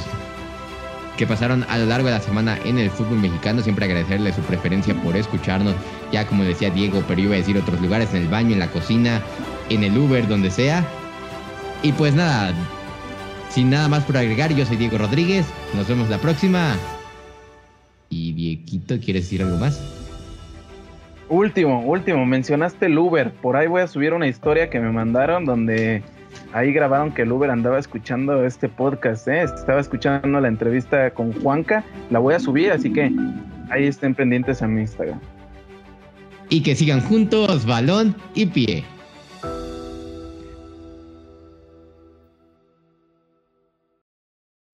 que 1.16 1.26
pasaron 1.26 1.64
a 1.68 1.78
lo 1.78 1.86
largo 1.86 2.06
de 2.06 2.14
la 2.14 2.20
semana 2.20 2.58
en 2.64 2.78
el 2.78 2.90
fútbol 2.90 3.18
mexicano. 3.18 3.62
Siempre 3.62 3.86
agradecerle 3.86 4.32
su 4.32 4.42
preferencia 4.42 4.94
por 5.02 5.16
escucharnos. 5.16 5.74
Ya 6.12 6.24
como 6.24 6.44
decía 6.44 6.70
Diego, 6.70 7.02
pero 7.08 7.20
iba 7.20 7.34
a 7.34 7.38
decir 7.38 7.56
otros 7.58 7.80
lugares, 7.80 8.10
en 8.14 8.22
el 8.22 8.28
baño, 8.28 8.52
en 8.52 8.60
la 8.60 8.70
cocina, 8.70 9.20
en 9.70 9.82
el 9.82 9.96
Uber, 9.98 10.28
donde 10.28 10.50
sea. 10.50 10.86
Y 11.82 11.92
pues 11.92 12.14
nada, 12.14 12.54
sin 13.50 13.70
nada 13.70 13.88
más 13.88 14.04
por 14.04 14.16
agregar, 14.16 14.54
yo 14.54 14.64
soy 14.66 14.76
Diego 14.76 14.98
Rodríguez. 14.98 15.46
Nos 15.74 15.88
vemos 15.88 16.08
la 16.08 16.18
próxima. 16.18 16.76
Y 18.10 18.32
Dieguito, 18.32 18.98
¿quieres 19.00 19.24
decir 19.24 19.42
algo 19.42 19.56
más? 19.56 19.80
Último, 21.28 21.80
último, 21.80 22.24
mencionaste 22.24 22.86
el 22.86 22.98
Uber. 22.98 23.32
Por 23.32 23.56
ahí 23.56 23.66
voy 23.66 23.82
a 23.82 23.88
subir 23.88 24.12
una 24.12 24.28
historia 24.28 24.70
que 24.70 24.78
me 24.78 24.92
mandaron 24.92 25.44
donde 25.44 26.02
ahí 26.52 26.72
grabaron 26.72 27.12
que 27.12 27.22
el 27.22 27.32
Uber 27.32 27.50
andaba 27.50 27.78
escuchando 27.78 28.44
este 28.44 28.68
podcast, 28.68 29.26
¿eh? 29.26 29.42
estaba 29.42 29.80
escuchando 29.80 30.40
la 30.40 30.48
entrevista 30.48 31.10
con 31.10 31.32
Juanca, 31.42 31.84
la 32.10 32.18
voy 32.18 32.34
a 32.34 32.40
subir, 32.40 32.70
así 32.70 32.92
que 32.92 33.10
ahí 33.70 33.86
estén 33.86 34.14
pendientes 34.14 34.62
a 34.62 34.68
mi 34.68 34.82
Instagram. 34.82 35.20
Y 36.48 36.62
que 36.62 36.76
sigan 36.76 37.00
juntos, 37.00 37.66
balón 37.66 38.14
y 38.34 38.46
pie. 38.46 38.84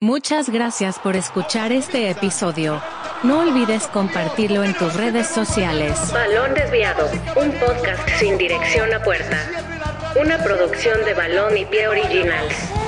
Muchas 0.03 0.51
gracias 0.51 0.99
por 0.99 1.15
escuchar 1.15 1.71
este 1.71 2.11
episodio. 2.11 2.83
No 3.23 3.39
olvides 3.39 3.87
compartirlo 3.87 4.65
en 4.65 4.75
tus 4.75 4.95
redes 4.95 5.29
sociales. 5.29 5.97
Balón 6.13 6.55
Desviado, 6.55 7.09
un 7.37 7.53
podcast 7.53 8.09
sin 8.19 8.37
dirección 8.37 8.93
a 8.93 9.01
puerta. 9.01 9.39
Una 10.21 10.43
producción 10.43 11.05
de 11.05 11.15
Balón 11.15 11.57
y 11.57 11.67
Pie 11.67 11.87
Originals. 11.87 12.82